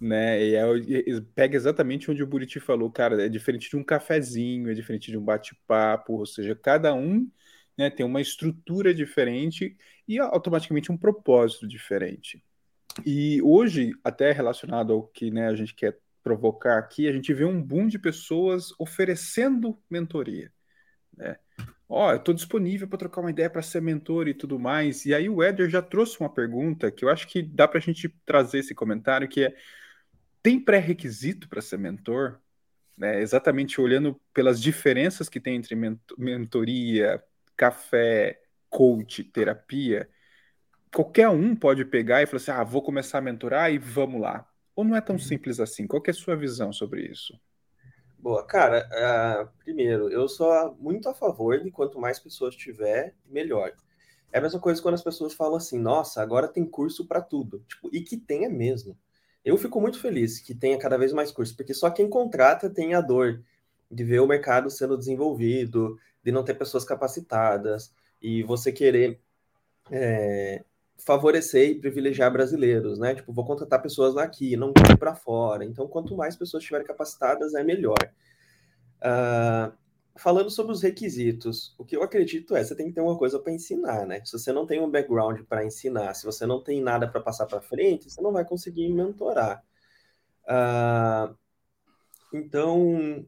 né? 0.00 0.40
E, 0.40 0.54
é, 0.54 0.76
e 0.76 1.20
pega 1.20 1.56
exatamente 1.56 2.08
onde 2.08 2.22
o 2.22 2.26
Buriti 2.26 2.60
falou, 2.60 2.92
cara, 2.92 3.24
é 3.24 3.28
diferente 3.28 3.68
de 3.68 3.76
um 3.76 3.82
cafezinho, 3.82 4.70
é 4.70 4.74
diferente 4.74 5.10
de 5.10 5.18
um 5.18 5.24
bate-papo, 5.24 6.12
ou 6.12 6.26
seja, 6.26 6.54
cada 6.54 6.94
um 6.94 7.28
né, 7.80 7.88
tem 7.88 8.04
uma 8.04 8.20
estrutura 8.20 8.92
diferente 8.92 9.74
e 10.06 10.18
automaticamente 10.18 10.92
um 10.92 10.98
propósito 10.98 11.66
diferente. 11.66 12.44
E 13.06 13.40
hoje, 13.40 13.92
até 14.04 14.32
relacionado 14.32 14.92
ao 14.92 15.06
que 15.06 15.30
né, 15.30 15.48
a 15.48 15.54
gente 15.54 15.74
quer 15.74 15.98
provocar 16.22 16.76
aqui, 16.76 17.08
a 17.08 17.12
gente 17.12 17.32
vê 17.32 17.46
um 17.46 17.62
boom 17.62 17.88
de 17.88 17.98
pessoas 17.98 18.70
oferecendo 18.78 19.78
mentoria. 19.88 20.52
Né? 21.16 21.38
Ó, 21.88 22.06
oh, 22.06 22.10
eu 22.10 22.18
estou 22.18 22.34
disponível 22.34 22.86
para 22.86 22.98
trocar 22.98 23.22
uma 23.22 23.30
ideia 23.30 23.48
para 23.48 23.62
ser 23.62 23.80
mentor 23.80 24.28
e 24.28 24.34
tudo 24.34 24.58
mais. 24.58 25.06
E 25.06 25.14
aí 25.14 25.30
o 25.30 25.42
Éder 25.42 25.70
já 25.70 25.80
trouxe 25.80 26.20
uma 26.20 26.28
pergunta 26.28 26.90
que 26.90 27.02
eu 27.02 27.08
acho 27.08 27.26
que 27.26 27.42
dá 27.42 27.66
para 27.66 27.78
a 27.78 27.82
gente 27.82 28.10
trazer 28.26 28.58
esse 28.58 28.74
comentário, 28.74 29.26
que 29.26 29.44
é, 29.44 29.54
tem 30.42 30.60
pré-requisito 30.60 31.48
para 31.48 31.62
ser 31.62 31.78
mentor? 31.78 32.38
Né? 32.94 33.22
Exatamente 33.22 33.80
olhando 33.80 34.20
pelas 34.34 34.60
diferenças 34.60 35.30
que 35.30 35.40
tem 35.40 35.56
entre 35.56 35.74
mentoria, 36.18 37.24
café, 37.60 38.40
coach, 38.70 39.22
terapia, 39.22 40.08
qualquer 40.94 41.28
um 41.28 41.54
pode 41.54 41.84
pegar 41.84 42.22
e 42.22 42.26
falar 42.26 42.36
assim, 42.38 42.50
ah, 42.52 42.64
vou 42.64 42.80
começar 42.80 43.18
a 43.18 43.20
mentorar 43.20 43.70
e 43.70 43.76
vamos 43.76 44.18
lá. 44.18 44.48
Ou 44.74 44.82
não 44.82 44.96
é 44.96 45.00
tão 45.02 45.16
uhum. 45.16 45.20
simples 45.20 45.60
assim? 45.60 45.86
Qual 45.86 46.02
é 46.06 46.10
a 46.10 46.14
sua 46.14 46.34
visão 46.34 46.72
sobre 46.72 47.02
isso? 47.02 47.38
Boa, 48.18 48.46
cara, 48.46 48.88
uh, 48.88 49.50
primeiro, 49.62 50.08
eu 50.08 50.26
sou 50.26 50.74
muito 50.80 51.06
a 51.10 51.14
favor 51.14 51.60
de 51.60 51.70
quanto 51.70 52.00
mais 52.00 52.18
pessoas 52.18 52.56
tiver, 52.56 53.14
melhor. 53.26 53.72
É 54.32 54.38
a 54.38 54.40
mesma 54.42 54.58
coisa 54.58 54.80
quando 54.80 54.94
as 54.94 55.04
pessoas 55.04 55.34
falam 55.34 55.56
assim, 55.56 55.78
nossa, 55.78 56.22
agora 56.22 56.48
tem 56.48 56.64
curso 56.64 57.06
para 57.06 57.20
tudo. 57.20 57.62
Tipo, 57.68 57.90
e 57.92 58.00
que 58.00 58.16
tenha 58.16 58.48
mesmo. 58.48 58.96
Eu 59.44 59.58
fico 59.58 59.78
muito 59.82 60.00
feliz 60.00 60.38
que 60.38 60.54
tenha 60.54 60.78
cada 60.78 60.96
vez 60.96 61.12
mais 61.12 61.30
curso, 61.30 61.54
porque 61.54 61.74
só 61.74 61.90
quem 61.90 62.08
contrata 62.08 62.70
tem 62.70 62.94
a 62.94 63.02
dor 63.02 63.42
de 63.90 64.04
ver 64.04 64.20
o 64.20 64.26
mercado 64.26 64.70
sendo 64.70 64.96
desenvolvido, 64.96 65.98
de 66.22 66.30
não 66.30 66.44
ter 66.44 66.54
pessoas 66.54 66.84
capacitadas, 66.84 67.92
e 68.22 68.42
você 68.42 68.70
querer 68.70 69.20
é, 69.90 70.64
favorecer 70.98 71.70
e 71.70 71.80
privilegiar 71.80 72.32
brasileiros, 72.32 72.98
né? 72.98 73.14
Tipo, 73.14 73.32
vou 73.32 73.44
contratar 73.44 73.82
pessoas 73.82 74.16
aqui, 74.16 74.56
não 74.56 74.72
para 74.72 75.14
fora. 75.14 75.64
Então, 75.64 75.88
quanto 75.88 76.16
mais 76.16 76.36
pessoas 76.36 76.62
estiverem 76.62 76.86
capacitadas, 76.86 77.54
é 77.54 77.64
melhor. 77.64 77.98
Uh, 78.98 79.72
falando 80.16 80.50
sobre 80.50 80.72
os 80.72 80.82
requisitos, 80.82 81.74
o 81.78 81.84
que 81.84 81.96
eu 81.96 82.02
acredito 82.02 82.54
é, 82.54 82.62
você 82.62 82.74
tem 82.74 82.86
que 82.86 82.92
ter 82.92 83.00
uma 83.00 83.16
coisa 83.16 83.38
para 83.38 83.52
ensinar, 83.52 84.06
né? 84.06 84.20
Se 84.24 84.32
você 84.32 84.52
não 84.52 84.66
tem 84.66 84.80
um 84.80 84.90
background 84.90 85.40
para 85.48 85.64
ensinar, 85.64 86.14
se 86.14 86.26
você 86.26 86.44
não 86.46 86.62
tem 86.62 86.82
nada 86.82 87.08
para 87.08 87.20
passar 87.20 87.46
para 87.46 87.60
frente, 87.60 88.10
você 88.10 88.20
não 88.20 88.32
vai 88.32 88.44
conseguir 88.44 88.88
mentorar. 88.90 89.64
Uh, 90.44 91.34
então, 92.32 93.26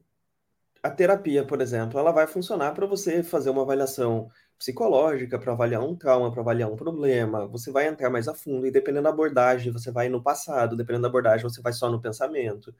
a 0.83 0.91
terapia, 0.91 1.45
por 1.45 1.61
exemplo, 1.61 1.97
ela 1.97 2.11
vai 2.11 2.27
funcionar 2.27 2.73
para 2.73 2.85
você 2.85 3.23
fazer 3.23 3.49
uma 3.49 3.61
avaliação 3.61 4.29
psicológica 4.59 5.39
para 5.39 5.53
avaliar 5.53 5.81
um 5.81 5.95
trauma, 5.95 6.29
para 6.29 6.41
avaliar 6.41 6.69
um 6.69 6.75
problema. 6.75 7.47
Você 7.47 7.71
vai 7.71 7.87
entrar 7.87 8.09
mais 8.09 8.27
a 8.27 8.35
fundo 8.35 8.67
e 8.67 8.71
dependendo 8.71 9.03
da 9.03 9.09
abordagem, 9.09 9.71
você 9.71 9.91
vai 9.91 10.09
no 10.09 10.21
passado, 10.21 10.75
dependendo 10.75 11.03
da 11.03 11.07
abordagem, 11.07 11.43
você 11.43 11.61
vai 11.61 11.71
só 11.71 11.89
no 11.89 12.01
pensamento. 12.01 12.75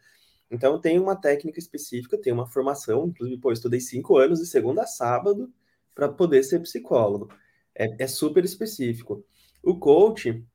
Então, 0.52 0.80
tem 0.80 1.00
uma 1.00 1.16
técnica 1.16 1.60
específica, 1.60 2.18
tem 2.18 2.34
uma 2.34 2.46
formação, 2.46 3.08
inclusive, 3.08 3.40
pô, 3.40 3.54
estudei 3.54 3.80
cinco 3.80 4.18
anos 4.18 4.40
de 4.40 4.48
segunda 4.48 4.84
a 4.84 4.88
sábado 4.88 5.52
para 5.96 6.10
poder 6.10 6.44
ser 6.44 6.60
psicólogo. 6.60 7.30
É, 7.74 8.04
é 8.04 8.08
super 8.08 8.44
específico. 8.44 9.26
O 9.64 9.80
coach, 9.80 10.46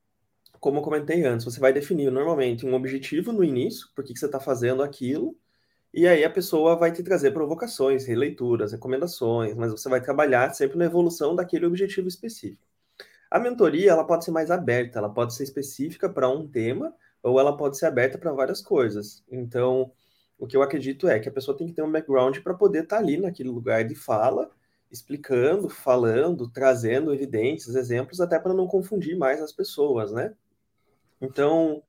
como 0.59 0.77
eu 0.77 0.83
comentei 0.83 1.25
antes, 1.25 1.45
você 1.45 1.59
vai 1.59 1.73
definir 1.73 2.11
normalmente 2.11 2.65
um 2.65 2.75
objetivo 2.75 3.33
no 3.33 3.43
início, 3.43 3.87
por 3.95 4.03
que, 4.03 4.13
que 4.13 4.19
você 4.19 4.27
está 4.27 4.39
fazendo 4.39 4.83
aquilo, 4.83 5.35
e 5.93 6.07
aí 6.07 6.23
a 6.23 6.29
pessoa 6.29 6.75
vai 6.75 6.91
te 6.91 7.01
trazer 7.03 7.31
provocações, 7.31 8.05
releituras, 8.05 8.71
recomendações, 8.71 9.55
mas 9.55 9.71
você 9.71 9.89
vai 9.89 10.01
trabalhar 10.01 10.53
sempre 10.53 10.77
na 10.77 10.85
evolução 10.85 11.35
daquele 11.35 11.65
objetivo 11.65 12.07
específico. 12.07 12.63
A 13.29 13.39
mentoria, 13.39 13.91
ela 13.91 14.03
pode 14.03 14.25
ser 14.25 14.31
mais 14.31 14.49
aberta, 14.51 14.99
ela 14.99 15.09
pode 15.09 15.33
ser 15.33 15.43
específica 15.43 16.09
para 16.09 16.29
um 16.29 16.47
tema, 16.47 16.93
ou 17.21 17.39
ela 17.39 17.55
pode 17.55 17.77
ser 17.77 17.85
aberta 17.85 18.17
para 18.17 18.31
várias 18.31 18.61
coisas. 18.61 19.23
Então, 19.31 19.91
o 20.37 20.47
que 20.47 20.55
eu 20.55 20.61
acredito 20.63 21.07
é 21.07 21.19
que 21.19 21.29
a 21.29 21.31
pessoa 21.31 21.55
tem 21.57 21.67
que 21.67 21.73
ter 21.73 21.83
um 21.83 21.91
background 21.91 22.39
para 22.39 22.53
poder 22.53 22.83
estar 22.83 22.97
tá 22.97 23.01
ali 23.01 23.17
naquele 23.17 23.49
lugar 23.49 23.83
de 23.83 23.93
fala, 23.95 24.49
explicando, 24.91 25.69
falando, 25.69 26.49
trazendo 26.49 27.13
evidências, 27.13 27.75
exemplos, 27.75 28.21
até 28.21 28.39
para 28.39 28.53
não 28.53 28.67
confundir 28.67 29.17
mais 29.17 29.41
as 29.41 29.51
pessoas, 29.51 30.11
né? 30.11 30.33
Então, 31.21 31.83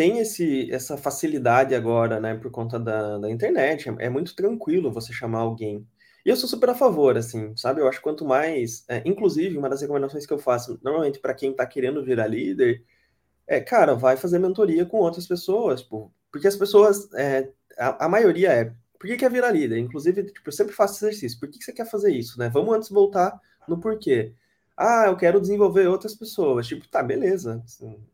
tem 0.00 0.18
esse, 0.18 0.72
essa 0.72 0.96
facilidade 0.96 1.74
agora, 1.74 2.18
né, 2.18 2.34
por 2.34 2.50
conta 2.50 2.80
da, 2.80 3.18
da 3.18 3.30
internet. 3.30 3.86
É, 3.86 4.06
é, 4.06 4.08
muito 4.08 4.34
tranquilo 4.34 4.90
você 4.90 5.12
chamar 5.12 5.40
alguém. 5.40 5.86
E 6.24 6.30
eu 6.30 6.36
sou 6.36 6.48
super 6.48 6.70
a 6.70 6.74
favor, 6.74 7.18
assim, 7.18 7.54
sabe? 7.54 7.82
Eu 7.82 7.86
acho 7.86 7.98
que 7.98 8.04
quanto 8.04 8.24
mais. 8.24 8.82
É, 8.88 9.02
inclusive, 9.04 9.58
uma 9.58 9.68
das 9.68 9.82
recomendações 9.82 10.24
que 10.24 10.32
eu 10.32 10.38
faço, 10.38 10.80
normalmente 10.82 11.18
para 11.18 11.34
quem 11.34 11.50
está 11.50 11.66
querendo 11.66 12.02
virar 12.02 12.28
líder, 12.28 12.82
é, 13.46 13.60
cara, 13.60 13.94
vai 13.94 14.16
fazer 14.16 14.38
mentoria 14.38 14.86
com 14.86 14.96
outras 15.00 15.26
pessoas, 15.26 15.82
tipo, 15.82 16.10
porque 16.32 16.48
as 16.48 16.56
pessoas. 16.56 17.12
É, 17.12 17.50
a, 17.78 18.06
a, 18.06 18.08
maioria 18.08 18.52
é. 18.54 18.72
Por 18.98 19.06
que 19.06 19.18
quer 19.18 19.30
virar 19.30 19.50
líder? 19.50 19.76
Inclusive, 19.76 20.24
tipo, 20.24 20.48
eu 20.48 20.52
sempre 20.52 20.74
faço 20.74 21.04
exercício. 21.04 21.38
Por 21.38 21.50
que, 21.50 21.58
que 21.58 21.64
você 21.66 21.74
quer 21.74 21.86
fazer 21.90 22.10
isso, 22.14 22.38
né? 22.38 22.48
Vamos 22.48 22.74
antes 22.74 22.88
voltar 22.88 23.38
no 23.68 23.78
porquê. 23.78 24.32
Ah, 24.82 25.04
eu 25.08 25.16
quero 25.16 25.38
desenvolver 25.38 25.86
outras 25.88 26.14
pessoas. 26.14 26.66
Tipo, 26.66 26.88
tá, 26.88 27.02
beleza. 27.02 27.62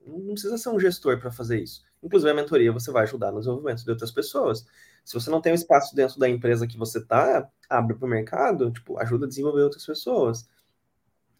Não 0.04 0.32
precisa 0.32 0.58
ser 0.58 0.68
um 0.70 0.80
gestor 0.80 1.20
para 1.20 1.30
fazer 1.30 1.60
isso. 1.62 1.84
Inclusive, 2.02 2.28
a 2.28 2.34
mentoria 2.34 2.72
você 2.72 2.90
vai 2.90 3.04
ajudar 3.04 3.30
no 3.30 3.38
desenvolvimento 3.38 3.84
de 3.84 3.90
outras 3.90 4.10
pessoas. 4.10 4.66
Se 5.04 5.14
você 5.14 5.30
não 5.30 5.40
tem 5.40 5.52
um 5.52 5.54
espaço 5.54 5.94
dentro 5.94 6.18
da 6.18 6.28
empresa 6.28 6.66
que 6.66 6.76
você 6.76 7.00
tá, 7.00 7.48
abre 7.70 7.94
para 7.94 8.04
o 8.04 8.08
mercado, 8.08 8.72
tipo, 8.72 8.98
ajuda 8.98 9.26
a 9.26 9.28
desenvolver 9.28 9.62
outras 9.62 9.86
pessoas. 9.86 10.48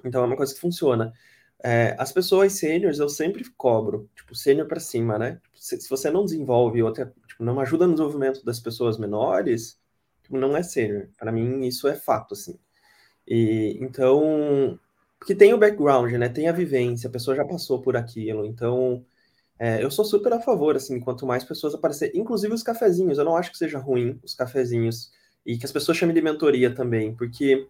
Então, 0.05 0.23
é 0.23 0.27
uma 0.27 0.37
coisa 0.37 0.55
que 0.55 0.61
funciona. 0.61 1.13
É, 1.61 1.97
as 1.99 2.13
pessoas 2.13 2.53
sêniores 2.53 3.01
eu 3.01 3.09
sempre 3.09 3.45
cobro, 3.57 4.09
tipo, 4.15 4.33
sênior 4.33 4.69
para 4.69 4.79
cima, 4.79 5.19
né? 5.19 5.41
Se, 5.55 5.81
se, 5.81 5.91
você 5.91 6.09
não 6.09 6.25
desenvolve 6.25 6.81
outra, 6.85 7.13
tipo, 7.27 7.43
não 7.43 7.59
ajuda 7.59 7.85
no 7.87 7.95
desenvolvimento 7.95 8.45
das 8.45 8.61
pessoas 8.61 8.97
menores, 8.97 9.77
tipo, 10.23 10.39
não 10.39 10.57
é 10.57 10.63
sênior. 10.63 11.09
Para 11.19 11.33
mim, 11.33 11.67
isso 11.67 11.89
é 11.89 11.97
fato, 11.97 12.35
assim. 12.35 12.57
E, 13.27 13.77
então, 13.81 14.79
porque 15.27 15.35
tem 15.35 15.53
o 15.53 15.59
background, 15.59 16.13
né? 16.13 16.29
Tem 16.29 16.49
a 16.49 16.53
vivência, 16.53 17.09
a 17.09 17.11
pessoa 17.11 17.37
já 17.37 17.45
passou 17.45 17.83
por 17.83 17.97
aquilo. 17.97 18.47
Então, 18.47 19.05
é, 19.59 19.83
eu 19.83 19.91
sou 19.91 20.05
super 20.05 20.33
a 20.33 20.41
favor, 20.41 20.77
assim, 20.77 21.01
quanto 21.01 21.27
mais 21.27 21.43
pessoas 21.43 21.75
aparecer, 21.75 22.13
inclusive 22.15 22.55
os 22.55 22.63
cafezinhos. 22.63 23.19
Eu 23.19 23.25
não 23.25 23.37
acho 23.37 23.51
que 23.51 23.59
seja 23.59 23.77
ruim 23.77 24.21
os 24.23 24.35
cafezinhos 24.35 25.11
e 25.45 25.59
que 25.59 25.67
as 25.67 25.73
pessoas 25.73 25.99
chamem 25.99 26.15
de 26.15 26.23
mentoria 26.23 26.73
também, 26.73 27.13
porque 27.13 27.67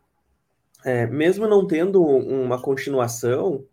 é, 0.84 1.06
mesmo 1.06 1.48
não 1.48 1.66
tendo 1.66 2.04
uma 2.04 2.60
continuação, 2.60 3.64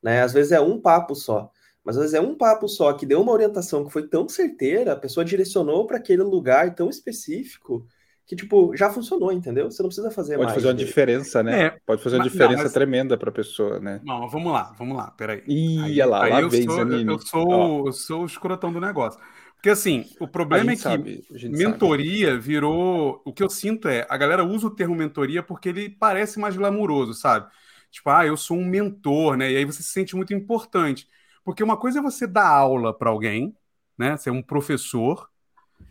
né? 0.00 0.22
Às 0.22 0.32
vezes 0.32 0.52
é 0.52 0.60
um 0.60 0.80
papo 0.80 1.16
só. 1.16 1.50
Mas 1.82 1.96
às 1.96 2.02
vezes 2.02 2.14
é 2.14 2.20
um 2.20 2.36
papo 2.36 2.68
só 2.68 2.92
que 2.92 3.04
deu 3.04 3.20
uma 3.20 3.32
orientação 3.32 3.84
que 3.84 3.92
foi 3.92 4.06
tão 4.06 4.28
certeira, 4.28 4.92
a 4.92 4.96
pessoa 4.96 5.24
direcionou 5.24 5.84
para 5.84 5.96
aquele 5.96 6.22
lugar 6.22 6.76
tão 6.76 6.88
específico 6.88 7.84
que, 8.26 8.36
tipo, 8.36 8.74
já 8.76 8.90
funcionou, 8.90 9.32
entendeu? 9.32 9.70
Você 9.70 9.82
não 9.82 9.88
precisa 9.88 10.10
fazer 10.10 10.36
Pode 10.36 10.44
mais. 10.44 10.54
Pode 10.54 10.64
fazer 10.64 10.74
uma 10.74 10.86
diferença, 10.86 11.42
né? 11.42 11.62
É, 11.64 11.78
Pode 11.84 12.02
fazer 12.02 12.16
uma 12.16 12.24
mas, 12.24 12.32
diferença 12.32 12.56
não, 12.56 12.64
mas... 12.64 12.72
tremenda 12.72 13.18
para 13.18 13.30
a 13.30 13.32
pessoa, 13.32 13.80
né? 13.80 14.00
Não, 14.04 14.28
vamos 14.28 14.52
lá, 14.52 14.74
vamos 14.78 14.96
lá, 14.96 15.10
peraí. 15.10 15.42
Ih, 15.46 16.02
lá, 16.04 16.26
lá 16.26 16.40
eu 16.40 16.48
vem, 16.48 16.64
sou, 16.64 16.80
Eu 16.80 17.18
sou, 17.18 17.86
eu 17.86 17.92
sou 17.92 18.22
o 18.22 18.26
escrotão 18.26 18.72
do 18.72 18.80
negócio. 18.80 19.20
Porque, 19.56 19.70
assim, 19.70 20.06
o 20.18 20.26
problema 20.26 20.72
é 20.72 20.74
que 20.74 20.82
sabe, 20.82 21.24
mentoria 21.50 22.30
sabe. 22.30 22.40
virou... 22.40 23.22
O 23.24 23.32
que 23.32 23.42
eu 23.42 23.48
sinto 23.48 23.86
é, 23.86 24.04
a 24.08 24.16
galera 24.16 24.44
usa 24.44 24.66
o 24.66 24.74
termo 24.74 24.94
mentoria 24.94 25.40
porque 25.40 25.68
ele 25.68 25.88
parece 25.88 26.40
mais 26.40 26.56
glamuroso, 26.56 27.14
sabe? 27.14 27.48
Tipo, 27.88 28.10
ah, 28.10 28.26
eu 28.26 28.36
sou 28.36 28.56
um 28.56 28.64
mentor, 28.64 29.36
né? 29.36 29.52
E 29.52 29.56
aí 29.56 29.64
você 29.64 29.82
se 29.82 29.90
sente 29.90 30.16
muito 30.16 30.34
importante. 30.34 31.06
Porque 31.44 31.62
uma 31.62 31.76
coisa 31.76 31.98
é 31.98 32.02
você 32.02 32.26
dar 32.26 32.48
aula 32.48 32.96
para 32.96 33.10
alguém, 33.10 33.54
né? 33.96 34.16
Ser 34.16 34.30
um 34.30 34.42
professor. 34.42 35.28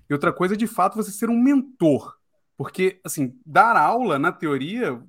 E 0.10 0.14
outra 0.14 0.34
coisa 0.34 0.56
é, 0.56 0.58
de 0.58 0.68
fato, 0.68 0.96
você 0.96 1.12
ser 1.12 1.30
um 1.30 1.42
mentor. 1.42 2.18
Porque, 2.62 3.02
assim, 3.04 3.36
dar 3.44 3.76
aula, 3.76 4.20
na 4.20 4.32
teoria, 4.32 5.02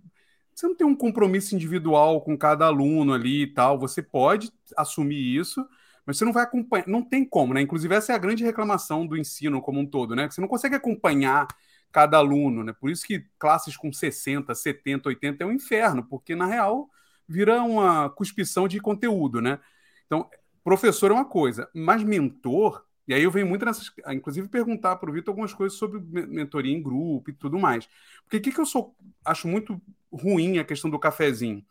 você 0.54 0.66
não 0.66 0.74
tem 0.74 0.86
um 0.86 0.96
compromisso 0.96 1.54
individual 1.54 2.22
com 2.22 2.34
cada 2.34 2.64
aluno 2.64 3.12
ali 3.12 3.42
e 3.42 3.46
tal. 3.46 3.78
Você 3.78 4.02
pode 4.02 4.50
assumir 4.74 5.36
isso, 5.36 5.62
mas 6.06 6.16
você 6.16 6.24
não 6.24 6.32
vai 6.32 6.44
acompanhar. 6.44 6.88
Não 6.88 7.02
tem 7.02 7.26
como, 7.26 7.52
né? 7.52 7.60
Inclusive, 7.60 7.94
essa 7.94 8.10
é 8.10 8.14
a 8.14 8.18
grande 8.18 8.42
reclamação 8.42 9.06
do 9.06 9.18
ensino 9.18 9.60
como 9.60 9.78
um 9.78 9.84
todo, 9.84 10.16
né? 10.16 10.30
Você 10.30 10.40
não 10.40 10.48
consegue 10.48 10.76
acompanhar 10.76 11.46
cada 11.92 12.16
aluno, 12.16 12.64
né? 12.64 12.72
Por 12.72 12.90
isso 12.90 13.06
que 13.06 13.26
classes 13.38 13.76
com 13.76 13.92
60, 13.92 14.54
70, 14.54 15.10
80 15.10 15.44
é 15.44 15.46
um 15.46 15.52
inferno, 15.52 16.02
porque, 16.08 16.34
na 16.34 16.46
real, 16.46 16.88
vira 17.28 17.62
uma 17.62 18.08
cuspição 18.08 18.66
de 18.66 18.80
conteúdo, 18.80 19.42
né? 19.42 19.58
Então, 20.06 20.26
professor 20.64 21.10
é 21.10 21.14
uma 21.14 21.26
coisa, 21.26 21.68
mas 21.74 22.02
mentor, 22.02 22.82
e 23.06 23.14
aí 23.14 23.22
eu 23.22 23.30
venho 23.30 23.46
muito 23.46 23.64
nessas, 23.64 23.90
inclusive 24.10 24.48
perguntar 24.48 24.96
para 24.96 25.10
o 25.10 25.12
Vitor 25.12 25.32
algumas 25.32 25.52
coisas 25.52 25.76
sobre 25.76 26.00
mentoria 26.00 26.72
em 26.72 26.82
grupo 26.82 27.30
e 27.30 27.32
tudo 27.32 27.58
mais. 27.58 27.88
Porque 28.22 28.36
o 28.36 28.40
que, 28.40 28.52
que 28.52 28.60
eu 28.60 28.66
sou, 28.66 28.96
acho 29.24 29.48
muito 29.48 29.80
ruim 30.12 30.58
a 30.58 30.64
questão 30.64 30.88
do 30.88 30.98
cafezinho? 30.98 31.64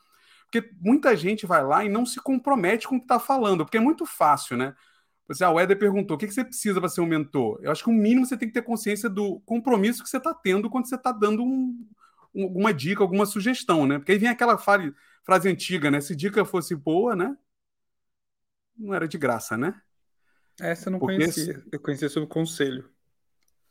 Porque 0.52 0.70
muita 0.82 1.16
gente 1.16 1.46
vai 1.46 1.64
lá 1.64 1.86
e 1.86 1.90
não 1.90 2.06
se 2.06 2.20
compromete 2.20 2.88
com 2.88 2.96
o 2.98 3.00
que 3.00 3.06
está 3.06 3.20
falando, 3.20 3.64
porque 3.66 3.78
é 3.78 3.82
muito 3.82 4.06
fácil, 4.06 4.58
né? 4.58 4.76
Você, 5.28 5.46
ah, 5.46 5.50
o 5.52 5.60
Éder 5.60 5.80
perguntou: 5.80 6.16
o 6.16 6.20
que, 6.20 6.28
que 6.28 6.34
você 6.34 6.44
precisa 6.44 6.80
para 6.82 6.90
ser 6.90 7.00
um 7.00 7.06
mentor? 7.06 7.60
Eu 7.64 7.72
acho 7.72 7.84
que 7.84 7.90
o 7.90 7.94
mínimo 7.94 8.26
você 8.26 8.36
tem 8.36 8.50
que 8.50 8.54
ter 8.54 8.62
consciência 8.62 9.10
do 9.10 9.40
compromisso 9.42 10.04
que 10.04 10.10
você 10.10 10.18
está 10.18 10.34
tendo 10.34 10.70
quando 10.70 10.88
você 10.90 10.96
está 10.96 11.14
dando 11.14 11.42
um, 11.42 11.88
um, 12.36 12.44
alguma 12.44 12.74
dica, 12.74 13.02
alguma 13.02 13.26
sugestão, 13.26 13.88
né? 13.88 13.98
Porque 13.98 14.12
aí 14.12 14.18
vem 14.18 14.30
aquela 14.30 14.58
frase 14.58 14.94
antiga, 15.46 15.90
né? 15.90 16.02
Se 16.02 16.16
dica 16.16 16.44
fosse 16.44 16.76
boa, 16.76 17.16
né? 17.16 17.38
Não 18.78 18.94
era 18.94 19.08
de 19.08 19.18
graça, 19.18 19.56
né? 19.58 19.82
Essa 20.60 20.88
eu 20.88 20.92
não 20.92 21.00
Porque 21.00 21.16
conhecia. 21.16 21.64
Eu 21.72 21.80
conhecia 21.80 22.10
sobre 22.10 22.30
conselho. 22.30 22.90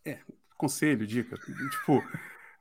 É, 0.05 0.21
conselho, 0.57 1.07
dica. 1.07 1.37
Tipo, 1.37 2.03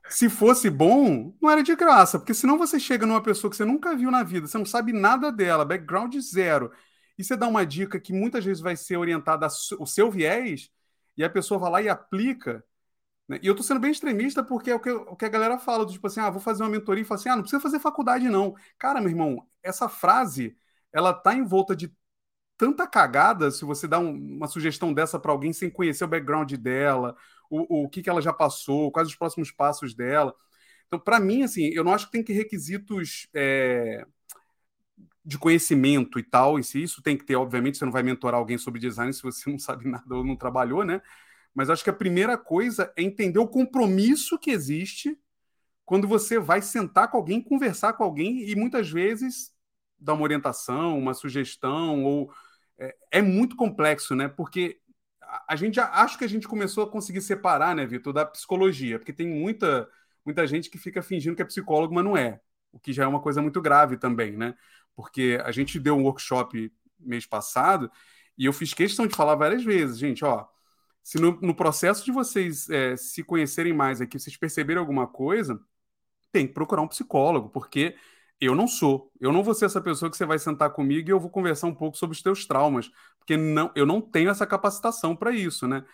se 0.08 0.28
fosse 0.28 0.68
bom, 0.68 1.34
não 1.40 1.50
era 1.50 1.62
de 1.62 1.74
graça, 1.76 2.18
porque 2.18 2.34
senão 2.34 2.58
você 2.58 2.78
chega 2.78 3.06
numa 3.06 3.22
pessoa 3.22 3.50
que 3.50 3.56
você 3.56 3.64
nunca 3.64 3.96
viu 3.96 4.10
na 4.10 4.22
vida, 4.22 4.46
você 4.46 4.58
não 4.58 4.66
sabe 4.66 4.92
nada 4.92 5.30
dela, 5.30 5.64
background 5.64 6.14
zero, 6.16 6.72
e 7.16 7.24
você 7.24 7.36
dá 7.36 7.46
uma 7.46 7.64
dica 7.64 8.00
que 8.00 8.12
muitas 8.12 8.44
vezes 8.44 8.62
vai 8.62 8.76
ser 8.76 8.96
orientada 8.96 9.46
ao 9.46 9.86
seu 9.86 10.10
viés, 10.10 10.70
e 11.16 11.24
a 11.24 11.30
pessoa 11.30 11.60
vai 11.60 11.70
lá 11.70 11.82
e 11.82 11.88
aplica. 11.88 12.64
Né? 13.28 13.38
E 13.42 13.46
eu 13.46 13.54
tô 13.54 13.62
sendo 13.62 13.78
bem 13.78 13.92
extremista 13.92 14.42
porque 14.42 14.70
é 14.70 14.74
o 14.74 14.80
que, 14.80 14.90
o 14.90 15.14
que 15.14 15.24
a 15.24 15.28
galera 15.28 15.58
fala, 15.58 15.84
do 15.84 15.92
tipo 15.92 16.06
assim, 16.06 16.20
ah, 16.20 16.30
vou 16.30 16.40
fazer 16.40 16.62
uma 16.62 16.70
mentoria 16.70 17.02
e 17.02 17.06
fala 17.06 17.20
assim, 17.20 17.28
ah, 17.28 17.36
não 17.36 17.42
precisa 17.42 17.62
fazer 17.62 17.78
faculdade, 17.78 18.28
não. 18.28 18.54
Cara, 18.78 19.00
meu 19.00 19.10
irmão, 19.10 19.46
essa 19.62 19.88
frase, 19.88 20.56
ela 20.92 21.12
tá 21.12 21.34
em 21.34 21.44
volta 21.44 21.76
de 21.76 21.94
tanta 22.60 22.86
cagada 22.86 23.50
se 23.50 23.64
você 23.64 23.88
dá 23.88 23.98
um, 23.98 24.12
uma 24.12 24.46
sugestão 24.46 24.92
dessa 24.92 25.18
para 25.18 25.32
alguém 25.32 25.50
sem 25.50 25.70
conhecer 25.70 26.04
o 26.04 26.08
background 26.08 26.52
dela, 26.52 27.16
o, 27.48 27.84
o 27.84 27.88
que, 27.88 28.02
que 28.02 28.10
ela 28.10 28.20
já 28.20 28.34
passou, 28.34 28.92
quais 28.92 29.08
os 29.08 29.16
próximos 29.16 29.50
passos 29.50 29.94
dela. 29.94 30.34
Então, 30.86 30.98
para 30.98 31.18
mim, 31.18 31.42
assim, 31.42 31.70
eu 31.72 31.82
não 31.82 31.94
acho 31.94 32.04
que 32.04 32.12
tem 32.12 32.22
que 32.22 32.34
requisitos 32.34 33.28
é, 33.32 34.04
de 35.24 35.38
conhecimento 35.38 36.18
e 36.18 36.22
tal, 36.22 36.58
e 36.58 36.62
se 36.62 36.82
isso 36.82 37.02
tem 37.02 37.16
que 37.16 37.24
ter, 37.24 37.34
obviamente, 37.34 37.78
você 37.78 37.86
não 37.86 37.92
vai 37.92 38.02
mentorar 38.02 38.38
alguém 38.38 38.58
sobre 38.58 38.78
design 38.78 39.10
se 39.10 39.22
você 39.22 39.48
não 39.50 39.58
sabe 39.58 39.88
nada 39.88 40.14
ou 40.14 40.22
não 40.22 40.36
trabalhou, 40.36 40.84
né? 40.84 41.00
Mas 41.54 41.70
acho 41.70 41.82
que 41.82 41.88
a 41.88 41.94
primeira 41.94 42.36
coisa 42.36 42.92
é 42.94 43.02
entender 43.02 43.38
o 43.38 43.48
compromisso 43.48 44.38
que 44.38 44.50
existe 44.50 45.18
quando 45.86 46.06
você 46.06 46.38
vai 46.38 46.60
sentar 46.60 47.10
com 47.10 47.16
alguém, 47.16 47.42
conversar 47.42 47.94
com 47.94 48.04
alguém 48.04 48.50
e 48.50 48.54
muitas 48.54 48.90
vezes 48.90 49.50
dar 49.98 50.12
uma 50.12 50.24
orientação, 50.24 50.98
uma 50.98 51.14
sugestão, 51.14 52.04
ou 52.04 52.30
é, 52.80 52.96
é 53.12 53.22
muito 53.22 53.56
complexo, 53.56 54.14
né? 54.16 54.28
Porque 54.28 54.80
a 55.48 55.56
gente 55.56 55.76
já 55.76 55.88
acho 55.92 56.18
que 56.18 56.24
a 56.24 56.28
gente 56.28 56.48
começou 56.48 56.84
a 56.84 56.90
conseguir 56.90 57.20
separar, 57.22 57.74
né, 57.76 57.86
Vitor, 57.86 58.12
da 58.12 58.26
psicologia, 58.26 58.98
porque 58.98 59.12
tem 59.12 59.28
muita 59.28 59.88
muita 60.24 60.46
gente 60.46 60.68
que 60.70 60.78
fica 60.78 61.02
fingindo 61.02 61.36
que 61.36 61.42
é 61.42 61.44
psicólogo, 61.44 61.94
mas 61.94 62.04
não 62.04 62.16
é, 62.16 62.40
o 62.72 62.78
que 62.78 62.92
já 62.92 63.04
é 63.04 63.06
uma 63.06 63.22
coisa 63.22 63.40
muito 63.42 63.60
grave 63.60 63.96
também, 63.96 64.36
né? 64.36 64.54
porque 65.00 65.40
a 65.44 65.50
gente 65.50 65.78
deu 65.80 65.96
um 65.96 66.02
workshop 66.04 66.70
mês 66.98 67.26
passado 67.26 67.90
e 68.36 68.44
eu 68.44 68.52
fiz 68.52 68.74
questão 68.74 69.06
de 69.06 69.16
falar 69.16 69.34
várias 69.34 69.64
vezes, 69.64 69.98
gente, 69.98 70.24
ó, 70.24 70.46
se 71.02 71.18
no, 71.18 71.32
no 71.40 71.54
processo 71.54 72.04
de 72.04 72.12
vocês 72.12 72.68
é, 72.68 72.96
se 72.96 73.22
conhecerem 73.24 73.72
mais 73.72 74.00
aqui, 74.00 74.18
vocês 74.18 74.36
perceberem 74.36 74.78
alguma 74.78 75.06
coisa, 75.06 75.58
tem 76.32 76.46
que 76.46 76.52
procurar 76.52 76.82
um 76.82 76.88
psicólogo, 76.88 77.48
porque 77.48 77.96
eu 78.40 78.54
não 78.54 78.66
sou. 78.68 79.12
Eu 79.20 79.32
não 79.32 79.42
vou 79.42 79.54
ser 79.54 79.66
essa 79.66 79.80
pessoa 79.80 80.10
que 80.10 80.16
você 80.16 80.26
vai 80.26 80.38
sentar 80.38 80.70
comigo 80.72 81.08
e 81.08 81.12
eu 81.12 81.20
vou 81.20 81.30
conversar 81.30 81.66
um 81.66 81.74
pouco 81.74 81.96
sobre 81.96 82.16
os 82.16 82.22
teus 82.22 82.46
traumas, 82.46 82.90
porque 83.18 83.36
não, 83.36 83.70
eu 83.74 83.86
não 83.86 84.00
tenho 84.00 84.30
essa 84.30 84.46
capacitação 84.46 85.14
para 85.16 85.32
isso, 85.32 85.68
né? 85.68 85.84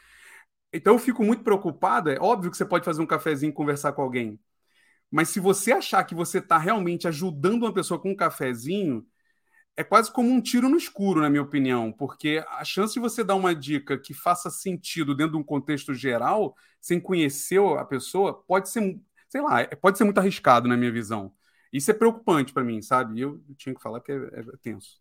Então 0.72 0.94
eu 0.94 0.98
fico 0.98 1.24
muito 1.24 1.42
preocupado. 1.44 2.10
É 2.10 2.18
óbvio 2.20 2.50
que 2.50 2.56
você 2.56 2.64
pode 2.64 2.84
fazer 2.84 3.02
um 3.02 3.06
cafezinho 3.06 3.50
e 3.50 3.54
conversar 3.54 3.92
com 3.92 4.02
alguém, 4.02 4.38
mas 5.10 5.28
se 5.30 5.40
você 5.40 5.72
achar 5.72 6.04
que 6.04 6.14
você 6.14 6.38
está 6.38 6.58
realmente 6.58 7.08
ajudando 7.08 7.62
uma 7.64 7.72
pessoa 7.74 8.00
com 8.00 8.10
um 8.10 8.16
cafezinho, 8.16 9.06
é 9.76 9.84
quase 9.84 10.10
como 10.12 10.30
um 10.30 10.40
tiro 10.40 10.68
no 10.68 10.76
escuro, 10.76 11.20
na 11.20 11.30
minha 11.30 11.42
opinião, 11.42 11.92
porque 11.92 12.44
a 12.48 12.64
chance 12.64 12.94
de 12.94 13.00
você 13.00 13.22
dar 13.22 13.34
uma 13.34 13.54
dica 13.54 13.98
que 13.98 14.14
faça 14.14 14.50
sentido 14.50 15.14
dentro 15.14 15.32
de 15.32 15.38
um 15.38 15.44
contexto 15.44 15.94
geral, 15.94 16.56
sem 16.80 16.98
conhecer 17.00 17.60
a 17.78 17.84
pessoa, 17.84 18.42
pode 18.46 18.70
ser, 18.70 18.98
sei 19.28 19.40
lá, 19.42 19.66
pode 19.80 19.98
ser 19.98 20.04
muito 20.04 20.18
arriscado 20.18 20.68
na 20.68 20.76
minha 20.76 20.90
visão. 20.92 21.32
Isso 21.76 21.90
é 21.90 21.94
preocupante 21.94 22.54
para 22.54 22.64
mim, 22.64 22.80
sabe? 22.80 23.20
Eu, 23.20 23.38
eu 23.46 23.54
tinha 23.54 23.74
que 23.74 23.82
falar 23.82 24.00
que 24.00 24.10
é, 24.10 24.16
é 24.16 24.42
tenso. 24.62 24.98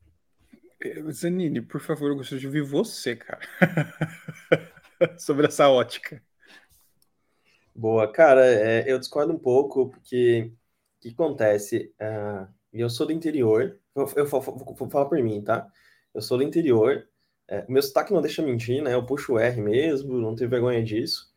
É, 0.82 1.02
Zanini, 1.10 1.62
por 1.62 1.80
favor, 1.80 2.10
eu 2.10 2.18
gostaria 2.18 2.42
de 2.42 2.48
ouvir 2.48 2.64
você, 2.64 3.16
cara, 3.16 3.40
sobre 5.18 5.48
essa 5.48 5.70
ótica. 5.70 6.22
Boa, 7.74 8.12
cara, 8.12 8.46
é, 8.46 8.92
eu 8.92 9.00
discordo 9.00 9.32
um 9.32 9.40
pouco, 9.40 9.90
porque 9.90 10.52
o 10.98 11.02
que 11.02 11.10
acontece? 11.10 11.94
Uh, 12.00 12.46
eu 12.74 12.90
sou 12.90 13.08
do 13.08 13.14
interior, 13.14 13.80
eu, 13.96 14.12
eu, 14.18 14.26
vou, 14.26 14.42
vou 14.42 14.90
falar 14.90 15.06
por 15.06 15.22
mim, 15.24 15.42
tá? 15.42 15.66
Eu 16.14 16.22
sou 16.22 16.38
do 16.38 16.44
interior, 16.44 17.08
é, 17.48 17.66
o 17.70 17.72
meu 17.72 17.82
sotaque 17.82 18.14
não 18.14 18.22
deixa 18.22 18.42
mentir, 18.42 18.84
né? 18.84 18.94
Eu 18.94 19.06
puxo 19.06 19.34
o 19.34 19.40
R 19.40 19.62
mesmo, 19.62 20.20
não 20.20 20.36
tenho 20.36 20.50
vergonha 20.50 20.84
disso. 20.84 21.34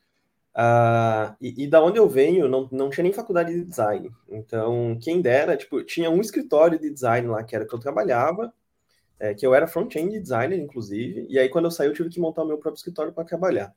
Uh, 0.59 1.37
e, 1.41 1.65
e, 1.65 1.67
da 1.69 1.81
onde 1.83 1.99
eu 1.99 2.09
venho, 2.09 2.49
não, 2.49 2.69
não 2.73 2.91
tinha 2.91 3.05
nem 3.05 3.13
faculdade 3.13 3.55
de 3.55 3.65
design. 3.65 4.11
Então, 4.29 4.99
quem 5.01 5.21
dera, 5.21 5.57
tipo, 5.57 5.85
tinha 5.85 6.11
um 6.11 6.21
escritório 6.21 6.79
de 6.79 6.91
design 6.91 7.29
lá, 7.29 7.45
que 7.45 7.55
era 7.55 7.65
que 7.65 7.73
eu 7.73 7.79
trabalhava, 7.79 8.53
é, 9.21 9.35
que 9.35 9.47
eu 9.47 9.55
era 9.55 9.69
front-end 9.69 10.19
designer, 10.19 10.59
inclusive, 10.59 11.27
e 11.29 11.39
aí 11.39 11.49
quando 11.49 11.67
eu 11.67 11.71
saí 11.71 11.87
eu 11.87 11.95
tive 11.95 12.09
que 12.09 12.21
montar 12.21 12.43
o 12.43 12.47
meu 12.47 12.59
próprio 12.59 12.79
escritório 12.79 13.13
para 13.13 13.25
trabalhar 13.25 13.73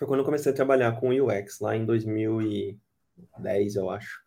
foi 0.00 0.08
quando 0.08 0.20
eu 0.20 0.24
comecei 0.24 0.50
a 0.50 0.54
trabalhar 0.54 0.98
com 0.98 1.10
UX, 1.10 1.60
lá 1.60 1.76
em 1.76 1.84
2010, 1.84 3.76
eu 3.76 3.90
acho. 3.90 4.22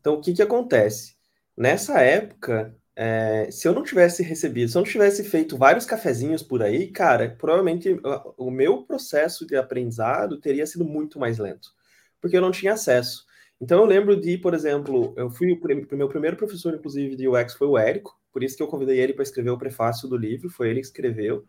Então, 0.00 0.14
o 0.14 0.20
que 0.20 0.32
que 0.32 0.42
acontece? 0.42 1.16
Nessa 1.56 2.00
época, 2.00 2.74
é, 3.00 3.48
se 3.52 3.68
eu 3.68 3.72
não 3.72 3.84
tivesse 3.84 4.24
recebido, 4.24 4.68
se 4.68 4.76
eu 4.76 4.80
não 4.80 4.90
tivesse 4.90 5.22
feito 5.22 5.56
vários 5.56 5.86
cafezinhos 5.86 6.42
por 6.42 6.64
aí, 6.64 6.88
cara, 6.88 7.36
provavelmente 7.38 7.96
o 8.36 8.50
meu 8.50 8.82
processo 8.82 9.46
de 9.46 9.54
aprendizado 9.54 10.40
teria 10.40 10.66
sido 10.66 10.84
muito 10.84 11.16
mais 11.16 11.38
lento, 11.38 11.68
porque 12.20 12.36
eu 12.36 12.40
não 12.40 12.50
tinha 12.50 12.72
acesso. 12.72 13.24
Então 13.60 13.78
eu 13.78 13.84
lembro 13.84 14.20
de, 14.20 14.36
por 14.36 14.52
exemplo, 14.52 15.14
eu 15.16 15.30
fui 15.30 15.52
o 15.52 15.96
meu 15.96 16.08
primeiro 16.08 16.36
professor, 16.36 16.74
inclusive, 16.74 17.14
de 17.14 17.28
UX 17.28 17.54
foi 17.54 17.68
o 17.68 17.78
Érico, 17.78 18.18
por 18.32 18.42
isso 18.42 18.56
que 18.56 18.64
eu 18.64 18.66
convidei 18.66 18.98
ele 18.98 19.12
para 19.12 19.22
escrever 19.22 19.50
o 19.50 19.58
prefácio 19.58 20.08
do 20.08 20.16
livro, 20.16 20.50
foi 20.50 20.68
ele 20.68 20.80
que 20.80 20.86
escreveu 20.86 21.44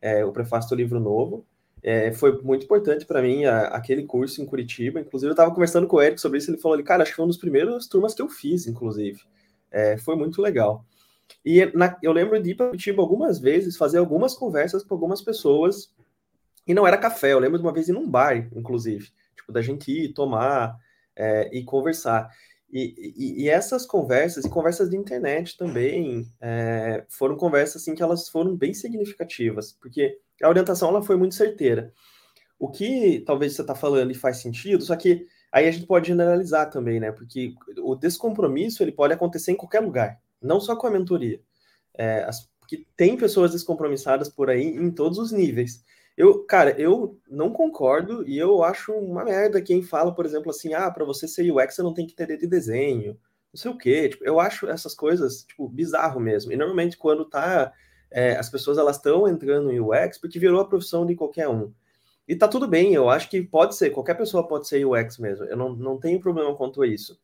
é, 0.00 0.24
o 0.24 0.30
prefácio 0.30 0.70
do 0.70 0.76
livro 0.76 1.00
novo. 1.00 1.44
É, 1.82 2.12
foi 2.12 2.40
muito 2.42 2.64
importante 2.64 3.04
para 3.04 3.20
mim 3.20 3.44
a, 3.44 3.62
aquele 3.68 4.04
curso 4.04 4.40
em 4.40 4.46
Curitiba. 4.46 5.00
Inclusive, 5.00 5.30
eu 5.30 5.32
estava 5.32 5.50
conversando 5.50 5.88
com 5.88 5.96
o 5.96 6.02
Eric 6.02 6.20
sobre 6.20 6.38
isso. 6.38 6.48
Ele 6.48 6.58
falou 6.58 6.74
ali, 6.74 6.84
cara, 6.84 7.02
acho 7.02 7.10
que 7.10 7.16
foi 7.16 7.24
uma 7.24 7.32
das 7.32 7.40
primeiras 7.40 7.88
turmas 7.88 8.14
que 8.14 8.22
eu 8.22 8.28
fiz, 8.28 8.68
inclusive. 8.68 9.20
É, 9.68 9.96
foi 9.98 10.14
muito 10.14 10.40
legal. 10.40 10.84
E 11.44 11.66
na, 11.74 11.96
eu 12.02 12.12
lembro 12.12 12.40
de 12.42 12.50
ir 12.50 12.54
para 12.54 12.66
Curitiba 12.66 13.02
algumas 13.02 13.38
vezes, 13.38 13.76
fazer 13.76 13.98
algumas 13.98 14.34
conversas 14.34 14.82
com 14.82 14.94
algumas 14.94 15.20
pessoas. 15.22 15.92
E 16.66 16.74
não 16.74 16.86
era 16.86 16.96
café, 16.96 17.32
eu 17.32 17.38
lembro 17.38 17.58
de 17.58 17.64
uma 17.64 17.72
vez 17.72 17.88
ir 17.88 17.92
num 17.92 18.08
bar, 18.08 18.48
inclusive. 18.54 19.10
Tipo, 19.36 19.52
da 19.52 19.60
gente 19.60 19.90
ir 19.90 20.12
tomar 20.12 20.78
é, 21.16 21.50
e 21.52 21.64
conversar. 21.64 22.30
E, 22.72 23.12
e, 23.16 23.42
e, 23.42 23.48
essas 23.50 23.84
conversas, 23.84 24.46
e 24.46 24.48
conversas 24.48 24.88
de 24.88 24.96
internet 24.96 25.58
também, 25.58 26.26
é, 26.40 27.04
foram 27.10 27.36
conversas 27.36 27.82
assim 27.82 27.94
que 27.94 28.02
elas 28.02 28.30
foram 28.30 28.56
bem 28.56 28.72
significativas, 28.72 29.72
porque 29.72 30.18
a 30.42 30.48
orientação 30.48 30.88
ela 30.88 31.02
foi 31.02 31.16
muito 31.16 31.34
certeira. 31.34 31.92
O 32.58 32.70
que 32.70 33.22
talvez 33.26 33.54
você 33.54 33.60
está 33.60 33.74
falando 33.74 34.10
e 34.10 34.14
faz 34.14 34.38
sentido, 34.38 34.82
só 34.82 34.96
que 34.96 35.26
aí 35.52 35.68
a 35.68 35.70
gente 35.70 35.86
pode 35.86 36.08
generalizar 36.08 36.70
também, 36.70 36.98
né? 36.98 37.12
Porque 37.12 37.54
o 37.78 37.94
descompromisso 37.94 38.82
ele 38.82 38.92
pode 38.92 39.12
acontecer 39.12 39.52
em 39.52 39.56
qualquer 39.56 39.80
lugar, 39.80 40.18
não 40.42 40.60
só 40.60 40.76
com 40.76 40.86
a 40.86 40.90
mentoria. 40.90 41.40
É, 41.94 42.24
as, 42.24 42.50
porque 42.60 42.86
tem 42.96 43.16
pessoas 43.16 43.52
descompromissadas 43.52 44.28
por 44.28 44.48
aí 44.48 44.64
em 44.64 44.90
todos 44.90 45.18
os 45.18 45.32
níveis. 45.32 45.84
Eu, 46.16 46.44
cara, 46.44 46.70
eu 46.80 47.18
não 47.28 47.50
concordo 47.50 48.26
e 48.28 48.38
eu 48.38 48.62
acho 48.62 48.92
uma 48.92 49.24
merda 49.24 49.62
quem 49.62 49.82
fala, 49.82 50.14
por 50.14 50.26
exemplo, 50.26 50.50
assim, 50.50 50.74
ah, 50.74 50.90
para 50.90 51.04
você 51.04 51.26
ser 51.26 51.50
UX 51.50 51.74
você 51.74 51.82
não 51.82 51.94
tem 51.94 52.06
que 52.06 52.14
ter 52.14 52.36
de 52.36 52.46
desenho, 52.46 53.18
não 53.52 53.58
sei 53.60 53.70
o 53.70 53.78
quê. 53.78 54.08
Tipo, 54.08 54.24
eu 54.24 54.38
acho 54.40 54.68
essas 54.68 54.94
coisas, 54.94 55.44
tipo, 55.44 55.68
bizarro 55.68 56.20
mesmo. 56.20 56.52
E 56.52 56.56
normalmente 56.56 56.96
quando 56.96 57.24
tá 57.24 57.72
é, 58.10 58.36
as 58.36 58.48
pessoas 58.50 58.78
elas 58.78 58.96
estão 58.96 59.26
entrando 59.26 59.70
em 59.72 59.80
UX 59.80 60.18
porque 60.18 60.38
virou 60.38 60.60
a 60.60 60.68
profissão 60.68 61.06
de 61.06 61.14
qualquer 61.14 61.48
um. 61.48 61.72
E 62.28 62.36
tá 62.36 62.46
tudo 62.46 62.68
bem, 62.68 62.94
eu 62.94 63.10
acho 63.10 63.28
que 63.28 63.42
pode 63.42 63.74
ser, 63.74 63.90
qualquer 63.90 64.14
pessoa 64.14 64.46
pode 64.46 64.68
ser 64.68 64.84
UX 64.86 65.18
mesmo. 65.18 65.44
Eu 65.46 65.56
não, 65.56 65.74
não 65.74 65.98
tenho 65.98 66.20
problema 66.20 66.54
quanto 66.54 66.82
a 66.82 66.86
isso. 66.86 67.18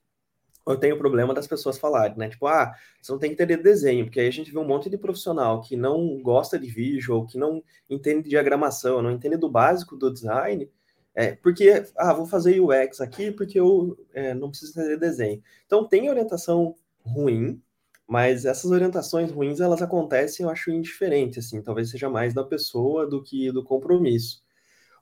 Eu 0.71 0.77
tenho 0.79 0.99
problema 0.99 1.35
das 1.35 1.47
pessoas 1.47 1.79
falarem, 1.79 2.17
né? 2.17 2.29
Tipo, 2.29 2.47
ah, 2.47 2.75
você 3.01 3.13
não 3.13 3.19
tem 3.19 3.31
que 3.31 3.37
ter 3.37 3.63
desenho, 3.63 4.05
porque 4.05 4.21
aí 4.21 4.29
a 4.29 4.33
gente 4.33 4.51
vê 4.53 4.59
um 4.59 4.67
monte 4.67 4.91
de 4.91 4.99
profissional 4.99 5.61
que 5.61 5.77
não 5.77 6.21
gosta 6.23 6.59
de 6.59 6.69
visual, 6.69 7.27
que 7.27 7.39
não 7.39 7.63
entende 7.89 8.23
de 8.25 8.31
diagramação, 8.31 9.03
não 9.03 9.11
entende 9.11 9.37
do 9.37 9.51
básico 9.51 9.97
do 9.97 10.13
design, 10.13 10.71
é, 11.15 11.35
porque, 11.37 11.85
ah, 11.97 12.13
vou 12.15 12.27
fazer 12.27 12.61
UX 12.61 13.01
aqui 13.01 13.33
porque 13.33 13.59
eu 13.59 13.99
é, 14.15 14.35
não 14.35 14.51
preciso 14.51 14.75
ter 14.75 14.99
desenho. 14.99 15.43
Então, 15.67 15.87
tem 15.89 16.09
orientação 16.09 16.77
ruim, 17.05 17.61
Mas 18.07 18.45
essas 18.45 18.71
orientações 18.71 19.31
ruins, 19.31 19.61
elas 19.61 19.83
acontecem, 19.83 20.45
eu 20.45 20.51
acho, 20.51 20.71
indiferente, 20.71 21.39
assim, 21.41 21.63
talvez 21.63 21.91
seja 21.91 22.09
mais 22.11 22.35
da 22.35 22.45
pessoa 22.45 23.07
do 23.07 23.23
que 23.23 23.53
do 23.53 23.63
compromisso. 23.65 24.43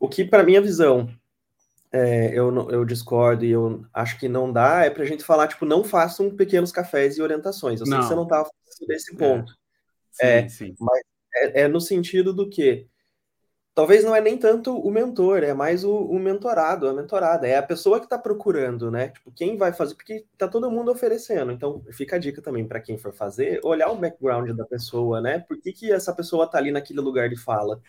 O 0.00 0.08
que, 0.08 0.24
para 0.24 0.44
minha 0.44 0.60
visão, 0.60 1.08
é, 1.96 2.38
eu, 2.38 2.70
eu 2.70 2.84
discordo 2.84 3.44
e 3.44 3.50
eu 3.50 3.84
acho 3.92 4.18
que 4.18 4.28
não 4.28 4.52
dá, 4.52 4.84
é 4.84 4.90
para 4.90 5.02
a 5.02 5.06
gente 5.06 5.24
falar, 5.24 5.48
tipo, 5.48 5.64
não 5.64 5.82
façam 5.82 6.34
pequenos 6.34 6.70
cafés 6.72 7.16
e 7.16 7.22
orientações. 7.22 7.80
Eu 7.80 7.86
sei 7.86 7.94
Não. 7.94 8.02
que 8.02 8.08
você 8.08 8.14
não 8.14 8.24
estava 8.24 8.44
falando 8.44 8.88
desse 8.88 9.14
É. 9.14 9.18
ponto. 9.18 9.52
Sim, 10.12 10.26
É, 10.26 10.48
sim. 10.48 10.74
É, 11.34 11.62
é 11.62 11.68
no 11.68 11.80
sentido 11.80 12.32
do 12.32 12.48
que 12.48 12.86
talvez 13.74 14.04
não 14.04 14.16
é 14.16 14.20
nem 14.20 14.38
tanto 14.38 14.74
o 14.78 14.90
mentor, 14.90 15.42
é 15.42 15.52
mais 15.52 15.84
o, 15.84 15.94
o 15.94 16.18
mentorado, 16.18 16.88
a 16.88 16.94
mentorada, 16.94 17.46
é 17.46 17.56
a 17.56 17.62
pessoa 17.62 17.98
que 17.98 18.06
está 18.06 18.18
procurando, 18.18 18.90
né? 18.90 19.10
Tipo, 19.10 19.30
quem 19.32 19.56
vai 19.56 19.72
fazer, 19.72 19.94
porque 19.94 20.24
tá 20.38 20.48
todo 20.48 20.70
mundo 20.70 20.90
oferecendo. 20.90 21.52
Então, 21.52 21.82
fica 21.92 22.16
a 22.16 22.18
dica 22.18 22.40
também 22.42 22.66
para 22.66 22.80
quem 22.80 22.96
for 22.98 23.12
fazer, 23.12 23.60
olhar 23.62 23.90
o 23.90 23.96
background 23.96 24.50
da 24.56 24.64
pessoa, 24.64 25.20
né? 25.20 25.40
Por 25.40 25.60
que, 25.60 25.72
que 25.72 25.92
essa 25.92 26.14
pessoa 26.14 26.46
tá 26.50 26.58
ali 26.58 26.70
naquele 26.72 27.00
lugar 27.00 27.28
de 27.28 27.36
fala? 27.36 27.80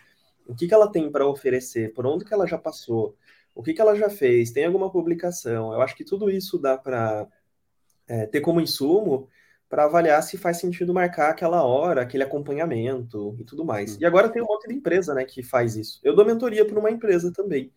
O 0.46 0.54
que, 0.54 0.66
que 0.68 0.74
ela 0.74 0.90
tem 0.92 1.10
para 1.10 1.26
oferecer? 1.26 1.92
Por 1.94 2.06
onde 2.06 2.24
que 2.24 2.34
ela 2.34 2.46
já 2.46 2.58
passou? 2.58 3.16
O 3.58 3.62
que, 3.64 3.74
que 3.74 3.80
ela 3.80 3.96
já 3.96 4.08
fez? 4.08 4.52
Tem 4.52 4.66
alguma 4.66 4.88
publicação? 4.88 5.72
Eu 5.72 5.82
acho 5.82 5.96
que 5.96 6.04
tudo 6.04 6.30
isso 6.30 6.60
dá 6.60 6.78
para 6.78 7.26
ter 8.30 8.40
como 8.40 8.60
insumo 8.60 9.28
para 9.68 9.84
avaliar 9.84 10.22
se 10.22 10.38
faz 10.38 10.58
sentido 10.58 10.94
marcar 10.94 11.30
aquela 11.30 11.64
hora, 11.64 12.02
aquele 12.02 12.22
acompanhamento 12.22 13.36
e 13.36 13.42
tudo 13.42 13.64
mais. 13.64 13.96
Hum. 13.96 13.98
E 14.00 14.06
agora 14.06 14.28
tem 14.28 14.40
um 14.40 14.46
monte 14.46 14.68
de 14.68 14.74
empresa, 14.74 15.12
né, 15.12 15.24
que 15.24 15.42
faz 15.42 15.74
isso. 15.74 15.98
Eu 16.04 16.14
dou 16.14 16.24
mentoria 16.24 16.64
para 16.64 16.78
uma 16.78 16.88
empresa 16.88 17.32
também. 17.32 17.72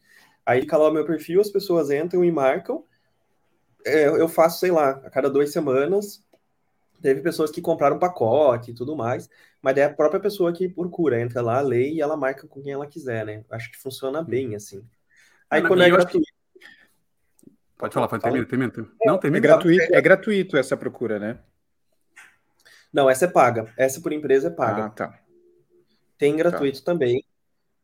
Aí 0.46 0.62
fica 0.62 0.78
lá 0.78 0.88
o 0.88 0.94
meu 0.94 1.04
perfil, 1.04 1.42
as 1.42 1.50
pessoas 1.50 1.90
entram 1.90 2.24
e 2.24 2.32
marcam. 2.32 2.86
É, 3.84 4.06
eu 4.06 4.30
faço, 4.30 4.60
sei 4.60 4.70
lá, 4.70 4.92
a 4.92 5.10
cada 5.10 5.32
duas 5.32 5.52
semanas. 5.52 6.24
Teve 7.02 7.22
pessoas 7.22 7.50
que 7.50 7.60
compraram 7.60 7.98
pacote 7.98 8.70
e 8.70 8.76
tudo 8.76 8.96
mais, 8.96 9.28
mas 9.60 9.76
é 9.78 9.86
a 9.86 9.94
própria 9.94 10.20
pessoa 10.20 10.54
que 10.54 10.70
procura, 10.70 11.20
entra 11.20 11.42
lá, 11.42 11.60
lê 11.60 11.92
e 11.92 12.02
ela 12.02 12.16
marca 12.16 12.48
com 12.48 12.62
quem 12.62 12.72
ela 12.72 12.86
quiser, 12.86 13.26
né? 13.26 13.44
Acho 13.50 13.72
que 13.72 13.78
funciona 13.80 14.22
bem 14.22 14.54
assim. 14.54 14.86
Aí 15.52 15.62
Não, 15.62 15.68
quando 15.68 15.82
é 15.84 15.86
que- 15.86 15.92
gratuito, 15.92 16.32
Pode 17.78 17.94
falar, 17.94 18.08
pode 18.08 18.22
terminar, 18.24 18.46
termina. 18.46 18.72
termina. 18.72 18.96
Não, 19.04 19.16
É 19.16 19.18
termina. 19.20 19.42
gratuito, 19.42 19.94
é 19.96 20.02
gratuito 20.02 20.56
essa 20.58 20.78
procura, 20.78 21.20
né? 21.20 21.40
não, 22.94 23.10
essa 23.10 23.26
é 23.26 23.28
paga. 23.28 23.72
Essa 23.78 24.00
por 24.02 24.12
empresa 24.14 24.48
é 24.50 24.52
paga. 24.52 24.86
Ah, 24.86 24.90
tá. 24.90 25.20
Tem 26.18 26.36
gratuito 26.36 26.84
também. 26.84 27.24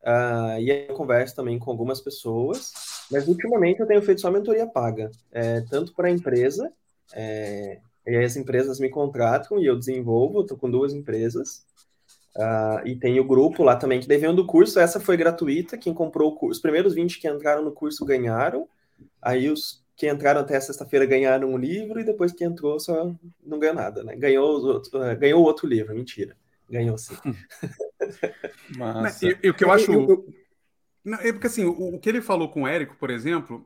Ah, 0.03 0.57
e 0.59 0.69
eu 0.87 0.93
converso 0.95 1.35
também 1.35 1.57
com 1.57 1.71
algumas 1.71 1.99
pessoas, 1.99 2.71
mas 3.11 3.27
ultimamente 3.27 3.79
eu 3.81 3.87
tenho 3.87 4.01
feito 4.01 4.21
só 4.21 4.29
mentoria 4.31 4.67
paga, 4.67 5.09
é, 5.31 5.61
tanto 5.61 5.93
para 5.93 6.07
a 6.07 6.11
empresa, 6.11 6.71
é, 7.13 7.79
e 8.05 8.15
aí 8.15 8.23
as 8.23 8.37
empresas 8.37 8.79
me 8.79 8.89
contratam 8.89 9.59
e 9.59 9.65
eu 9.65 9.77
desenvolvo, 9.77 10.41
estou 10.41 10.57
com 10.57 10.69
duas 10.69 10.93
empresas, 10.93 11.65
Ah, 12.39 12.81
e 12.85 12.95
tem 12.95 13.19
o 13.19 13.23
grupo 13.25 13.63
lá 13.63 13.75
também 13.75 13.99
que 13.99 14.07
vem 14.07 14.35
do 14.35 14.45
curso, 14.45 14.79
essa 14.79 14.99
foi 14.99 15.17
gratuita, 15.17 15.77
quem 15.77 15.93
comprou 15.93 16.31
o 16.31 16.35
curso, 16.35 16.57
os 16.57 16.61
primeiros 16.61 16.93
20 16.93 17.19
que 17.19 17.27
entraram 17.27 17.63
no 17.63 17.71
curso 17.71 18.05
ganharam, 18.05 18.67
aí 19.21 19.49
os 19.49 19.83
que 19.95 20.07
entraram 20.07 20.41
até 20.41 20.59
sexta-feira 20.59 21.07
ganharam 21.07 21.49
um 21.49 21.57
livro, 21.57 21.99
e 21.99 22.03
depois 22.03 22.31
que 22.31 22.43
entrou 22.43 22.79
só 22.79 23.11
não 23.43 23.57
ganhou 23.57 23.75
nada, 23.75 24.03
né? 24.03 24.15
Ganhou, 24.15 24.55
os 24.55 24.63
outros- 24.63 24.93
ah, 24.93 25.15
ganhou 25.15 25.41
outro 25.41 25.67
livro, 25.67 25.95
mentira, 25.95 26.37
ganhou 26.69 26.97
sim. 26.97 27.15
Massa. 28.77 29.27
E, 29.27 29.37
e 29.43 29.49
o 29.49 29.53
que 29.53 29.63
eu 29.63 29.71
acho. 29.71 29.91
Eu- 29.91 30.07
eu- 30.07 30.25
Não, 31.03 31.17
é 31.19 31.31
porque 31.31 31.47
assim, 31.47 31.65
o, 31.65 31.95
o 31.95 31.99
que 31.99 32.09
ele 32.09 32.21
falou 32.21 32.49
com 32.49 32.63
o 32.63 32.67
Érico, 32.67 32.95
por 32.97 33.09
exemplo, 33.09 33.65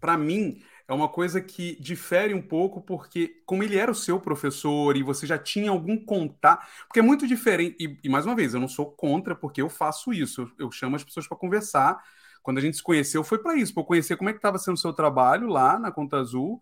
para 0.00 0.18
mim 0.18 0.60
é 0.86 0.92
uma 0.92 1.08
coisa 1.08 1.40
que 1.40 1.76
difere 1.80 2.34
um 2.34 2.42
pouco, 2.42 2.80
porque 2.80 3.40
como 3.46 3.62
ele 3.62 3.76
era 3.76 3.90
o 3.90 3.94
seu 3.94 4.20
professor 4.20 4.96
e 4.96 5.02
você 5.02 5.26
já 5.26 5.38
tinha 5.38 5.70
algum 5.70 5.96
contato, 5.96 6.66
porque 6.86 6.98
é 6.98 7.02
muito 7.02 7.26
diferente, 7.26 7.76
e, 7.80 7.98
e, 8.04 8.08
mais 8.08 8.26
uma 8.26 8.36
vez, 8.36 8.52
eu 8.52 8.60
não 8.60 8.68
sou 8.68 8.90
contra, 8.90 9.34
porque 9.34 9.62
eu 9.62 9.70
faço 9.70 10.12
isso, 10.12 10.42
eu, 10.42 10.66
eu 10.66 10.70
chamo 10.70 10.96
as 10.96 11.04
pessoas 11.04 11.26
para 11.26 11.38
conversar. 11.38 12.02
Quando 12.42 12.58
a 12.58 12.60
gente 12.60 12.76
se 12.76 12.82
conheceu, 12.82 13.24
foi 13.24 13.38
para 13.38 13.56
isso, 13.56 13.72
para 13.72 13.82
conhecer 13.84 14.16
como 14.16 14.28
é 14.28 14.32
que 14.32 14.38
estava 14.38 14.58
sendo 14.58 14.74
o 14.74 14.80
seu 14.80 14.92
trabalho 14.92 15.48
lá 15.48 15.78
na 15.78 15.90
Conta 15.90 16.18
Azul. 16.18 16.60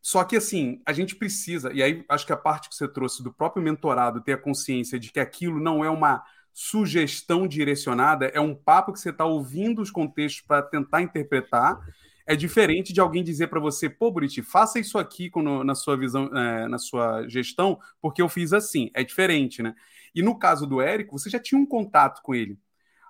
Só 0.00 0.24
que 0.24 0.36
assim, 0.36 0.80
a 0.86 0.92
gente 0.92 1.14
precisa, 1.14 1.72
e 1.72 1.82
aí 1.82 2.04
acho 2.08 2.26
que 2.26 2.32
a 2.32 2.36
parte 2.36 2.68
que 2.70 2.74
você 2.74 2.88
trouxe 2.88 3.22
do 3.22 3.32
próprio 3.32 3.62
mentorado 3.62 4.22
ter 4.22 4.32
a 4.32 4.38
consciência 4.38 4.98
de 4.98 5.12
que 5.12 5.20
aquilo 5.20 5.60
não 5.60 5.84
é 5.84 5.90
uma 5.90 6.24
sugestão 6.52 7.46
direcionada, 7.46 8.26
é 8.26 8.40
um 8.40 8.54
papo 8.54 8.92
que 8.92 9.00
você 9.00 9.10
está 9.10 9.24
ouvindo 9.24 9.80
os 9.80 9.90
contextos 9.90 10.42
para 10.42 10.62
tentar 10.62 11.02
interpretar. 11.02 11.80
É 12.32 12.36
diferente 12.36 12.94
de 12.94 13.00
alguém 13.00 13.22
dizer 13.22 13.48
para 13.48 13.60
você, 13.60 13.90
pô, 13.90 14.10
Buriti, 14.10 14.40
faça 14.42 14.80
isso 14.80 14.96
aqui 14.96 15.28
quando, 15.28 15.62
na 15.62 15.74
sua 15.74 15.98
visão, 15.98 16.26
é, 16.34 16.66
na 16.66 16.78
sua 16.78 17.28
gestão, 17.28 17.78
porque 18.00 18.22
eu 18.22 18.28
fiz 18.28 18.54
assim. 18.54 18.90
É 18.94 19.04
diferente, 19.04 19.62
né? 19.62 19.74
E 20.14 20.22
no 20.22 20.38
caso 20.38 20.66
do 20.66 20.80
Érico, 20.80 21.18
você 21.18 21.28
já 21.28 21.38
tinha 21.38 21.60
um 21.60 21.66
contato 21.66 22.22
com 22.22 22.34
ele. 22.34 22.58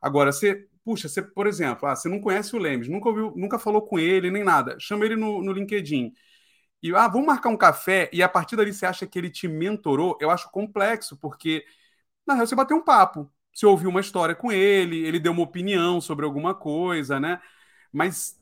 Agora, 0.02 0.32
você, 0.32 0.68
puxa, 0.84 1.08
você, 1.08 1.22
por 1.22 1.46
exemplo, 1.46 1.86
ah, 1.88 1.94
você 1.94 2.08
não 2.08 2.20
conhece 2.20 2.56
o 2.56 2.58
Lemes, 2.58 2.88
nunca 2.88 3.08
ouviu, 3.08 3.32
nunca 3.36 3.60
falou 3.60 3.82
com 3.82 3.96
ele, 3.96 4.28
nem 4.28 4.42
nada. 4.42 4.76
Chama 4.80 5.04
ele 5.04 5.14
no, 5.14 5.40
no 5.40 5.52
LinkedIn. 5.52 6.12
E, 6.82 6.94
ah, 6.94 7.08
vamos 7.08 7.26
marcar 7.28 7.48
um 7.50 7.56
café, 7.56 8.10
e 8.12 8.22
a 8.22 8.28
partir 8.28 8.56
dali 8.56 8.72
você 8.72 8.86
acha 8.86 9.06
que 9.06 9.18
ele 9.18 9.30
te 9.30 9.48
mentorou, 9.48 10.18
eu 10.20 10.30
acho 10.30 10.50
complexo, 10.50 11.16
porque 11.16 11.64
na 12.26 12.34
real 12.34 12.46
você 12.46 12.56
bateu 12.56 12.76
um 12.76 12.84
papo. 12.84 13.30
Você 13.54 13.66
ouviu 13.66 13.90
uma 13.90 14.00
história 14.00 14.34
com 14.34 14.52
ele, 14.52 15.06
ele 15.06 15.20
deu 15.20 15.32
uma 15.32 15.42
opinião 15.42 16.00
sobre 16.00 16.24
alguma 16.24 16.54
coisa, 16.54 17.20
né? 17.20 17.40
Mas 17.92 18.41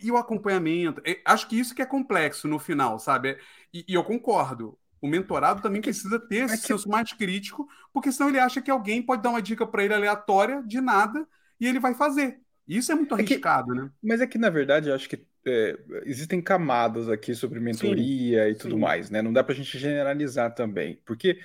e 0.00 0.10
o 0.10 0.16
acompanhamento? 0.16 1.00
É, 1.04 1.20
acho 1.24 1.48
que 1.48 1.58
isso 1.58 1.74
que 1.74 1.82
é 1.82 1.86
complexo 1.86 2.48
no 2.48 2.58
final, 2.58 2.98
sabe? 2.98 3.38
E, 3.72 3.84
e 3.88 3.94
eu 3.94 4.04
concordo. 4.04 4.78
O 5.00 5.06
mentorado 5.08 5.60
também 5.62 5.82
precisa 5.82 6.18
ter 6.18 6.44
esse 6.44 6.62
que- 6.62 6.66
senso 6.66 6.88
mais 6.88 7.12
crítico, 7.12 7.68
porque 7.92 8.10
senão 8.12 8.28
ele 8.30 8.38
acha 8.38 8.62
que 8.62 8.70
alguém 8.70 9.02
pode 9.02 9.22
dar 9.22 9.30
uma 9.30 9.42
dica 9.42 9.66
para 9.66 9.84
ele 9.84 9.94
aleatória, 9.94 10.62
de 10.66 10.80
nada, 10.80 11.26
e 11.60 11.66
ele 11.66 11.78
vai 11.80 11.94
fazer. 11.94 12.40
Isso 12.66 12.90
é 12.92 12.94
muito 12.94 13.14
É 13.16 13.22
que- 13.22 13.44
arriscado, 13.44 13.74
né? 13.74 13.90
Mas 14.02 14.20
é 14.20 14.26
que, 14.26 14.38
na 14.38 14.50
verdade, 14.50 14.88
eu 14.90 14.94
acho 14.94 15.08
que 15.08 15.26
é, 15.46 15.76
existem 16.04 16.40
camadas 16.42 17.08
aqui 17.08 17.34
sobre 17.34 17.60
mentoria 17.60 18.48
e 18.50 18.54
tudo 18.56 18.76
sim. 18.76 18.78
mais, 18.78 19.10
né? 19.10 19.22
Não 19.22 19.32
dá 19.32 19.44
pra 19.44 19.54
gente 19.54 19.78
generalizar 19.78 20.54
também. 20.54 21.00
Porque 21.06 21.40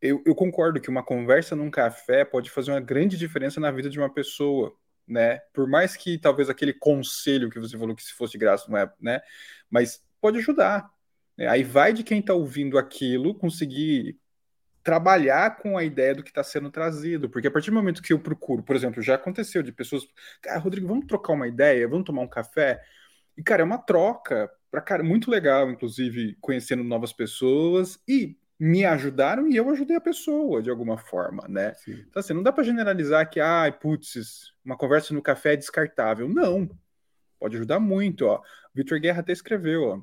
eu, 0.00 0.22
eu 0.26 0.34
concordo 0.34 0.80
que 0.80 0.90
uma 0.90 1.04
conversa 1.04 1.56
num 1.56 1.70
café 1.70 2.24
pode 2.24 2.50
fazer 2.50 2.72
uma 2.72 2.80
grande 2.80 3.16
diferença 3.18 3.60
na 3.60 3.70
vida 3.72 3.90
de 3.90 3.98
uma 3.98 4.12
pessoa, 4.12 4.76
né? 5.06 5.38
Por 5.52 5.68
mais 5.68 5.96
que 5.96 6.18
talvez 6.18 6.48
aquele 6.48 6.72
conselho 6.72 7.50
que 7.50 7.58
você 7.58 7.78
falou 7.78 7.94
que 7.94 8.02
se 8.02 8.12
fosse 8.12 8.38
graça 8.38 8.70
não 8.70 8.78
é, 8.78 8.90
né? 9.00 9.20
Mas 9.70 10.02
pode 10.20 10.38
ajudar. 10.38 10.90
né? 11.36 11.48
Aí 11.48 11.62
vai 11.62 11.92
de 11.92 12.02
quem 12.02 12.22
tá 12.22 12.34
ouvindo 12.34 12.78
aquilo 12.78 13.34
conseguir 13.34 14.18
trabalhar 14.82 15.56
com 15.56 15.78
a 15.78 15.84
ideia 15.84 16.14
do 16.14 16.22
que 16.22 16.30
está 16.30 16.44
sendo 16.44 16.70
trazido, 16.70 17.28
porque 17.30 17.48
a 17.48 17.50
partir 17.50 17.70
do 17.70 17.76
momento 17.76 18.02
que 18.02 18.12
eu 18.12 18.20
procuro, 18.20 18.62
por 18.62 18.76
exemplo, 18.76 19.02
já 19.02 19.14
aconteceu 19.14 19.62
de 19.62 19.72
pessoas, 19.72 20.06
cara, 20.42 20.58
Rodrigo, 20.58 20.86
vamos 20.86 21.06
trocar 21.06 21.32
uma 21.32 21.48
ideia, 21.48 21.88
vamos 21.88 22.04
tomar 22.04 22.20
um 22.20 22.28
café, 22.28 22.82
e 23.36 23.42
cara, 23.42 23.62
é 23.62 23.64
uma 23.64 23.78
troca, 23.78 24.50
para 24.70 24.82
cara, 24.82 25.02
muito 25.02 25.30
legal, 25.30 25.70
inclusive 25.70 26.36
conhecendo 26.40 26.84
novas 26.84 27.12
pessoas 27.14 27.98
e 28.06 28.36
me 28.58 28.84
ajudaram 28.84 29.48
e 29.48 29.56
eu 29.56 29.68
ajudei 29.70 29.96
a 29.96 30.00
pessoa 30.00 30.62
de 30.62 30.70
alguma 30.70 30.96
forma, 30.96 31.46
né? 31.48 31.74
Sim. 31.74 32.04
Então 32.08 32.20
assim, 32.20 32.32
não 32.32 32.42
dá 32.42 32.52
para 32.52 32.64
generalizar 32.64 33.28
que, 33.28 33.40
ai, 33.40 33.72
putz, 33.72 34.52
uma 34.64 34.76
conversa 34.76 35.12
no 35.12 35.22
café 35.22 35.54
é 35.54 35.56
descartável, 35.56 36.28
não. 36.28 36.68
Pode 37.38 37.56
ajudar 37.56 37.80
muito, 37.80 38.26
ó. 38.26 38.40
Vitor 38.74 38.98
Guerra 39.00 39.20
até 39.20 39.32
escreveu, 39.32 39.82
ó. 39.82 40.02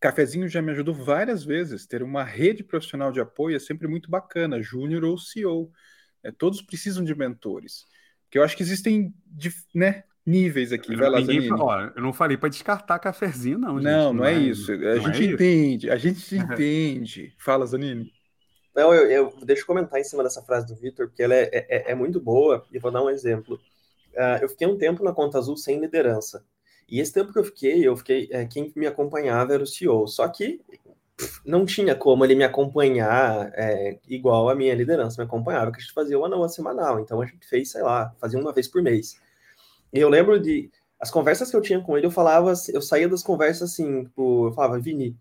Cafezinho 0.00 0.48
já 0.48 0.62
me 0.62 0.72
ajudou 0.72 0.94
várias 0.94 1.44
vezes. 1.44 1.86
Ter 1.86 2.02
uma 2.02 2.24
rede 2.24 2.64
profissional 2.64 3.12
de 3.12 3.20
apoio 3.20 3.56
é 3.56 3.58
sempre 3.58 3.86
muito 3.86 4.10
bacana, 4.10 4.62
júnior 4.62 5.04
ou 5.04 5.18
CEO. 5.18 5.70
É, 6.22 6.32
todos 6.32 6.62
precisam 6.62 7.04
de 7.04 7.14
mentores. 7.14 7.84
Porque 8.24 8.38
eu 8.38 8.42
acho 8.42 8.56
que 8.56 8.62
existem 8.62 9.14
né, 9.74 10.04
níveis 10.26 10.72
aqui. 10.72 10.94
Vai 10.94 11.10
lá, 11.10 11.20
Ninguém, 11.20 11.52
ó, 11.52 11.90
eu 11.94 12.02
não 12.02 12.12
falei 12.12 12.36
para 12.36 12.48
descartar 12.48 12.98
cafezinho, 12.98 13.58
não, 13.58 13.76
gente. 13.76 13.84
Não, 13.84 14.12
não 14.12 14.24
é 14.24 14.34
isso. 14.34 14.72
A 14.72 14.76
não 14.76 15.00
gente 15.02 15.08
é 15.08 15.24
isso. 15.24 15.34
entende, 15.34 15.90
a 15.90 15.96
gente 15.96 16.36
entende. 16.36 17.34
Fala, 17.38 17.66
Zanini. 17.66 18.12
Não, 18.74 18.94
eu, 18.94 19.10
eu 19.10 19.34
deixa 19.44 19.62
eu 19.62 19.66
comentar 19.66 20.00
em 20.00 20.04
cima 20.04 20.22
dessa 20.22 20.42
frase 20.42 20.66
do 20.66 20.76
Vitor, 20.76 21.08
porque 21.08 21.22
ela 21.22 21.34
é, 21.34 21.50
é, 21.52 21.90
é 21.90 21.94
muito 21.94 22.20
boa, 22.20 22.64
e 22.72 22.78
vou 22.78 22.90
dar 22.90 23.02
um 23.02 23.10
exemplo. 23.10 23.58
Ah, 24.16 24.38
eu 24.40 24.48
fiquei 24.48 24.66
um 24.66 24.78
tempo 24.78 25.02
na 25.02 25.12
Conta 25.12 25.38
Azul 25.38 25.56
sem 25.56 25.80
liderança. 25.80 26.44
E 26.88 27.00
esse 27.00 27.12
tempo 27.12 27.32
que 27.32 27.38
eu 27.38 27.44
fiquei, 27.44 27.86
eu 27.86 27.96
fiquei. 27.96 28.28
é, 28.32 28.44
quem 28.46 28.72
me 28.74 28.86
acompanhava 28.86 29.54
era 29.54 29.62
o 29.62 29.66
CEO. 29.66 30.06
Só 30.08 30.26
que 30.28 30.60
não 31.44 31.64
tinha 31.64 31.94
como 31.94 32.24
ele 32.24 32.34
me 32.34 32.44
acompanhar 32.44 33.52
é, 33.54 33.98
igual 34.08 34.48
a 34.48 34.54
minha 34.54 34.74
liderança 34.74 35.22
me 35.22 35.26
acompanhava, 35.26 35.70
que 35.70 35.78
a 35.78 35.80
gente 35.80 35.92
fazia 35.92 36.18
uma 36.18 36.28
não 36.28 36.46
semanal. 36.48 37.00
Então 37.00 37.20
a 37.20 37.26
gente 37.26 37.46
fez, 37.46 37.70
sei 37.70 37.82
lá, 37.82 38.14
fazia 38.20 38.38
uma 38.40 38.52
vez 38.52 38.66
por 38.68 38.82
mês. 38.82 39.20
Eu 39.92 40.08
lembro 40.08 40.40
de. 40.40 40.70
As 41.00 41.10
conversas 41.10 41.50
que 41.50 41.56
eu 41.56 41.62
tinha 41.62 41.80
com 41.80 41.96
ele, 41.96 42.06
eu 42.06 42.10
falava, 42.10 42.52
eu 42.72 42.82
saía 42.82 43.08
das 43.08 43.22
conversas 43.22 43.72
assim, 43.72 44.04
tipo, 44.04 44.48
eu 44.48 44.52
falava, 44.52 44.78
Vini, 44.78 45.16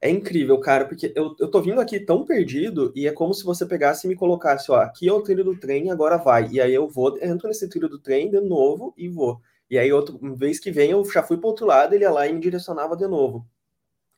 é 0.00 0.10
incrível, 0.10 0.58
cara, 0.58 0.86
porque 0.86 1.12
eu, 1.14 1.36
eu 1.38 1.48
tô 1.50 1.60
vindo 1.62 1.80
aqui 1.80 2.00
tão 2.00 2.24
perdido 2.24 2.92
e 2.96 3.06
é 3.06 3.12
como 3.12 3.32
se 3.34 3.44
você 3.44 3.66
pegasse 3.66 4.06
e 4.06 4.10
me 4.10 4.16
colocasse, 4.16 4.70
ó, 4.72 4.76
aqui 4.80 5.08
é 5.08 5.12
o 5.12 5.22
trilho 5.22 5.44
do 5.44 5.56
trem, 5.56 5.90
agora 5.90 6.16
vai. 6.16 6.48
E 6.50 6.60
aí 6.60 6.74
eu 6.74 6.88
vou, 6.88 7.16
entro 7.22 7.48
nesse 7.48 7.68
trilho 7.68 7.88
do 7.88 7.98
trem 7.98 8.30
de 8.30 8.40
novo 8.40 8.92
e 8.96 9.08
vou. 9.08 9.40
E 9.70 9.78
aí, 9.78 9.92
outra 9.92 10.16
vez 10.36 10.58
que 10.58 10.72
vem, 10.72 10.90
eu 10.90 11.04
já 11.04 11.22
fui 11.22 11.36
para 11.38 11.48
outro 11.48 11.64
lado, 11.66 11.94
ele 11.94 12.02
ia 12.04 12.10
lá 12.10 12.26
e 12.26 12.32
me 12.32 12.40
direcionava 12.40 12.96
de 12.96 13.06
novo. 13.06 13.46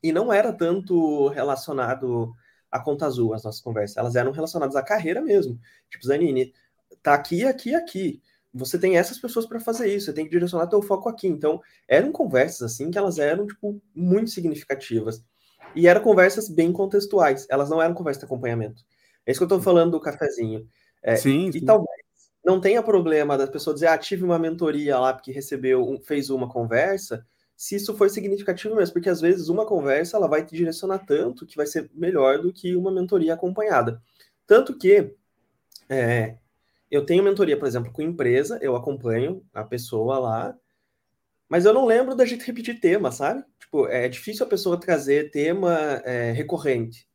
E 0.02 0.12
não 0.12 0.32
era 0.32 0.52
tanto 0.52 1.28
relacionado 1.28 2.34
a 2.70 2.80
conta 2.80 3.06
azul, 3.06 3.34
as 3.34 3.44
nossas 3.44 3.60
conversas. 3.60 3.96
Elas 3.98 4.16
eram 4.16 4.32
relacionadas 4.32 4.76
à 4.76 4.82
carreira 4.82 5.20
mesmo. 5.20 5.60
Tipo, 5.90 6.06
Zanini, 6.06 6.54
tá 7.02 7.14
aqui, 7.14 7.44
aqui, 7.44 7.74
aqui. 7.74 8.22
Você 8.54 8.78
tem 8.78 8.96
essas 8.96 9.18
pessoas 9.18 9.46
para 9.46 9.58
fazer 9.58 9.88
isso, 9.88 10.06
você 10.06 10.12
tem 10.12 10.24
que 10.24 10.30
direcionar 10.30 10.66
teu 10.66 10.82
foco 10.82 11.08
aqui. 11.08 11.26
Então, 11.26 11.60
eram 11.88 12.12
conversas 12.12 12.72
assim 12.72 12.90
que 12.90 12.98
elas 12.98 13.18
eram 13.18 13.46
tipo 13.46 13.80
muito 13.94 14.30
significativas. 14.30 15.24
E 15.74 15.88
eram 15.88 16.02
conversas 16.02 16.48
bem 16.48 16.70
contextuais, 16.72 17.46
elas 17.48 17.70
não 17.70 17.80
eram 17.80 17.94
conversas 17.94 18.20
de 18.20 18.26
acompanhamento. 18.26 18.82
É 19.24 19.32
isso 19.32 19.40
que 19.40 19.44
eu 19.44 19.46
estou 19.46 19.62
falando 19.62 19.92
do 19.92 20.00
cafezinho. 20.00 20.68
É, 21.02 21.16
sim, 21.16 21.48
e 21.48 21.52
sim. 21.54 21.64
talvez 21.64 22.02
não 22.44 22.60
tenha 22.60 22.82
problema 22.82 23.38
da 23.38 23.46
pessoa 23.46 23.72
dizer, 23.72 23.86
ah, 23.86 23.96
tive 23.96 24.24
uma 24.24 24.38
mentoria 24.38 24.98
lá 24.98 25.12
porque 25.14 25.32
recebeu, 25.32 26.00
fez 26.04 26.28
uma 26.28 26.48
conversa, 26.48 27.24
se 27.56 27.76
isso 27.76 27.96
for 27.96 28.10
significativo 28.10 28.74
mesmo, 28.74 28.92
porque 28.94 29.08
às 29.08 29.20
vezes 29.20 29.48
uma 29.48 29.64
conversa 29.64 30.16
ela 30.16 30.26
vai 30.26 30.44
te 30.44 30.54
direcionar 30.54 30.98
tanto 31.06 31.46
que 31.46 31.56
vai 31.56 31.66
ser 31.66 31.88
melhor 31.94 32.40
do 32.40 32.52
que 32.52 32.74
uma 32.74 32.90
mentoria 32.90 33.34
acompanhada. 33.34 34.02
Tanto 34.46 34.76
que 34.76 35.14
é, 35.88 36.36
eu 36.92 37.06
tenho 37.06 37.24
mentoria, 37.24 37.58
por 37.58 37.66
exemplo, 37.66 37.90
com 37.90 38.02
empresa, 38.02 38.58
eu 38.60 38.76
acompanho 38.76 39.42
a 39.54 39.64
pessoa 39.64 40.18
lá, 40.18 40.54
mas 41.48 41.64
eu 41.64 41.72
não 41.72 41.86
lembro 41.86 42.14
da 42.14 42.26
gente 42.26 42.46
repetir 42.46 42.80
tema, 42.80 43.10
sabe? 43.10 43.42
Tipo, 43.58 43.86
é 43.88 44.08
difícil 44.08 44.44
a 44.44 44.48
pessoa 44.48 44.78
trazer 44.78 45.30
tema 45.30 45.72
é, 46.04 46.32
recorrente. 46.32 47.08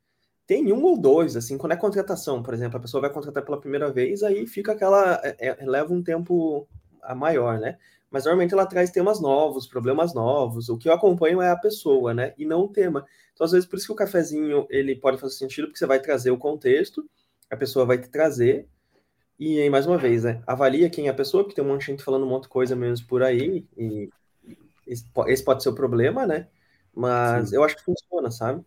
Tem 0.48 0.74
um 0.74 0.84
ou 0.84 1.00
dois, 1.00 1.36
assim, 1.36 1.58
quando 1.60 1.74
é 1.74 1.76
contratação, 1.76 2.42
por 2.42 2.56
exemplo, 2.56 2.78
a 2.78 2.80
pessoa 2.80 3.02
vai 3.02 3.12
contratar 3.12 3.46
pela 3.46 3.60
primeira 3.60 3.92
vez, 3.92 4.24
aí 4.24 4.48
fica 4.48 4.72
aquela. 4.72 5.22
É, 5.24 5.36
é, 5.40 5.66
leva 5.66 5.94
um 5.94 6.02
tempo 6.02 6.68
a 7.04 7.14
maior, 7.14 7.60
né? 7.60 7.78
Mas 8.10 8.24
normalmente 8.24 8.54
ela 8.54 8.66
traz 8.66 8.90
temas 8.90 9.22
novos, 9.22 9.68
problemas 9.68 10.14
novos. 10.14 10.70
O 10.70 10.78
que 10.78 10.90
eu 10.90 10.94
acompanho 10.94 11.40
é 11.42 11.52
a 11.52 11.58
pessoa, 11.58 12.14
né? 12.14 12.34
E 12.38 12.46
não 12.46 12.62
o 12.62 12.70
tema. 12.70 13.06
Então, 13.34 13.46
às 13.46 13.52
vezes, 13.52 13.68
por 13.70 13.78
isso 13.78 13.86
que 13.86 13.94
o 13.94 13.96
cafezinho 13.96 14.66
ele 14.72 14.96
pode 14.96 15.20
fazer 15.20 15.36
sentido, 15.36 15.68
porque 15.68 15.78
você 15.78 15.86
vai 15.86 16.00
trazer 16.00 16.32
o 16.32 16.38
contexto, 16.38 17.08
a 17.52 17.56
pessoa 17.56 17.86
vai 17.86 18.00
te 18.00 18.10
trazer. 18.10 18.68
E 19.40 19.62
aí, 19.62 19.70
mais 19.70 19.86
uma 19.86 19.98
vez, 19.98 20.24
né? 20.24 20.42
Avalia 20.48 20.90
quem 20.90 21.08
é 21.08 21.10
a 21.10 21.14
pessoa, 21.14 21.44
porque 21.44 21.56
tem 21.56 21.64
um 21.64 21.68
monte 21.68 21.82
de 21.82 21.88
gente 21.88 22.04
falando 22.04 22.26
um 22.26 22.30
monte 22.30 22.44
de 22.44 22.50
coisa 22.50 22.76
menos 22.76 23.02
por 23.02 23.22
aí. 23.22 23.66
E 23.78 24.10
esse 24.88 25.44
pode 25.44 25.62
ser 25.62 25.70
o 25.70 25.76
problema, 25.76 26.26
né? 26.26 26.48
Mas 26.94 27.50
Sim. 27.50 27.56
eu 27.56 27.64
acho 27.64 27.76
que 27.76 27.84
funciona, 27.84 28.32
sabe? 28.32 28.64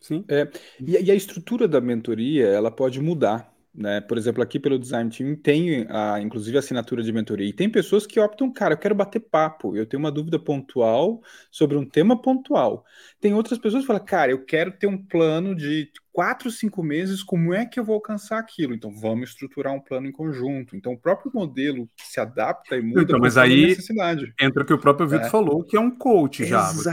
Sim. 0.00 0.24
É, 0.28 0.48
e, 0.78 0.92
e, 0.92 1.10
a 1.10 1.14
estrutura 1.14 1.66
da 1.66 1.80
mentoria, 1.80 2.46
ela 2.46 2.70
pode 2.70 3.00
mudar, 3.00 3.52
né? 3.76 4.00
Por 4.00 4.16
exemplo, 4.16 4.42
aqui 4.42 4.58
pelo 4.58 4.78
Design 4.78 5.10
Team 5.10 5.36
tem, 5.36 5.86
a, 5.90 6.18
inclusive, 6.20 6.56
assinatura 6.56 7.02
de 7.02 7.12
mentoria. 7.12 7.48
E 7.48 7.52
tem 7.52 7.68
pessoas 7.68 8.06
que 8.06 8.18
optam, 8.18 8.50
cara, 8.50 8.74
eu 8.74 8.78
quero 8.78 8.94
bater 8.94 9.20
papo, 9.20 9.76
eu 9.76 9.84
tenho 9.84 10.02
uma 10.02 10.10
dúvida 10.10 10.38
pontual 10.38 11.20
sobre 11.50 11.76
um 11.76 11.84
tema 11.84 12.20
pontual. 12.20 12.84
Tem 13.20 13.34
outras 13.34 13.58
pessoas 13.58 13.82
que 13.82 13.86
falam, 13.86 14.04
cara, 14.04 14.32
eu 14.32 14.44
quero 14.44 14.72
ter 14.72 14.86
um 14.86 14.96
plano 14.96 15.54
de 15.54 15.90
quatro, 16.10 16.50
cinco 16.50 16.82
meses, 16.82 17.22
como 17.22 17.52
é 17.52 17.66
que 17.66 17.78
eu 17.78 17.84
vou 17.84 17.96
alcançar 17.96 18.38
aquilo? 18.38 18.74
Então, 18.74 18.90
vamos 18.90 19.30
estruturar 19.30 19.74
um 19.74 19.80
plano 19.80 20.06
em 20.06 20.12
conjunto. 20.12 20.74
Então, 20.74 20.94
o 20.94 20.98
próprio 20.98 21.30
modelo 21.34 21.86
se 21.98 22.18
adapta 22.18 22.76
e 22.76 22.80
muda 22.80 23.02
então, 23.02 23.18
mas 23.18 23.36
aí 23.36 23.66
necessidade. 23.66 24.32
Entra 24.40 24.62
o 24.62 24.66
que 24.66 24.72
o 24.72 24.78
próprio 24.78 25.06
Vitor 25.06 25.26
é. 25.26 25.30
falou, 25.30 25.62
que 25.62 25.76
é 25.76 25.80
um 25.80 25.90
coach 25.90 26.46
já. 26.46 26.72
Você 26.72 26.90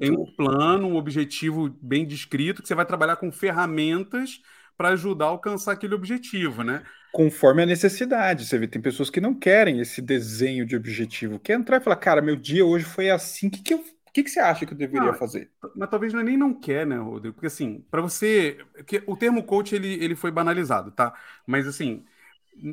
tem 0.00 0.10
um 0.10 0.26
plano, 0.36 0.88
um 0.88 0.96
objetivo 0.96 1.70
bem 1.80 2.04
descrito, 2.04 2.60
que 2.60 2.66
você 2.66 2.74
vai 2.74 2.84
trabalhar 2.84 3.14
com 3.14 3.30
ferramentas 3.30 4.40
para 4.76 4.90
ajudar 4.90 5.26
a 5.26 5.28
alcançar 5.28 5.72
aquele 5.72 5.94
objetivo, 5.94 6.62
né? 6.62 6.82
Conforme 7.12 7.62
a 7.62 7.66
necessidade. 7.66 8.44
Você 8.44 8.58
vê, 8.58 8.68
tem 8.68 8.82
pessoas 8.82 9.08
que 9.08 9.20
não 9.20 9.34
querem 9.34 9.80
esse 9.80 10.02
desenho 10.02 10.66
de 10.66 10.76
objetivo. 10.76 11.40
Quer 11.40 11.54
entrar 11.54 11.78
e 11.78 11.80
falar, 11.80 11.96
cara, 11.96 12.20
meu 12.20 12.36
dia 12.36 12.64
hoje 12.64 12.84
foi 12.84 13.10
assim, 13.10 13.48
o 13.48 13.50
que, 13.50 13.62
que 13.62 13.74
eu 13.74 13.84
que, 14.16 14.22
que 14.22 14.30
você 14.30 14.40
acha 14.40 14.64
que 14.64 14.72
eu 14.72 14.78
deveria 14.78 15.10
ah, 15.10 15.14
fazer? 15.14 15.50
Mas 15.74 15.90
talvez 15.90 16.10
não 16.10 16.20
é 16.20 16.22
nem 16.22 16.38
não 16.38 16.54
quer, 16.54 16.86
né, 16.86 16.96
Rodrigo? 16.96 17.34
Porque 17.34 17.48
assim, 17.48 17.84
para 17.90 18.00
você. 18.00 18.56
Que 18.86 19.02
o 19.06 19.14
termo 19.14 19.42
coach 19.42 19.74
ele, 19.74 19.92
ele 20.02 20.14
foi 20.14 20.30
banalizado, 20.30 20.90
tá? 20.90 21.12
Mas 21.46 21.66
assim, 21.66 22.02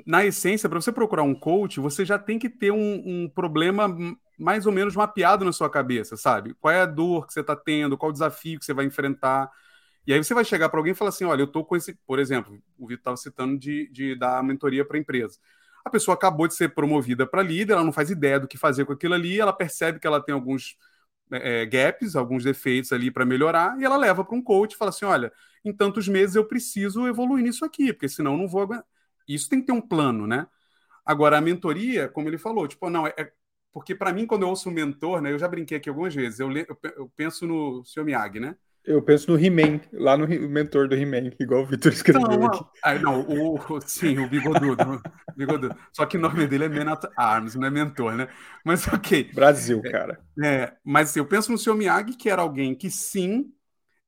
na 0.05 0.23
essência, 0.25 0.69
para 0.69 0.79
você 0.79 0.89
procurar 0.89 1.23
um 1.23 1.35
coach, 1.35 1.81
você 1.81 2.05
já 2.05 2.17
tem 2.17 2.39
que 2.39 2.49
ter 2.49 2.71
um, 2.71 3.03
um, 3.05 3.29
problema 3.29 3.93
mais 4.39 4.65
ou 4.65 4.71
menos 4.71 4.95
mapeado 4.95 5.43
na 5.43 5.51
sua 5.51 5.69
cabeça, 5.69 6.15
sabe? 6.15 6.53
Qual 6.61 6.73
é 6.73 6.79
a 6.79 6.85
dor 6.85 7.27
que 7.27 7.33
você 7.33 7.41
está 7.41 7.57
tendo, 7.57 7.97
qual 7.97 8.09
o 8.09 8.13
desafio 8.13 8.57
que 8.57 8.65
você 8.65 8.73
vai 8.73 8.85
enfrentar. 8.85 9.51
E 10.05 10.13
aí 10.13 10.21
você 10.23 10.33
vai 10.33 10.43
chegar 10.43 10.69
para 10.69 10.79
alguém 10.79 10.91
e 10.91 10.95
falar 10.95 11.09
assim: 11.09 11.25
olha, 11.25 11.41
eu 11.41 11.45
estou 11.45 11.65
com 11.65 11.75
esse. 11.75 11.93
Por 12.05 12.19
exemplo, 12.19 12.61
o 12.77 12.87
Vitor 12.87 12.99
estava 12.99 13.17
citando 13.17 13.57
de, 13.57 13.89
de 13.89 14.15
dar 14.15 14.43
mentoria 14.43 14.85
para 14.85 14.97
empresa. 14.97 15.39
A 15.85 15.89
pessoa 15.89 16.15
acabou 16.15 16.47
de 16.47 16.55
ser 16.55 16.69
promovida 16.73 17.27
para 17.27 17.41
líder, 17.43 17.73
ela 17.73 17.83
não 17.83 17.91
faz 17.91 18.09
ideia 18.09 18.39
do 18.39 18.47
que 18.47 18.57
fazer 18.57 18.85
com 18.85 18.93
aquilo 18.93 19.13
ali, 19.13 19.39
ela 19.39 19.51
percebe 19.53 19.99
que 19.99 20.07
ela 20.07 20.23
tem 20.23 20.33
alguns 20.33 20.77
é, 21.31 21.65
gaps, 21.65 22.15
alguns 22.15 22.43
defeitos 22.43 22.91
ali 22.93 23.11
para 23.11 23.25
melhorar, 23.25 23.77
e 23.79 23.83
ela 23.83 23.97
leva 23.97 24.23
para 24.23 24.35
um 24.35 24.41
coach 24.41 24.73
e 24.73 24.77
fala 24.77 24.89
assim: 24.89 25.05
olha, 25.05 25.31
em 25.63 25.73
tantos 25.73 26.07
meses 26.07 26.35
eu 26.35 26.45
preciso 26.45 27.07
evoluir 27.07 27.43
nisso 27.43 27.65
aqui, 27.65 27.93
porque 27.93 28.09
senão 28.09 28.33
eu 28.33 28.37
não 28.39 28.47
vou 28.47 28.61
aguentar. 28.61 28.85
Isso 29.27 29.49
tem 29.49 29.59
que 29.61 29.67
ter 29.67 29.71
um 29.73 29.81
plano, 29.81 30.27
né? 30.27 30.47
Agora, 31.05 31.37
a 31.37 31.41
mentoria, 31.41 32.09
como 32.09 32.29
ele 32.29 32.37
falou, 32.37 32.67
tipo, 32.67 32.89
não, 32.89 33.07
é, 33.07 33.13
é 33.17 33.31
porque 33.73 33.95
para 33.95 34.13
mim, 34.13 34.25
quando 34.27 34.43
eu 34.43 34.49
ouço 34.49 34.69
um 34.69 34.73
mentor, 34.73 35.21
né, 35.21 35.31
eu 35.31 35.39
já 35.39 35.47
brinquei 35.47 35.77
aqui 35.77 35.89
algumas 35.89 36.13
vezes, 36.15 36.39
eu, 36.39 36.51
eu, 36.51 36.77
eu 36.95 37.11
penso 37.15 37.47
no 37.47 37.83
Sr. 37.85 38.05
Miyagi, 38.05 38.39
né? 38.39 38.55
Eu 38.85 39.01
penso 39.01 39.31
no 39.31 39.39
He-Man, 39.39 39.79
lá 39.93 40.17
no 40.17 40.27
mentor 40.27 40.89
do 40.89 40.95
He-Man, 40.95 41.31
igual 41.39 41.61
o 41.61 41.65
Victor 41.65 41.93
escreveu 41.93 42.21
não, 42.21 42.45
aqui. 42.47 42.65
Ah, 42.83 42.95
não, 42.95 43.21
o, 43.21 43.81
sim, 43.85 44.17
o 44.17 44.27
bigodudo, 44.27 45.01
bigodudo. 45.37 45.75
Só 45.93 46.05
que 46.05 46.17
o 46.17 46.19
nome 46.19 46.45
dele 46.47 46.65
é 46.65 46.69
Man 46.69 46.91
at 46.91 47.05
Arms, 47.15 47.55
não 47.55 47.65
é 47.65 47.69
mentor, 47.69 48.15
né? 48.15 48.27
Mas 48.63 48.85
ok. 48.87 49.31
Brasil, 49.33 49.81
cara. 49.83 50.19
É, 50.43 50.73
mas 50.83 51.15
eu 51.15 51.25
penso 51.25 51.49
no 51.51 51.57
seu 51.57 51.73
Miyagi, 51.75 52.17
que 52.17 52.29
era 52.29 52.41
alguém 52.41 52.75
que 52.75 52.91
sim, 52.91 53.53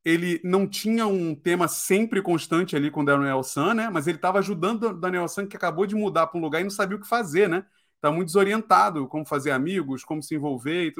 ele 0.04 0.42
não 0.44 0.68
tinha 0.68 1.08
um 1.08 1.34
tema 1.34 1.70
sempre 1.70 2.22
constante 2.22 2.76
ali 2.76 2.92
com 2.92 3.02
o 3.02 3.06
Daniel 3.06 3.44
San, 3.44 3.74
né? 3.74 3.90
Mas 3.90 4.08
ele 4.08 4.18
estava 4.18 4.40
ajudando 4.40 4.90
o 4.90 4.94
Daniel 4.94 5.28
San, 5.30 5.48
que 5.48 5.56
acabou 5.56 5.86
de 5.86 5.96
mudar 5.96 6.28
para 6.28 6.38
um 6.38 6.42
lugar 6.42 6.60
e 6.60 6.64
não 6.66 6.70
sabia 6.70 6.98
o 6.98 7.02
que 7.02 7.08
fazer, 7.08 7.48
né? 7.48 7.66
Está 7.96 8.12
muito 8.12 8.28
desorientado, 8.28 9.08
como 9.08 9.26
fazer 9.26 9.52
amigos, 9.52 10.04
como 10.04 10.22
se 10.22 10.36
envolver. 10.36 10.94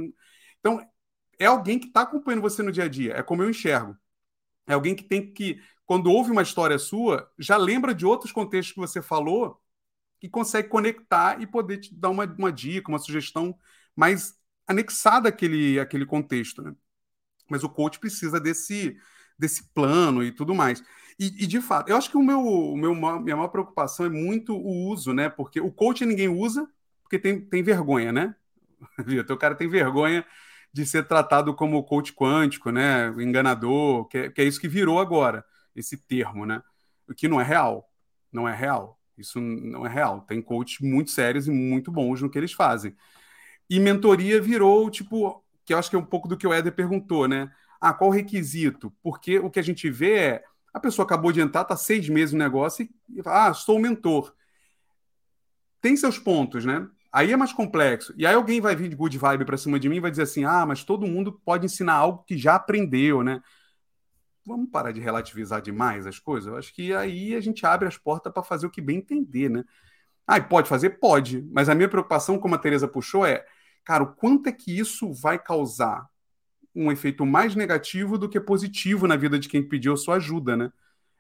Então, 0.60 0.82
é 1.40 1.46
alguém 1.46 1.80
que 1.80 1.88
está 1.88 2.02
acompanhando 2.02 2.42
você 2.42 2.64
no 2.64 2.72
dia 2.72 2.86
a 2.86 2.88
dia. 2.88 3.14
É 3.14 3.24
como 3.24 3.44
eu 3.44 3.50
enxergo. 3.50 3.98
É 4.68 4.74
alguém 4.74 4.96
que 4.96 5.04
tem 5.04 5.32
que, 5.34 5.62
quando 5.86 6.12
ouve 6.12 6.32
uma 6.32 6.42
história 6.42 6.78
sua, 6.80 7.32
já 7.38 7.58
lembra 7.58 7.94
de 7.94 8.06
outros 8.06 8.32
contextos 8.32 8.74
que 8.74 8.80
você 8.80 9.02
falou 9.02 9.62
e 10.22 10.30
consegue 10.30 10.68
conectar 10.70 11.42
e 11.42 11.48
poder 11.48 11.78
te 11.78 11.94
dar 11.94 12.10
uma, 12.10 12.26
uma 12.26 12.52
dica, 12.52 12.90
uma 12.90 13.00
sugestão 13.00 13.58
mais 13.96 14.34
anexada 14.68 15.30
àquele, 15.30 15.80
àquele 15.80 16.06
contexto. 16.06 16.62
Né? 16.62 16.74
Mas 17.50 17.64
o 17.64 17.70
coach 17.70 18.00
precisa 18.00 18.40
desse, 18.40 18.98
desse 19.38 19.72
plano 19.74 20.24
e 20.24 20.32
tudo 20.32 20.56
mais. 20.56 20.84
E, 21.20 21.44
e, 21.44 21.48
de 21.48 21.62
fato, 21.62 21.90
eu 21.90 21.96
acho 21.96 22.10
que 22.10 22.18
o 22.18 22.24
meu, 22.24 22.42
o 22.42 22.76
meu 22.76 22.94
minha 22.94 23.36
maior 23.38 23.48
preocupação 23.50 24.06
é 24.06 24.10
muito 24.10 24.54
o 24.56 24.90
uso, 24.90 25.14
né? 25.14 25.30
Porque 25.30 25.62
o 25.62 25.72
coach 25.72 26.06
ninguém 26.06 26.28
usa 26.28 26.68
porque 27.04 27.20
tem, 27.20 27.40
tem 27.40 27.64
vergonha, 27.64 28.12
né? 28.12 28.36
o 29.30 29.38
cara 29.38 29.56
tem 29.56 29.70
vergonha 29.70 30.26
de 30.76 30.86
ser 30.86 31.08
tratado 31.08 31.56
como 31.56 31.82
coach 31.86 32.12
quântico, 32.14 32.70
né? 32.70 33.08
Enganador, 33.18 34.10
que 34.10 34.18
é, 34.18 34.30
que 34.30 34.42
é 34.42 34.44
isso 34.44 34.60
que 34.60 34.68
virou 34.68 35.00
agora, 35.00 35.46
esse 35.74 35.96
termo, 35.96 36.46
né? 36.46 36.62
O 37.08 37.14
que 37.14 37.30
não 37.30 37.40
é 37.40 37.46
real. 37.46 37.90
Não 38.30 38.46
é 38.46 38.54
real. 38.54 39.00
Isso 39.18 39.40
não 39.40 39.86
é 39.86 39.90
real. 39.90 40.26
Tem 40.28 40.42
coaches 40.42 40.82
muito 40.82 41.12
sérios 41.12 41.48
e 41.48 41.52
muito 41.52 41.90
bons 41.94 42.22
no 42.22 42.30
que 42.30 42.38
eles 42.38 42.52
fazem. 42.52 42.94
E 43.70 43.80
mentoria 43.80 44.42
virou, 44.42 44.90
tipo, 44.90 45.42
que 45.64 45.74
eu 45.74 45.78
acho 45.78 45.90
que 45.90 45.96
é 45.96 46.00
um 46.00 46.06
pouco 46.06 46.28
do 46.28 46.36
que 46.36 46.46
o 46.46 46.54
Éder 46.54 46.76
perguntou, 46.76 47.26
né? 47.26 47.50
Ah, 47.80 47.94
qual 47.94 48.10
o 48.10 48.14
requisito? 48.14 48.94
Porque 49.02 49.40
o 49.40 49.50
que 49.50 49.60
a 49.60 49.64
gente 49.64 49.90
vê 49.90 50.18
é 50.18 50.44
a 50.74 50.80
pessoa 50.80 51.06
acabou 51.06 51.32
de 51.32 51.40
entrar, 51.40 51.62
está 51.62 51.78
seis 51.78 52.10
meses 52.10 52.34
no 52.34 52.40
negócio 52.40 52.84
e, 52.84 53.22
ah, 53.26 53.54
sou 53.54 53.80
mentor. 53.80 54.36
Tem 55.80 55.96
seus 55.96 56.20
pontos, 56.20 56.66
né? 56.66 56.86
Aí 57.16 57.32
é 57.32 57.38
mais 57.38 57.54
complexo. 57.54 58.14
E 58.18 58.28
aí 58.28 58.36
alguém 58.36 58.60
vai 58.60 58.76
vir 58.76 58.90
de 58.90 58.96
good 58.98 59.18
vibe 59.18 59.46
para 59.46 59.56
cima 59.56 59.80
de 59.80 59.88
mim 59.88 59.96
e 59.96 60.00
vai 60.02 60.12
dizer 60.12 60.24
assim: 60.24 60.44
ah, 60.44 60.66
mas 60.66 60.84
todo 60.84 61.08
mundo 61.08 61.32
pode 61.46 61.66
ensinar 61.66 61.94
algo 61.94 62.26
que 62.28 62.38
já 62.38 62.56
aprendeu, 62.56 63.24
né? 63.24 63.42
Vamos 64.46 64.70
parar 64.70 64.92
de 64.92 65.00
relativizar 65.00 65.62
demais 65.62 66.06
as 66.06 66.20
coisas? 66.20 66.52
Eu 66.52 66.58
acho 66.58 66.74
que 66.74 66.94
aí 66.94 67.34
a 67.34 67.40
gente 67.40 67.66
abre 67.66 67.88
as 67.88 67.98
portas 67.98 68.34
para 68.34 68.44
fazer 68.44 68.68
o 68.68 68.70
que 68.70 68.82
bem 68.82 68.98
entender, 68.98 69.50
né? 69.50 69.64
Ah, 70.28 70.42
pode 70.42 70.68
fazer? 70.68 71.00
Pode. 71.00 71.42
Mas 71.54 71.70
a 71.70 71.74
minha 71.74 71.88
preocupação, 71.88 72.38
como 72.38 72.54
a 72.54 72.58
Tereza 72.58 72.86
puxou, 72.86 73.26
é, 73.26 73.46
cara, 73.86 74.04
o 74.04 74.14
quanto 74.14 74.50
é 74.50 74.52
que 74.52 74.78
isso 74.78 75.14
vai 75.14 75.40
causar 75.40 76.06
um 76.76 76.92
efeito 76.92 77.26
mais 77.26 77.56
negativo 77.56 78.18
do 78.18 78.28
que 78.28 78.42
positivo 78.42 79.08
na 79.08 79.16
vida 79.16 79.40
de 79.40 79.48
quem 79.48 79.66
pediu 79.66 79.96
sua 79.96 80.16
ajuda, 80.16 80.58
né? 80.58 80.70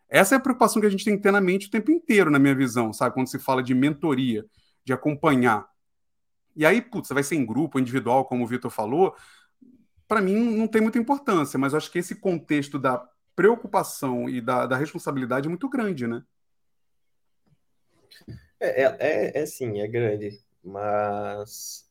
Essa 0.10 0.36
é 0.36 0.38
a 0.38 0.42
preocupação 0.42 0.82
que 0.82 0.88
a 0.88 0.92
gente 0.92 1.06
tem 1.06 1.16
que 1.16 1.24
ter 1.24 1.32
na 1.32 1.40
mente 1.40 1.68
o 1.68 1.72
tempo 1.72 1.90
inteiro, 1.90 2.30
na 2.30 2.38
minha 2.38 2.54
visão, 2.54 2.92
sabe? 2.92 3.16
Quando 3.16 3.30
se 3.30 3.40
fala 3.40 3.64
de 3.64 3.74
mentoria, 3.74 4.46
de 4.84 4.92
acompanhar. 4.92 5.74
E 6.56 6.66
aí, 6.66 6.82
putz, 6.82 7.10
vai 7.10 7.24
ser 7.24 7.36
em 7.36 7.46
grupo, 7.46 7.80
individual, 7.80 8.26
como 8.26 8.44
o 8.44 8.48
Vitor 8.48 8.72
falou, 8.72 9.16
para 10.08 10.22
mim 10.22 10.58
não 10.58 10.68
tem 10.68 10.82
muita 10.82 11.00
importância, 11.00 11.60
mas 11.60 11.74
acho 11.74 11.92
que 11.92 12.00
esse 12.00 12.16
contexto 12.16 12.80
da 12.80 13.08
preocupação 13.36 14.30
e 14.30 14.40
da, 14.40 14.66
da 14.66 14.78
responsabilidade 14.78 15.48
é 15.48 15.50
muito 15.50 15.68
grande, 15.68 16.08
né? 16.08 16.24
É, 18.60 18.84
é, 18.84 18.98
é, 19.00 19.42
é 19.42 19.46
sim, 19.46 19.82
é 19.82 19.88
grande, 19.88 20.40
mas 20.64 21.86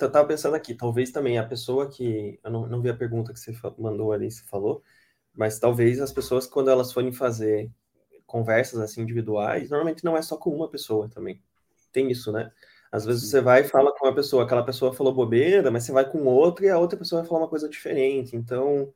eu 0.00 0.10
tava 0.10 0.26
pensando 0.28 0.54
aqui, 0.54 0.74
talvez 0.74 1.10
também 1.10 1.38
a 1.38 1.46
pessoa 1.46 1.88
que. 1.88 2.38
Eu 2.44 2.50
não, 2.50 2.66
não 2.66 2.82
vi 2.82 2.90
a 2.90 2.96
pergunta 2.96 3.32
que 3.32 3.40
você 3.40 3.52
mandou 3.78 4.12
ali, 4.12 4.30
você 4.30 4.44
falou, 4.44 4.82
Mas 5.34 5.58
talvez 5.58 6.00
as 6.00 6.12
pessoas, 6.12 6.46
quando 6.46 6.70
elas 6.70 6.92
forem 6.92 7.12
fazer 7.12 7.70
conversas 8.26 8.80
assim 8.80 9.02
individuais, 9.02 9.70
normalmente 9.70 10.04
não 10.04 10.16
é 10.16 10.22
só 10.22 10.36
com 10.36 10.50
uma 10.54 10.68
pessoa 10.70 11.08
também. 11.08 11.42
Tem 11.92 12.10
isso, 12.10 12.32
né? 12.32 12.52
Às 12.90 13.04
vezes 13.04 13.28
você 13.28 13.40
vai 13.40 13.60
e 13.62 13.64
fala 13.64 13.92
com 13.92 14.06
uma 14.06 14.14
pessoa, 14.14 14.44
aquela 14.44 14.64
pessoa 14.64 14.92
falou 14.92 15.12
bobeira, 15.12 15.70
mas 15.70 15.84
você 15.84 15.92
vai 15.92 16.08
com 16.10 16.24
outra 16.24 16.66
e 16.66 16.70
a 16.70 16.78
outra 16.78 16.98
pessoa 16.98 17.20
vai 17.20 17.28
falar 17.28 17.42
uma 17.42 17.48
coisa 17.48 17.68
diferente. 17.68 18.34
Então, 18.34 18.92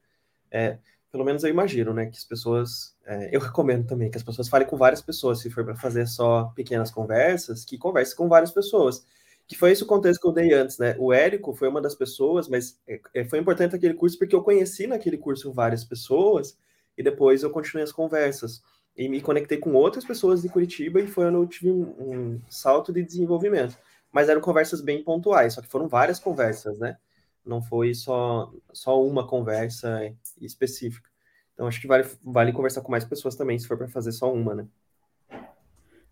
é, 0.51 0.79
pelo 1.11 1.25
menos 1.25 1.45
eu 1.45 1.51
imagino, 1.51 1.93
né, 1.93 2.07
que 2.07 2.17
as 2.17 2.25
pessoas, 2.25 2.97
é, 3.05 3.29
eu 3.37 3.41
recomendo 3.41 3.87
também 3.87 4.11
que 4.11 4.17
as 4.17 4.23
pessoas 4.23 4.49
falem 4.49 4.67
com 4.67 4.79
várias 4.79 5.03
pessoas, 5.03 5.41
se 5.41 5.51
for 5.51 5.65
para 5.65 5.77
fazer 5.77 6.07
só 6.07 6.45
pequenas 6.55 6.91
conversas, 6.91 7.65
que 7.65 7.77
converse 7.77 8.17
com 8.17 8.29
várias 8.29 8.51
pessoas. 8.51 9.05
Que 9.47 9.57
foi 9.57 9.73
esse 9.73 9.83
o 9.83 9.87
contexto 9.87 10.23
que 10.23 10.29
eu 10.29 10.33
dei 10.33 10.55
antes, 10.55 10.79
né? 10.79 10.97
O 10.99 11.13
Érico 11.13 11.53
foi 11.55 11.69
uma 11.69 11.81
das 11.83 11.95
pessoas, 11.95 12.49
mas 12.49 12.81
é, 12.89 13.01
é 13.15 13.25
foi 13.25 13.39
importante 13.39 13.77
aquele 13.77 13.95
curso 13.95 14.19
porque 14.19 14.35
eu 14.35 14.43
conheci 14.43 14.87
naquele 14.87 15.19
curso 15.19 15.53
várias 15.53 15.85
pessoas 15.85 16.57
e 16.97 17.03
depois 17.03 17.43
eu 17.43 17.51
continuei 17.51 17.85
as 17.85 17.93
conversas 17.93 18.63
e 18.97 19.09
me 19.09 19.21
conectei 19.21 19.59
com 19.59 19.73
outras 19.75 20.05
pessoas 20.05 20.43
de 20.43 20.49
Curitiba 20.49 21.01
e 21.01 21.07
foi 21.07 21.27
onde 21.27 21.37
eu 21.37 21.47
tive 21.47 21.71
um, 21.71 21.83
um 21.99 22.41
salto 22.49 22.93
de 22.93 23.03
desenvolvimento. 23.03 23.77
Mas 24.11 24.29
eram 24.29 24.41
conversas 24.41 24.81
bem 24.83 25.03
pontuais, 25.03 25.55
só 25.55 25.63
que 25.63 25.69
foram 25.69 25.89
várias 25.89 26.19
conversas, 26.19 26.79
né? 26.79 26.99
Não 27.45 27.63
foi 27.63 27.95
só, 27.95 28.53
só 28.73 29.03
uma 29.03 29.27
conversa 29.27 30.15
específica. 30.41 31.09
Então 31.55 31.67
acho 31.67 31.81
que 31.81 31.87
vale, 31.87 32.07
vale 32.23 32.53
conversar 32.53 32.83
com 32.83 32.91
mais 32.91 33.05
pessoas 33.05 33.35
também, 33.35 33.59
se 33.59 33.67
for 33.67 33.79
para 33.79 33.89
fazer 33.89 34.13
só 34.13 34.33
uma, 34.33 34.55
né? 34.55 34.67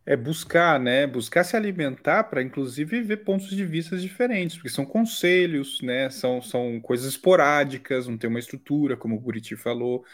É 0.06 0.16
buscar, 0.16 0.80
né? 0.80 1.06
Buscar 1.06 1.44
se 1.44 1.54
alimentar 1.56 2.24
para, 2.24 2.42
inclusive, 2.42 3.02
ver 3.02 3.18
pontos 3.18 3.50
de 3.50 3.64
vista 3.64 3.96
diferentes, 3.96 4.56
porque 4.56 4.70
são 4.70 4.84
conselhos, 4.84 5.80
né? 5.82 6.08
São, 6.08 6.40
são 6.40 6.80
coisas 6.80 7.06
esporádicas, 7.06 8.08
não 8.08 8.16
tem 8.16 8.28
uma 8.28 8.38
estrutura, 8.38 8.96
como 8.96 9.14
o 9.14 9.20
Buriti 9.20 9.56
falou. 9.56 10.04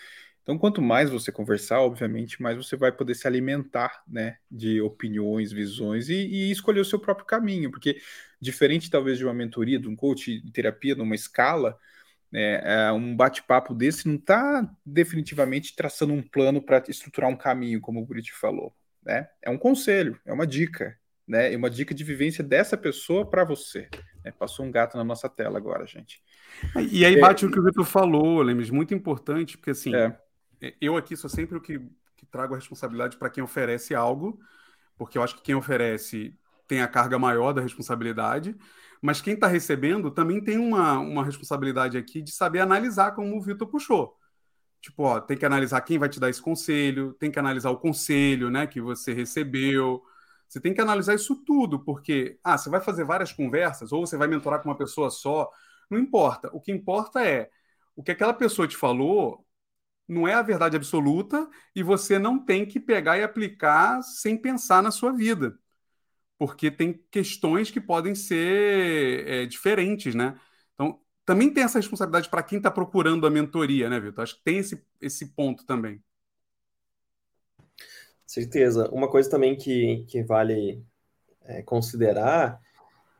Então, 0.47 0.57
quanto 0.57 0.80
mais 0.80 1.11
você 1.11 1.32
conversar, 1.32 1.80
obviamente, 1.80 2.40
mais 2.40 2.57
você 2.57 2.76
vai 2.76 2.92
poder 2.92 3.16
se 3.16 3.26
alimentar, 3.26 4.05
né, 4.07 4.36
de 4.49 4.80
opiniões, 4.80 5.51
visões 5.51 6.09
e, 6.09 6.14
e 6.14 6.53
escolher 6.53 6.78
o 6.78 6.84
seu 6.84 7.01
próprio 7.01 7.26
caminho, 7.26 7.68
porque 7.68 8.01
diferente 8.40 8.88
talvez 8.88 9.18
de 9.18 9.24
uma 9.24 9.34
mentoria, 9.34 9.76
de 9.76 9.88
um 9.88 9.97
coach 9.97 10.40
de 10.40 10.53
terapia, 10.53 10.94
numa 10.94 11.16
escala, 11.16 11.76
né, 12.30 12.61
é, 12.62 12.92
um 12.92 13.16
bate-papo 13.16 13.74
desse 13.74 14.07
não 14.07 14.14
está 14.14 14.72
definitivamente 14.84 15.74
traçando 15.74 16.12
um 16.12 16.22
plano 16.22 16.62
para 16.62 16.80
estruturar 16.86 17.28
um 17.28 17.36
caminho, 17.36 17.80
como 17.80 18.01
o 18.01 18.07
Buriti 18.07 18.32
falou, 18.32 18.72
né? 19.05 19.28
É 19.42 19.51
um 19.51 19.59
conselho, 19.59 20.16
é 20.24 20.32
uma 20.32 20.47
dica, 20.47 20.97
né? 21.26 21.53
É 21.53 21.57
uma 21.57 21.68
dica 21.68 21.92
de 21.92 22.05
vivência 22.05 22.44
dessa 22.44 22.76
pessoa 22.76 23.28
para 23.28 23.42
você. 23.42 23.88
Né? 24.24 24.30
Passou 24.30 24.64
um 24.64 24.70
gato 24.70 24.97
na 24.97 25.03
nossa 25.03 25.28
tela 25.28 25.59
agora, 25.59 25.86
gente. 25.86 26.22
E 26.90 27.05
aí 27.05 27.18
bate 27.20 27.44
é, 27.44 27.49
o 27.49 27.51
que 27.51 27.59
o 27.59 27.64
Vitor 27.64 27.84
falou, 27.84 28.42
Lemes, 28.42 28.70
muito 28.70 28.94
importante, 28.94 29.57
porque 29.57 29.70
assim, 29.70 29.94
é 29.94 30.07
é, 30.07 30.16
eu 30.80 30.96
aqui 30.96 31.16
sou 31.16 31.28
sempre 31.28 31.57
o 31.57 31.61
que, 31.61 31.78
que 32.16 32.26
trago 32.26 32.54
a 32.54 32.57
responsabilidade 32.57 33.16
para 33.16 33.30
quem 33.30 33.42
oferece 33.42 33.94
algo, 33.94 34.38
porque 34.96 35.18
eu 35.18 35.22
acho 35.22 35.36
que 35.36 35.42
quem 35.42 35.54
oferece 35.54 36.34
tem 36.66 36.80
a 36.80 36.88
carga 36.88 37.18
maior 37.18 37.52
da 37.52 37.61
responsabilidade, 37.61 38.57
mas 39.00 39.20
quem 39.20 39.34
está 39.34 39.46
recebendo 39.46 40.11
também 40.11 40.42
tem 40.42 40.59
uma, 40.59 40.98
uma 40.98 41.24
responsabilidade 41.24 41.96
aqui 41.96 42.20
de 42.20 42.32
saber 42.32 42.61
analisar, 42.61 43.12
como 43.12 43.36
o 43.36 43.40
Vitor 43.40 43.68
puxou. 43.68 44.16
Tipo, 44.80 45.04
ó, 45.04 45.20
tem 45.20 45.36
que 45.36 45.46
analisar 45.46 45.80
quem 45.82 45.98
vai 45.98 46.09
te 46.09 46.20
dar 46.20 46.30
esse 46.30 46.42
conselho, 46.42 47.12
tem 47.14 47.30
que 47.30 47.38
analisar 47.38 47.70
o 47.70 47.78
conselho 47.78 48.50
né, 48.50 48.66
que 48.66 48.80
você 48.80 49.12
recebeu. 49.12 50.02
Você 50.48 50.61
tem 50.61 50.74
que 50.74 50.80
analisar 50.80 51.14
isso 51.14 51.36
tudo, 51.44 51.80
porque 51.80 52.38
ah, 52.42 52.57
você 52.57 52.70
vai 52.70 52.80
fazer 52.80 53.04
várias 53.04 53.32
conversas, 53.32 53.92
ou 53.92 54.07
você 54.07 54.16
vai 54.16 54.28
mentorar 54.28 54.62
com 54.62 54.68
uma 54.68 54.76
pessoa 54.76 55.11
só, 55.11 55.50
não 55.90 55.98
importa. 55.98 56.50
O 56.52 56.61
que 56.61 56.72
importa 56.72 57.24
é 57.24 57.50
o 57.94 58.02
que 58.02 58.12
aquela 58.12 58.34
pessoa 58.34 58.68
te 58.68 58.76
falou 58.76 59.45
não 60.09 60.26
é 60.26 60.34
a 60.34 60.42
verdade 60.42 60.76
absoluta 60.76 61.48
e 61.74 61.82
você 61.82 62.18
não 62.18 62.38
tem 62.38 62.64
que 62.64 62.78
pegar 62.78 63.18
e 63.18 63.22
aplicar 63.22 64.02
sem 64.02 64.36
pensar 64.36 64.82
na 64.82 64.90
sua 64.90 65.12
vida. 65.12 65.59
Porque 66.38 66.70
tem 66.70 67.02
questões 67.11 67.70
que 67.70 67.80
podem 67.80 68.14
ser 68.14 69.26
é, 69.26 69.46
diferentes, 69.46 70.14
né? 70.14 70.38
Então, 70.74 71.00
também 71.24 71.52
tem 71.52 71.64
essa 71.64 71.78
responsabilidade 71.78 72.28
para 72.28 72.42
quem 72.42 72.59
está 72.59 72.70
procurando 72.70 73.26
a 73.26 73.30
mentoria, 73.30 73.88
né, 73.88 73.98
Vitor? 73.98 74.22
Acho 74.22 74.36
que 74.36 74.44
tem 74.44 74.59
esse, 74.59 74.80
esse 75.00 75.34
ponto 75.34 75.64
também. 75.64 76.00
Certeza. 78.24 78.88
Uma 78.90 79.09
coisa 79.09 79.30
também 79.30 79.57
que, 79.57 80.04
que 80.09 80.22
vale 80.22 80.84
é, 81.42 81.62
considerar 81.62 82.61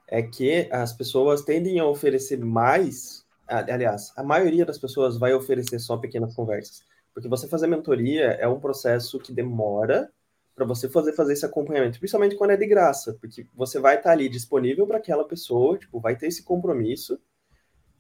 é 0.07 0.23
que 0.23 0.69
as 0.71 0.93
pessoas 0.93 1.43
tendem 1.43 1.81
a 1.81 1.87
oferecer 1.87 2.39
mais 2.39 3.26
aliás, 3.49 4.13
a 4.17 4.23
maioria 4.23 4.65
das 4.65 4.79
pessoas 4.79 5.19
vai 5.19 5.35
oferecer 5.35 5.79
só 5.79 5.97
pequenas 5.97 6.35
conversas, 6.35 6.83
porque 7.15 7.29
você 7.29 7.49
fazer 7.49 7.67
mentoria 7.67 8.33
é 8.33 8.47
um 8.49 8.61
processo 8.61 9.19
que 9.19 9.33
demora 9.33 10.11
para 10.55 10.65
você 10.65 10.89
fazer 10.89 11.13
fazer 11.13 11.35
esse 11.35 11.45
acompanhamento, 11.45 11.99
principalmente 11.99 12.35
quando 12.37 12.53
é 12.53 12.57
de 12.57 12.67
graça, 12.67 13.17
porque 13.21 13.47
você 13.55 13.79
vai 13.79 13.97
estar 13.97 14.13
ali 14.13 14.29
disponível 14.29 14.87
para 14.87 14.99
aquela 14.99 15.27
pessoa, 15.27 15.79
tipo, 15.79 16.01
vai 16.01 16.17
ter 16.17 16.29
esse 16.29 16.43
compromisso, 16.43 17.21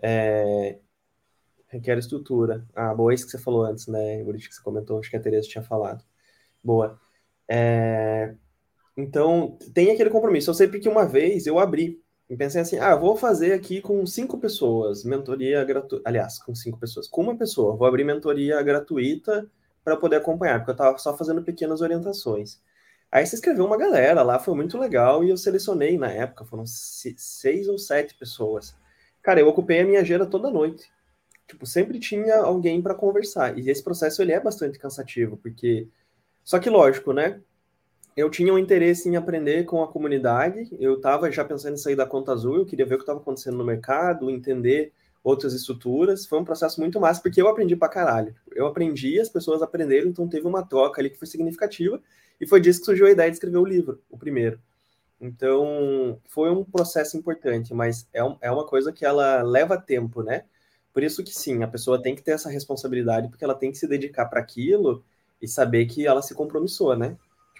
é... 0.00 0.78
requer 1.68 1.98
estrutura. 1.98 2.66
Ah, 2.74 2.94
boa, 2.94 3.12
isso 3.12 3.26
que 3.26 3.32
você 3.32 3.38
falou 3.38 3.62
antes, 3.64 3.86
né, 3.86 4.24
Buriti, 4.24 4.48
que 4.48 4.54
você 4.54 4.62
comentou, 4.62 4.98
acho 4.98 5.10
que 5.10 5.16
a 5.16 5.20
Tereza 5.20 5.48
tinha 5.48 5.62
falado. 5.62 6.04
Boa. 6.64 6.98
É... 7.48 8.34
Então, 8.96 9.58
tem 9.74 9.90
aquele 9.90 10.10
compromisso. 10.10 10.50
Eu 10.50 10.54
sei 10.54 10.68
porque 10.68 10.88
uma 10.88 11.06
vez 11.06 11.46
eu 11.46 11.58
abri 11.58 12.02
e 12.28 12.36
pensei 12.36 12.60
assim, 12.60 12.78
ah, 12.78 12.96
vou 12.96 13.16
fazer 13.16 13.52
aqui 13.52 13.80
com 13.80 14.04
cinco 14.04 14.38
pessoas, 14.38 15.04
mentoria 15.04 15.64
gratuita, 15.64 16.02
aliás, 16.08 16.38
com 16.38 16.54
cinco 16.54 16.78
pessoas, 16.78 17.08
com 17.08 17.22
uma 17.22 17.36
pessoa, 17.36 17.76
vou 17.76 17.86
abrir 17.86 18.04
mentoria 18.04 18.60
gratuita 18.62 19.48
para 19.84 19.96
poder 19.96 20.16
acompanhar, 20.16 20.58
porque 20.58 20.70
eu 20.70 20.74
estava 20.74 20.98
só 20.98 21.16
fazendo 21.16 21.42
pequenas 21.42 21.80
orientações. 21.80 22.60
Aí 23.10 23.24
se 23.24 23.36
inscreveu 23.36 23.64
uma 23.64 23.78
galera 23.78 24.22
lá, 24.22 24.38
foi 24.38 24.54
muito 24.54 24.76
legal, 24.76 25.22
e 25.22 25.30
eu 25.30 25.36
selecionei 25.36 25.96
na 25.96 26.10
época, 26.10 26.44
foram 26.44 26.64
seis 26.66 27.68
ou 27.68 27.78
sete 27.78 28.14
pessoas. 28.16 28.74
Cara, 29.22 29.40
eu 29.40 29.48
ocupei 29.48 29.80
a 29.80 29.84
minha 29.84 30.00
agenda 30.00 30.26
toda 30.26 30.50
noite. 30.50 30.90
Tipo, 31.46 31.64
sempre 31.64 32.00
tinha 32.00 32.36
alguém 32.38 32.82
para 32.82 32.94
conversar. 32.94 33.56
E 33.56 33.70
esse 33.70 33.82
processo 33.82 34.20
ele 34.20 34.32
é 34.32 34.40
bastante 34.40 34.78
cansativo, 34.78 35.36
porque 35.36 35.88
só 36.44 36.58
que 36.58 36.68
lógico, 36.70 37.12
né? 37.12 37.40
Eu 38.16 38.30
tinha 38.30 38.52
um 38.52 38.58
interesse 38.58 39.08
em 39.08 39.16
aprender 39.16 39.64
com 39.64 39.82
a 39.82 39.88
comunidade, 39.88 40.68
eu 40.80 40.94
estava 40.94 41.30
já 41.30 41.44
pensando 41.44 41.74
em 41.74 41.76
sair 41.76 41.94
da 41.94 42.06
conta 42.06 42.32
azul, 42.32 42.56
eu 42.56 42.66
queria 42.66 42.86
ver 42.86 42.94
o 42.94 42.98
que 42.98 43.02
estava 43.02 43.20
acontecendo 43.20 43.58
no 43.58 43.64
mercado, 43.64 44.30
entender 44.30 44.92
outras 45.22 45.52
estruturas. 45.52 46.24
Foi 46.24 46.38
um 46.38 46.44
processo 46.44 46.80
muito 46.80 46.98
massa, 46.98 47.20
porque 47.20 47.42
eu 47.42 47.48
aprendi 47.48 47.76
pra 47.76 47.88
caralho. 47.88 48.34
Eu 48.54 48.66
aprendi, 48.66 49.20
as 49.20 49.28
pessoas 49.28 49.60
aprenderam, 49.60 50.08
então 50.08 50.26
teve 50.26 50.46
uma 50.46 50.64
troca 50.64 51.00
ali 51.00 51.10
que 51.10 51.18
foi 51.18 51.28
significativa, 51.28 52.00
e 52.40 52.46
foi 52.46 52.60
disso 52.60 52.80
que 52.80 52.86
surgiu 52.86 53.06
a 53.06 53.10
ideia 53.10 53.30
de 53.30 53.36
escrever 53.36 53.58
o 53.58 53.64
livro, 53.64 54.00
o 54.08 54.16
primeiro. 54.16 54.58
Então, 55.20 56.20
foi 56.26 56.50
um 56.50 56.64
processo 56.64 57.16
importante, 57.16 57.74
mas 57.74 58.08
é, 58.12 58.22
um, 58.24 58.36
é 58.40 58.50
uma 58.50 58.66
coisa 58.66 58.92
que 58.92 59.04
ela 59.04 59.42
leva 59.42 59.76
tempo, 59.78 60.22
né? 60.22 60.44
Por 60.92 61.02
isso 61.02 61.22
que 61.22 61.34
sim, 61.34 61.62
a 61.62 61.68
pessoa 61.68 62.00
tem 62.00 62.14
que 62.14 62.22
ter 62.22 62.32
essa 62.32 62.48
responsabilidade, 62.48 63.28
porque 63.28 63.44
ela 63.44 63.54
tem 63.54 63.70
que 63.70 63.78
se 63.78 63.86
dedicar 63.86 64.26
para 64.26 64.40
aquilo 64.40 65.04
e 65.40 65.48
saber 65.48 65.86
que 65.86 66.06
ela 66.06 66.22
se 66.22 66.34
compromissou, 66.34 66.96
né? 66.96 67.16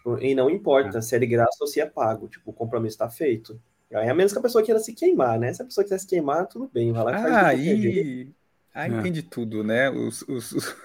Tipo, 0.06 0.22
e 0.22 0.34
não 0.34 0.48
importa 0.48 0.98
é. 0.98 1.00
se 1.00 1.16
é 1.16 1.18
de 1.18 1.26
graça 1.26 1.56
ou 1.60 1.66
se 1.66 1.80
é 1.80 1.86
pago. 1.86 2.28
Tipo, 2.28 2.50
o 2.50 2.54
compromisso 2.54 2.94
está 2.94 3.10
feito. 3.10 3.60
Aí, 3.92 4.08
a 4.08 4.14
menos 4.14 4.32
que 4.32 4.38
a 4.38 4.42
pessoa 4.42 4.64
queira 4.64 4.78
se 4.78 4.94
queimar, 4.94 5.38
né? 5.38 5.52
Se 5.52 5.62
a 5.62 5.64
pessoa 5.64 5.82
quiser 5.82 5.98
se 5.98 6.06
queimar, 6.06 6.46
tudo 6.46 6.70
bem, 6.72 6.92
vai 6.92 7.04
lá 7.04 7.10
e 7.10 7.22
faz 7.22 7.34
ah, 7.34 7.46
aí... 7.48 8.32
Ah, 8.72 8.88
entende 8.88 9.22
tudo, 9.22 9.64
né? 9.64 9.88
Os, 9.88 10.20
os, 10.22 10.52
os... 10.52 10.76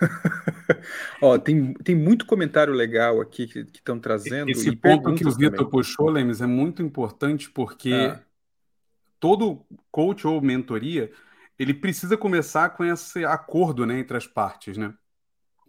Ó, 1.22 1.38
tem, 1.38 1.74
tem 1.74 1.94
muito 1.94 2.26
comentário 2.26 2.74
legal 2.74 3.20
aqui 3.20 3.46
que 3.48 3.60
estão 3.60 4.00
trazendo. 4.00 4.50
Esse 4.50 4.74
ponto 4.76 5.14
que 5.14 5.28
o 5.28 5.32
Vitor 5.32 5.70
puxou, 5.70 6.10
Lemes, 6.10 6.40
é 6.40 6.48
muito 6.48 6.82
importante 6.82 7.50
porque 7.50 7.94
ah. 7.94 8.22
todo 9.20 9.66
coach 9.92 10.26
ou 10.26 10.42
mentoria 10.42 11.12
ele 11.60 11.74
precisa 11.74 12.16
começar 12.16 12.70
com 12.70 12.86
esse 12.86 13.26
acordo 13.26 13.86
né, 13.86 14.00
entre 14.00 14.16
as 14.16 14.26
partes, 14.26 14.78
né? 14.78 14.94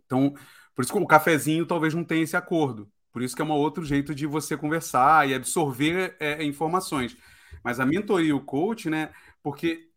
Então, 0.06 0.32
por 0.76 0.82
isso 0.82 0.92
que 0.92 0.98
o 0.98 1.06
cafezinho 1.06 1.66
talvez 1.66 1.92
não 1.92 2.04
tenha 2.04 2.22
esse 2.22 2.36
acordo. 2.36 2.88
Por 3.12 3.22
isso 3.22 3.36
que 3.36 3.42
é 3.42 3.44
um 3.44 3.50
outro 3.50 3.84
jeito 3.84 4.14
de 4.14 4.26
você 4.26 4.56
conversar 4.56 5.28
e 5.28 5.34
absorver 5.34 6.16
é, 6.18 6.42
informações. 6.44 7.16
Mas 7.62 7.78
a 7.78 7.86
mentoria 7.86 8.30
e 8.30 8.32
o 8.32 8.40
coach, 8.40 8.88
né? 8.88 9.10
Porque 9.42 9.88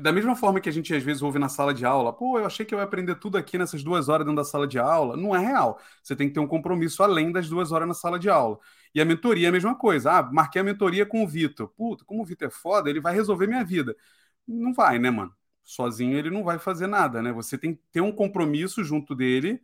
da 0.00 0.12
mesma 0.12 0.34
forma 0.34 0.60
que 0.60 0.68
a 0.68 0.72
gente 0.72 0.92
às 0.94 1.02
vezes 1.02 1.22
ouve 1.22 1.38
na 1.38 1.48
sala 1.48 1.72
de 1.72 1.84
aula, 1.84 2.12
pô, 2.12 2.38
eu 2.38 2.46
achei 2.46 2.66
que 2.66 2.74
eu 2.74 2.78
ia 2.78 2.84
aprender 2.84 3.14
tudo 3.16 3.38
aqui 3.38 3.56
nessas 3.56 3.82
duas 3.82 4.08
horas 4.08 4.26
dentro 4.26 4.42
da 4.42 4.44
sala 4.44 4.66
de 4.66 4.78
aula. 4.78 5.16
Não 5.16 5.34
é 5.34 5.38
real. 5.38 5.78
Você 6.02 6.16
tem 6.16 6.28
que 6.28 6.34
ter 6.34 6.40
um 6.40 6.46
compromisso 6.46 7.02
além 7.02 7.30
das 7.30 7.48
duas 7.48 7.70
horas 7.70 7.86
na 7.86 7.94
sala 7.94 8.18
de 8.18 8.28
aula. 8.28 8.58
E 8.94 9.00
a 9.00 9.04
mentoria 9.04 9.46
é 9.46 9.50
a 9.50 9.52
mesma 9.52 9.74
coisa. 9.76 10.12
Ah, 10.12 10.22
marquei 10.22 10.60
a 10.60 10.64
mentoria 10.64 11.06
com 11.06 11.22
o 11.22 11.28
Vitor. 11.28 11.68
Puta, 11.68 12.04
como 12.04 12.22
o 12.22 12.24
Vitor 12.24 12.48
é 12.48 12.50
foda, 12.50 12.90
ele 12.90 13.00
vai 13.00 13.14
resolver 13.14 13.46
minha 13.46 13.64
vida. 13.64 13.96
Não 14.46 14.72
vai, 14.72 14.98
né, 14.98 15.10
mano? 15.10 15.32
Sozinho 15.62 16.18
ele 16.18 16.30
não 16.30 16.44
vai 16.44 16.58
fazer 16.58 16.86
nada, 16.86 17.22
né? 17.22 17.32
Você 17.32 17.56
tem 17.56 17.74
que 17.74 17.82
ter 17.92 18.00
um 18.00 18.12
compromisso 18.12 18.84
junto 18.84 19.14
dele 19.14 19.60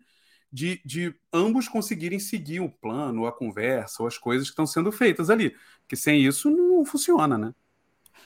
de, 0.53 0.81
de 0.85 1.15
ambos 1.33 1.69
conseguirem 1.69 2.19
seguir 2.19 2.61
o 2.61 2.71
plano, 2.71 3.27
a 3.27 3.33
conversa, 3.33 4.03
ou 4.03 4.09
as 4.09 4.19
coisas 4.19 4.49
que 4.49 4.53
estão 4.53 4.67
sendo 4.67 4.91
feitas 4.91 5.31
ali. 5.31 5.55
Porque 5.81 5.97
sem 5.97 6.21
isso 6.25 6.51
não 6.51 6.85
funciona, 6.85 7.39
né? 7.39 7.55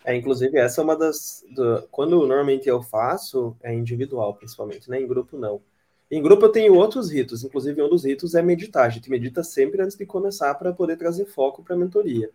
É, 0.04 0.14
inclusive, 0.16 0.58
essa 0.58 0.80
é 0.80 0.84
uma 0.84 0.96
das. 0.96 1.44
Do, 1.54 1.86
quando 1.90 2.26
normalmente 2.26 2.68
eu 2.68 2.82
faço, 2.82 3.56
é 3.62 3.74
individual, 3.74 4.34
principalmente, 4.34 4.88
né? 4.90 5.00
Em 5.00 5.06
grupo 5.06 5.38
não. 5.38 5.62
Em 6.10 6.22
grupo 6.22 6.44
eu 6.44 6.52
tenho 6.52 6.74
outros 6.74 7.10
ritos, 7.10 7.42
inclusive 7.42 7.82
um 7.82 7.88
dos 7.88 8.04
ritos 8.04 8.34
é 8.34 8.42
meditar. 8.42 8.86
A 8.86 8.90
gente 8.90 9.10
medita 9.10 9.42
sempre 9.42 9.82
antes 9.82 9.96
de 9.96 10.04
começar 10.06 10.54
para 10.54 10.72
poder 10.72 10.96
trazer 10.96 11.24
foco 11.26 11.62
para 11.62 11.74
a 11.74 11.78
mentoria. 11.78 12.30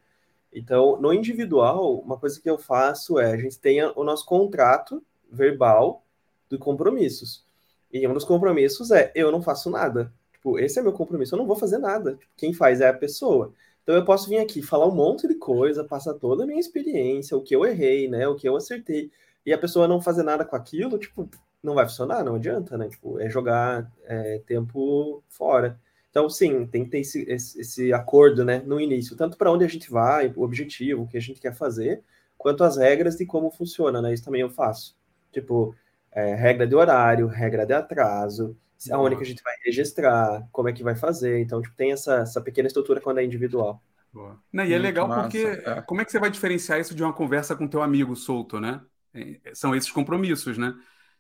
Então, 0.52 1.00
no 1.00 1.14
individual, 1.14 2.00
uma 2.00 2.18
coisa 2.18 2.42
que 2.42 2.50
eu 2.50 2.58
faço 2.58 3.20
é 3.20 3.32
a 3.32 3.38
gente 3.38 3.60
tem 3.60 3.82
o 3.84 4.04
nosso 4.04 4.26
contrato 4.26 5.04
verbal 5.32 6.04
de 6.50 6.58
compromissos. 6.58 7.46
E 7.92 8.08
um 8.08 8.14
dos 8.14 8.24
compromissos 8.26 8.92
é 8.92 9.12
eu 9.16 9.32
não 9.32 9.42
faço 9.42 9.70
nada. 9.70 10.14
Tipo, 10.34 10.58
esse 10.60 10.80
é 10.80 10.82
meu 10.82 10.94
compromisso, 10.94 11.36
eu 11.36 11.40
não 11.40 11.46
vou 11.46 11.56
fazer 11.56 11.78
nada. 11.78 12.16
Tipo, 12.16 12.32
quem 12.38 12.54
faz 12.54 12.82
é 12.82 12.88
a 12.88 12.94
pessoa. 12.94 13.54
Então 13.84 13.96
eu 13.96 14.06
posso 14.06 14.30
vir 14.30 14.38
aqui 14.38 14.62
falar 14.62 14.88
um 14.88 14.96
monte 14.96 15.28
de 15.28 15.36
coisa, 15.36 15.84
passar 15.84 16.14
toda 16.14 16.44
a 16.44 16.48
minha 16.48 16.60
experiência, 16.60 17.36
o 17.36 17.42
que 17.42 17.56
eu 17.56 17.66
errei, 17.66 18.08
né, 18.08 18.28
o 18.28 18.36
que 18.36 18.48
eu 18.48 18.56
acertei, 18.56 19.12
e 19.46 19.52
a 19.52 19.58
pessoa 19.58 19.88
não 19.88 20.00
fazer 20.00 20.24
nada 20.24 20.46
com 20.46 20.56
aquilo, 20.56 20.98
tipo, 21.00 21.28
não 21.62 21.74
vai 21.74 21.86
funcionar, 21.86 22.24
não 22.24 22.36
adianta, 22.36 22.78
né? 22.78 22.88
Tipo, 22.88 23.20
é 23.20 23.30
jogar 23.30 23.92
é, 24.06 24.40
tempo 24.46 25.24
fora. 25.28 25.80
Então, 26.10 26.30
sim, 26.30 26.66
tem 26.68 26.86
que 26.86 26.92
ter 26.92 27.00
esse, 27.00 27.24
esse, 27.30 27.62
esse 27.62 27.94
acordo, 27.94 28.44
né, 28.46 28.62
no 28.66 28.80
início, 28.80 29.16
tanto 29.16 29.38
para 29.38 29.52
onde 29.52 29.66
a 29.66 29.68
gente 29.68 29.90
vai, 29.92 30.34
o 30.36 30.44
objetivo, 30.44 31.04
o 31.04 31.08
que 31.08 31.18
a 31.18 31.22
gente 31.22 31.40
quer 31.40 31.56
fazer, 31.56 32.04
quanto 32.38 32.64
as 32.64 32.78
regras 32.78 33.16
de 33.16 33.26
como 33.26 33.52
funciona, 33.52 34.02
né? 34.02 34.14
Isso 34.14 34.24
também 34.24 34.42
eu 34.42 34.50
faço. 34.50 34.96
Tipo, 35.32 35.76
é, 36.12 36.36
regra 36.36 36.68
de 36.68 36.76
horário, 36.76 37.28
regra 37.28 37.66
de 37.66 37.74
atraso, 37.74 38.58
aonde 38.92 39.16
que 39.16 39.24
a 39.24 39.26
gente 39.26 39.44
vai 39.44 39.54
registrar, 39.66 40.48
como 40.52 40.70
é 40.70 40.74
que 40.74 40.84
vai 40.84 40.96
fazer. 40.96 41.40
Então, 41.40 41.62
tipo, 41.62 41.76
tem 41.76 41.92
essa, 41.92 42.18
essa 42.18 42.42
pequena 42.42 42.68
estrutura 42.68 43.02
quando 43.02 43.20
é 43.20 43.24
individual. 43.24 43.82
Boa. 44.12 44.40
Não, 44.52 44.66
e 44.66 44.74
é 44.74 44.78
legal 44.78 45.08
massa, 45.08 45.22
porque 45.22 45.62
é. 45.66 45.82
como 45.82 46.02
é 46.02 46.06
que 46.06 46.12
você 46.12 46.20
vai 46.20 46.32
diferenciar 46.32 46.80
isso 46.80 46.96
de 46.96 47.04
uma 47.04 47.14
conversa 47.14 47.56
com 47.56 47.68
teu 47.68 47.82
amigo 47.82 48.16
solto, 48.16 48.60
né? 48.60 48.82
É, 49.14 49.40
são 49.54 49.76
esses 49.76 49.92
compromissos, 49.92 50.58
né? 50.58 50.74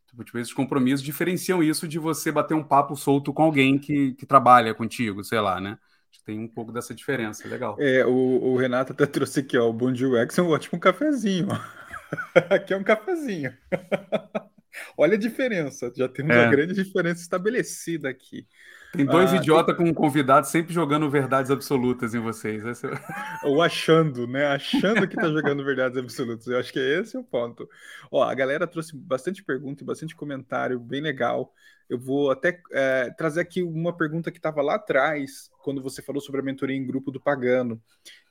Tipo, 0.07 0.23
tipo, 0.23 0.39
esses 0.39 0.53
compromissos 0.53 1.03
diferenciam 1.03 1.61
isso 1.61 1.87
de 1.87 1.99
você 1.99 2.31
bater 2.31 2.55
um 2.55 2.63
papo 2.63 2.95
solto 2.95 3.31
com 3.31 3.43
alguém 3.43 3.77
que, 3.77 4.13
que 4.13 4.25
trabalha 4.25 4.73
contigo, 4.73 5.23
sei 5.23 5.39
lá, 5.39 5.61
né? 5.61 5.77
Tem 6.25 6.39
um 6.39 6.47
pouco 6.47 6.71
dessa 6.71 6.93
diferença, 6.93 7.47
legal. 7.47 7.75
É, 7.79 8.05
o, 8.05 8.11
o 8.11 8.55
Renato 8.55 8.93
até 8.93 9.07
trouxe 9.07 9.39
aqui, 9.39 9.57
ó, 9.57 9.67
o 9.67 9.73
Bom 9.73 9.91
Dia 9.91 10.07
UX 10.07 10.37
é 10.37 10.41
um 10.43 10.49
ótimo 10.49 10.79
cafezinho. 10.79 11.47
aqui 12.51 12.73
é 12.73 12.77
um 12.77 12.83
cafezinho. 12.83 13.55
Olha 14.97 15.15
a 15.15 15.19
diferença, 15.19 15.91
já 15.95 16.07
temos 16.07 16.35
é. 16.35 16.39
uma 16.39 16.51
grande 16.51 16.73
diferença 16.73 17.21
estabelecida 17.21 18.09
aqui. 18.09 18.45
Tem 18.91 19.05
dois 19.05 19.31
ah, 19.31 19.35
idiotas 19.35 19.75
tem... 19.75 19.85
com 19.85 19.91
um 19.91 19.93
convidado 19.93 20.47
sempre 20.47 20.73
jogando 20.73 21.09
verdades 21.09 21.51
absolutas 21.51 22.15
em 22.15 22.19
vocês. 22.19 22.65
Esse... 22.65 22.87
É 22.87 22.99
Ou 23.45 23.61
achando, 23.61 24.25
né? 24.25 24.47
Achando 24.47 25.07
que 25.07 25.15
tá 25.15 25.29
jogando 25.29 25.63
verdades 25.63 25.97
absolutas. 25.97 26.47
Eu 26.47 26.57
acho 26.57 26.73
que 26.73 26.79
é 26.79 26.99
esse 26.99 27.15
o 27.15 27.23
ponto. 27.23 27.69
Ó, 28.11 28.23
a 28.23 28.33
galera 28.33 28.65
trouxe 28.65 28.95
bastante 28.95 29.43
pergunta 29.43 29.83
e 29.83 29.85
bastante 29.85 30.15
comentário, 30.15 30.79
bem 30.79 31.01
legal. 31.01 31.53
Eu 31.87 31.99
vou 31.99 32.31
até 32.31 32.59
é, 32.71 33.11
trazer 33.11 33.41
aqui 33.41 33.61
uma 33.61 33.95
pergunta 33.95 34.31
que 34.31 34.37
estava 34.37 34.61
lá 34.61 34.75
atrás, 34.75 35.49
quando 35.63 35.81
você 35.81 36.01
falou 36.01 36.21
sobre 36.21 36.41
a 36.41 36.43
mentoria 36.43 36.75
em 36.75 36.85
grupo 36.85 37.11
do 37.11 37.21
Pagano. 37.21 37.79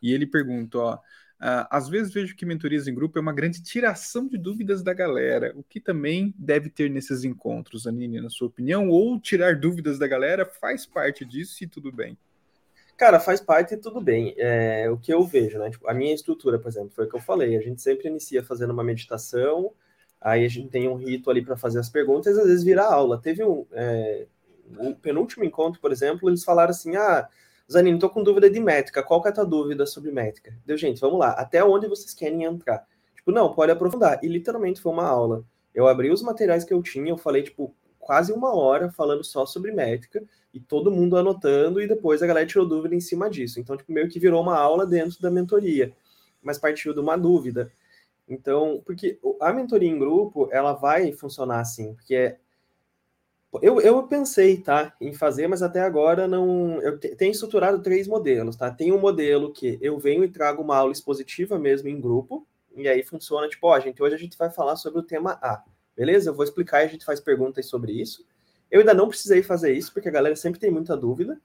E 0.02 0.12
ele 0.12 0.26
pergunta, 0.26 0.78
ó. 0.78 0.98
Uh, 1.40 1.62
às 1.70 1.88
vezes 1.88 2.12
vejo 2.12 2.34
que 2.34 2.44
mentorias 2.44 2.88
em 2.88 2.94
grupo 2.94 3.16
é 3.16 3.22
uma 3.22 3.32
grande 3.32 3.62
tiração 3.62 4.26
de 4.26 4.36
dúvidas 4.36 4.82
da 4.82 4.92
galera, 4.92 5.52
o 5.54 5.62
que 5.62 5.80
também 5.80 6.34
deve 6.36 6.68
ter 6.68 6.90
nesses 6.90 7.22
encontros, 7.22 7.86
Anine, 7.86 8.20
na 8.20 8.28
sua 8.28 8.48
opinião, 8.48 8.88
ou 8.88 9.20
tirar 9.20 9.54
dúvidas 9.54 10.00
da 10.00 10.08
galera 10.08 10.44
faz 10.44 10.84
parte 10.84 11.24
disso 11.24 11.62
e 11.62 11.68
tudo 11.68 11.92
bem? 11.92 12.18
Cara, 12.96 13.20
faz 13.20 13.40
parte 13.40 13.74
e 13.74 13.76
tudo 13.76 14.00
bem. 14.00 14.34
É, 14.36 14.90
o 14.90 14.98
que 14.98 15.14
eu 15.14 15.24
vejo, 15.24 15.56
né? 15.60 15.70
Tipo, 15.70 15.88
a 15.88 15.94
minha 15.94 16.12
estrutura, 16.12 16.58
por 16.58 16.66
exemplo, 16.66 16.90
foi 16.90 17.06
o 17.06 17.08
que 17.08 17.14
eu 17.14 17.20
falei. 17.20 17.56
A 17.56 17.60
gente 17.60 17.80
sempre 17.80 18.08
inicia 18.08 18.42
fazendo 18.42 18.72
uma 18.72 18.82
meditação, 18.82 19.72
aí 20.20 20.44
a 20.44 20.48
gente 20.48 20.68
tem 20.68 20.88
um 20.88 20.96
rito 20.96 21.30
ali 21.30 21.44
para 21.44 21.56
fazer 21.56 21.78
as 21.78 21.88
perguntas, 21.88 22.36
às 22.36 22.48
vezes 22.48 22.64
vira 22.64 22.82
aula. 22.82 23.16
Teve 23.16 23.44
um, 23.44 23.64
é, 23.70 24.26
o 24.76 24.96
penúltimo 24.96 25.44
encontro, 25.44 25.80
por 25.80 25.92
exemplo, 25.92 26.28
eles 26.28 26.42
falaram 26.42 26.70
assim: 26.70 26.96
ah, 26.96 27.28
Zanini, 27.70 27.98
tô 27.98 28.08
com 28.08 28.22
dúvida 28.22 28.48
de 28.48 28.58
métrica. 28.60 29.02
Qual 29.02 29.20
que 29.20 29.28
é 29.28 29.30
a 29.30 29.34
tua 29.34 29.44
dúvida 29.44 29.84
sobre 29.84 30.10
métrica? 30.10 30.56
Deu, 30.64 30.76
gente, 30.78 31.00
vamos 31.00 31.18
lá. 31.18 31.32
Até 31.32 31.62
onde 31.62 31.86
vocês 31.86 32.14
querem 32.14 32.44
entrar? 32.44 32.86
Tipo, 33.14 33.30
não, 33.30 33.52
pode 33.52 33.70
aprofundar. 33.70 34.18
E 34.22 34.28
literalmente 34.28 34.80
foi 34.80 34.90
uma 34.90 35.06
aula. 35.06 35.44
Eu 35.74 35.86
abri 35.86 36.10
os 36.10 36.22
materiais 36.22 36.64
que 36.64 36.72
eu 36.72 36.82
tinha, 36.82 37.10
eu 37.10 37.18
falei, 37.18 37.42
tipo, 37.42 37.74
quase 37.98 38.32
uma 38.32 38.54
hora 38.54 38.90
falando 38.90 39.22
só 39.22 39.44
sobre 39.44 39.70
métrica 39.70 40.24
e 40.52 40.58
todo 40.58 40.90
mundo 40.90 41.16
anotando 41.16 41.80
e 41.80 41.86
depois 41.86 42.22
a 42.22 42.26
galera 42.26 42.46
tirou 42.46 42.66
dúvida 42.66 42.94
em 42.94 43.00
cima 43.00 43.28
disso. 43.28 43.60
Então, 43.60 43.76
tipo, 43.76 43.92
meio 43.92 44.08
que 44.08 44.18
virou 44.18 44.42
uma 44.42 44.56
aula 44.56 44.86
dentro 44.86 45.20
da 45.20 45.30
mentoria, 45.30 45.92
mas 46.42 46.58
partiu 46.58 46.94
de 46.94 47.00
uma 47.00 47.18
dúvida. 47.18 47.70
Então, 48.26 48.82
porque 48.84 49.18
a 49.40 49.52
mentoria 49.52 49.90
em 49.90 49.98
grupo, 49.98 50.48
ela 50.50 50.72
vai 50.72 51.12
funcionar 51.12 51.60
assim, 51.60 51.94
porque 51.94 52.14
é 52.14 52.38
eu, 53.62 53.80
eu 53.80 54.02
pensei, 54.06 54.58
tá, 54.58 54.94
em 55.00 55.12
fazer, 55.12 55.46
mas 55.46 55.62
até 55.62 55.80
agora 55.80 56.28
não. 56.28 56.80
Eu 56.82 56.98
tenho 56.98 57.32
estruturado 57.32 57.82
três 57.82 58.06
modelos, 58.06 58.56
tá? 58.56 58.70
Tem 58.70 58.92
um 58.92 58.98
modelo 58.98 59.52
que 59.52 59.78
eu 59.80 59.98
venho 59.98 60.22
e 60.24 60.28
trago 60.28 60.62
uma 60.62 60.76
aula 60.76 60.92
expositiva 60.92 61.58
mesmo 61.58 61.88
em 61.88 62.00
grupo, 62.00 62.46
e 62.76 62.86
aí 62.86 63.02
funciona 63.02 63.48
tipo, 63.48 63.66
ó, 63.66 63.80
gente, 63.80 64.02
hoje 64.02 64.14
a 64.14 64.18
gente 64.18 64.36
vai 64.36 64.50
falar 64.50 64.76
sobre 64.76 65.00
o 65.00 65.02
tema 65.02 65.38
A, 65.42 65.64
beleza? 65.96 66.30
Eu 66.30 66.34
vou 66.34 66.44
explicar 66.44 66.82
e 66.82 66.86
a 66.86 66.88
gente 66.88 67.04
faz 67.04 67.20
perguntas 67.20 67.66
sobre 67.66 67.92
isso. 67.92 68.26
Eu 68.70 68.80
ainda 68.80 68.92
não 68.92 69.08
precisei 69.08 69.42
fazer 69.42 69.72
isso, 69.72 69.92
porque 69.92 70.08
a 70.08 70.12
galera 70.12 70.36
sempre 70.36 70.60
tem 70.60 70.70
muita 70.70 70.96
dúvida. 70.96 71.40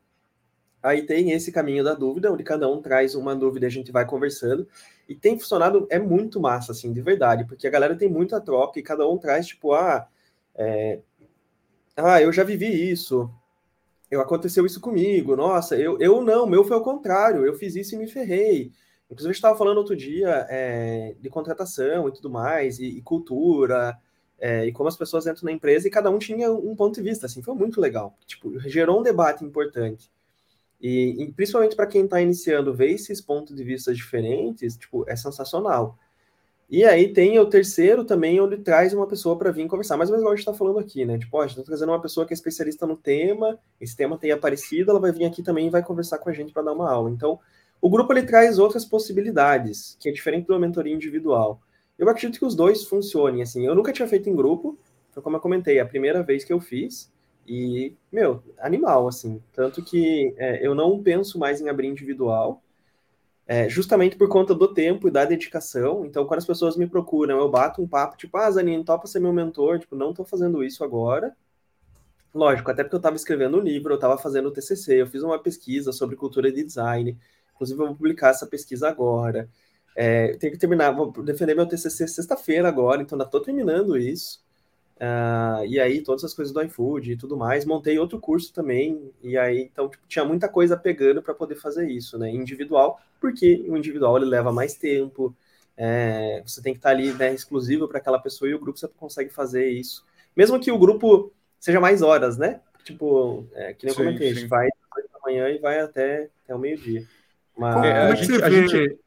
Aí 0.82 1.04
tem 1.06 1.32
esse 1.32 1.50
caminho 1.50 1.82
da 1.82 1.94
dúvida, 1.94 2.30
onde 2.30 2.44
cada 2.44 2.70
um 2.70 2.82
traz 2.82 3.16
uma 3.16 3.34
dúvida 3.34 3.66
e 3.66 3.68
a 3.68 3.72
gente 3.72 3.92
vai 3.92 4.06
conversando. 4.06 4.68
E 5.08 5.16
tem 5.16 5.40
funcionado, 5.40 5.88
é 5.90 5.98
muito 5.98 6.42
massa, 6.42 6.74
assim, 6.74 6.92
de 6.92 7.02
verdade, 7.02 7.46
porque 7.46 7.66
a 7.66 7.70
galera 7.70 7.96
tem 7.96 8.10
muita 8.10 8.42
troca 8.42 8.78
e 8.78 8.84
cada 8.84 9.08
um 9.08 9.18
traz, 9.18 9.48
tipo, 9.48 9.72
ah, 9.74 10.06
é, 10.54 11.00
ah, 11.96 12.22
eu 12.22 12.32
já 12.32 12.44
vivi 12.44 12.92
isso. 12.92 13.30
Eu 14.10 14.22
aconteceu 14.22 14.66
isso 14.66 14.80
comigo. 14.80 15.36
Nossa, 15.36 15.76
eu, 15.76 16.00
eu 16.00 16.22
não, 16.22 16.46
meu 16.46 16.64
foi 16.64 16.76
ao 16.76 16.84
contrário. 16.84 17.46
Eu 17.46 17.54
fiz 17.56 17.76
isso 17.76 17.96
e 17.96 17.98
me 17.98 18.08
ferrei. 18.08 18.72
Inclusive, 19.10 19.30
a 19.30 19.34
gente 19.34 19.36
estava 19.36 19.58
falando 19.58 19.78
outro 19.78 19.96
dia 19.96 20.48
é, 20.50 21.16
de 21.20 21.30
contratação 21.30 22.08
e 22.08 22.12
tudo 22.12 22.30
mais, 22.30 22.80
e, 22.80 22.86
e 22.86 23.02
cultura, 23.02 23.98
é, 24.40 24.66
e 24.66 24.72
como 24.72 24.90
as 24.90 24.98
pessoas 24.98 25.28
entram 25.28 25.46
na 25.46 25.52
empresa, 25.52 25.88
e 25.88 25.92
cada 25.92 26.10
um 26.10 26.18
tinha 26.18 26.52
um 26.52 26.76
ponto 26.76 26.96
de 26.96 27.02
vista, 27.02 27.28
assim, 27.28 27.42
foi 27.42 27.54
muito 27.54 27.80
legal. 27.80 28.18
Tipo, 28.26 28.60
gerou 28.60 29.00
um 29.00 29.04
debate 29.04 29.44
importante. 29.46 30.12
E, 30.82 31.24
e 31.24 31.32
principalmente 31.32 31.76
para 31.76 31.88
quem 31.88 32.06
está 32.06 32.22
iniciando, 32.22 32.74
ver 32.74 32.92
esses 32.92 33.22
pontos 33.22 33.56
de 33.56 33.64
vista 33.64 33.94
diferentes, 33.94 34.76
tipo, 34.76 35.08
é 35.08 35.16
sensacional. 35.16 35.98
E 36.74 36.84
aí 36.84 37.14
tem 37.14 37.38
o 37.38 37.46
terceiro 37.46 38.04
também, 38.04 38.42
onde 38.42 38.58
traz 38.58 38.96
uma 38.96 39.06
pessoa 39.06 39.38
para 39.38 39.52
vir 39.52 39.68
conversar. 39.68 39.96
Mas 39.96 40.10
igual 40.10 40.30
a 40.30 40.32
gente 40.32 40.40
está 40.40 40.56
falando 40.56 40.80
aqui, 40.80 41.06
né? 41.06 41.20
Tipo, 41.20 41.38
ó, 41.38 41.42
a 41.42 41.44
gente 41.44 41.52
está 41.52 41.64
trazendo 41.64 41.90
uma 41.92 42.02
pessoa 42.02 42.26
que 42.26 42.34
é 42.34 42.36
especialista 42.36 42.88
no 42.88 42.98
tema, 42.98 43.60
esse 43.80 43.96
tema 43.96 44.18
tem 44.18 44.32
aparecido, 44.32 44.90
ela 44.90 45.00
vai 45.00 45.12
vir 45.12 45.26
aqui 45.26 45.44
também 45.44 45.68
e 45.68 45.70
vai 45.70 45.84
conversar 45.84 46.18
com 46.18 46.32
a 46.32 46.34
gente 46.34 46.52
para 46.52 46.64
dar 46.64 46.74
uma 46.74 46.92
aula. 46.92 47.12
Então, 47.12 47.40
o 47.80 47.92
grupo 47.92 48.12
ele 48.12 48.24
traz 48.24 48.58
outras 48.58 48.84
possibilidades, 48.86 49.96
que 50.00 50.10
é 50.10 50.12
diferente 50.12 50.48
do 50.48 50.60
mentoria 50.60 50.96
individual. 50.96 51.62
Eu 51.96 52.10
acredito 52.10 52.40
que 52.40 52.46
os 52.46 52.56
dois 52.56 52.84
funcionem, 52.86 53.44
assim. 53.44 53.64
Eu 53.64 53.76
nunca 53.76 53.94
tinha 53.94 54.08
feito 54.08 54.28
em 54.28 54.36
grupo, 54.36 54.76
foi 55.12 55.22
como 55.22 55.36
eu 55.36 55.42
comentei, 55.42 55.78
é 55.78 55.82
a 55.82 55.86
primeira 55.86 56.24
vez 56.24 56.44
que 56.44 56.52
eu 56.52 56.60
fiz. 56.60 57.08
E, 57.48 57.94
meu, 58.12 58.42
animal, 58.58 59.08
assim. 59.08 59.40
Tanto 59.54 59.84
que 59.84 60.34
é, 60.38 60.66
eu 60.66 60.74
não 60.74 61.04
penso 61.04 61.38
mais 61.38 61.62
em 61.62 61.70
abrir 61.70 61.88
individual 61.88 62.63
é, 63.46 63.68
justamente 63.68 64.16
por 64.16 64.30
conta 64.30 64.56
do 64.56 64.74
tempo 64.74 65.08
e 65.08 65.12
da 65.12 65.26
dedicação. 65.26 66.06
Então, 66.06 66.26
quando 66.26 66.40
as 66.40 66.46
pessoas 66.46 66.78
me 66.78 66.88
procuram, 66.88 67.38
eu 67.38 67.50
bato 67.50 67.82
um 67.82 67.88
papo, 67.88 68.18
tipo, 68.18 68.38
ah, 68.38 68.50
Zanine, 68.50 68.84
topa 68.84 69.08
ser 69.08 69.20
meu 69.20 69.34
mentor, 69.34 69.80
tipo, 69.80 69.96
não 69.96 70.12
estou 70.12 70.26
fazendo 70.26 70.64
isso 70.64 70.84
agora. 70.84 71.36
Lógico, 72.34 72.72
até 72.72 72.84
porque 72.84 72.96
eu 72.96 72.98
estava 72.98 73.16
escrevendo 73.16 73.58
um 73.58 73.62
livro, 73.62 73.94
eu 73.94 73.96
estava 73.96 74.18
fazendo 74.18 74.48
o 74.48 74.52
TCC, 74.52 75.02
eu 75.02 75.08
fiz 75.08 75.22
uma 75.22 75.38
pesquisa 75.38 75.92
sobre 75.92 76.16
cultura 76.16 76.52
de 76.52 76.64
design, 76.64 77.18
inclusive 77.54 77.80
eu 77.80 77.88
vou 77.88 77.96
publicar 77.96 78.30
essa 78.30 78.48
pesquisa 78.48 78.88
agora. 78.90 79.48
É, 79.96 80.36
tenho 80.38 80.52
que 80.52 80.58
terminar, 80.58 80.92
vou 80.92 81.12
defender 81.24 81.54
meu 81.56 81.68
TCC 81.68 82.08
sexta-feira 82.08 82.68
agora, 82.68 83.02
então 83.02 83.16
ainda 83.16 83.26
estou 83.26 83.42
terminando 83.42 83.96
isso. 83.96 84.44
Uh, 84.96 85.66
e 85.66 85.80
aí, 85.80 86.02
todas 86.02 86.24
as 86.24 86.34
coisas 86.34 86.54
do 86.54 86.62
iFood 86.62 87.12
e 87.12 87.18
tudo 87.18 87.36
mais. 87.36 87.66
Montei 87.66 87.98
outro 87.98 88.20
curso 88.20 88.54
também, 88.54 89.12
e 89.22 89.38
aí, 89.38 89.62
então, 89.62 89.90
tipo, 89.90 90.06
tinha 90.08 90.24
muita 90.24 90.48
coisa 90.48 90.78
pegando 90.78 91.22
para 91.22 91.34
poder 91.34 91.56
fazer 91.56 91.90
isso, 91.90 92.18
né? 92.18 92.30
Individual, 92.30 93.00
porque 93.20 93.66
o 93.68 93.76
individual 93.76 94.18
ele 94.18 94.26
leva 94.26 94.52
mais 94.52 94.76
tempo, 94.76 95.36
é, 95.76 96.42
você 96.46 96.62
tem 96.62 96.74
que 96.74 96.80
estar 96.80 96.90
tá 96.90 96.96
ali, 96.96 97.12
né, 97.14 97.34
exclusivo 97.34 97.88
para 97.88 97.98
aquela 97.98 98.20
pessoa, 98.20 98.50
e 98.50 98.54
o 98.54 98.60
grupo 98.60 98.80
você 98.80 98.88
consegue 98.88 99.30
fazer 99.32 99.70
isso. 99.70 100.06
Mesmo 100.36 100.60
que 100.60 100.72
o 100.72 100.78
grupo 100.78 101.32
seja 101.60 101.80
mais 101.80 102.02
horas, 102.02 102.38
né? 102.38 102.62
Tipo, 102.84 103.48
é, 103.54 103.74
que 103.74 103.86
nem 103.86 103.92
eu 103.92 103.98
sim, 103.98 104.04
comentei, 104.04 104.28
sim. 104.28 104.34
a 104.34 104.40
gente 104.40 104.50
vai 104.50 104.68
da 104.68 105.20
manhã 105.26 105.50
e 105.50 105.58
vai 105.58 105.80
até, 105.80 106.30
até 106.44 106.56
o 106.56 106.60
meio-dia. 106.60 107.06
Mas... 107.58 107.74
Como, 107.74 107.86
é, 107.86 108.12
a, 108.12 108.16
gente, 108.16 108.44
a 108.44 108.50
gente... 108.50 109.00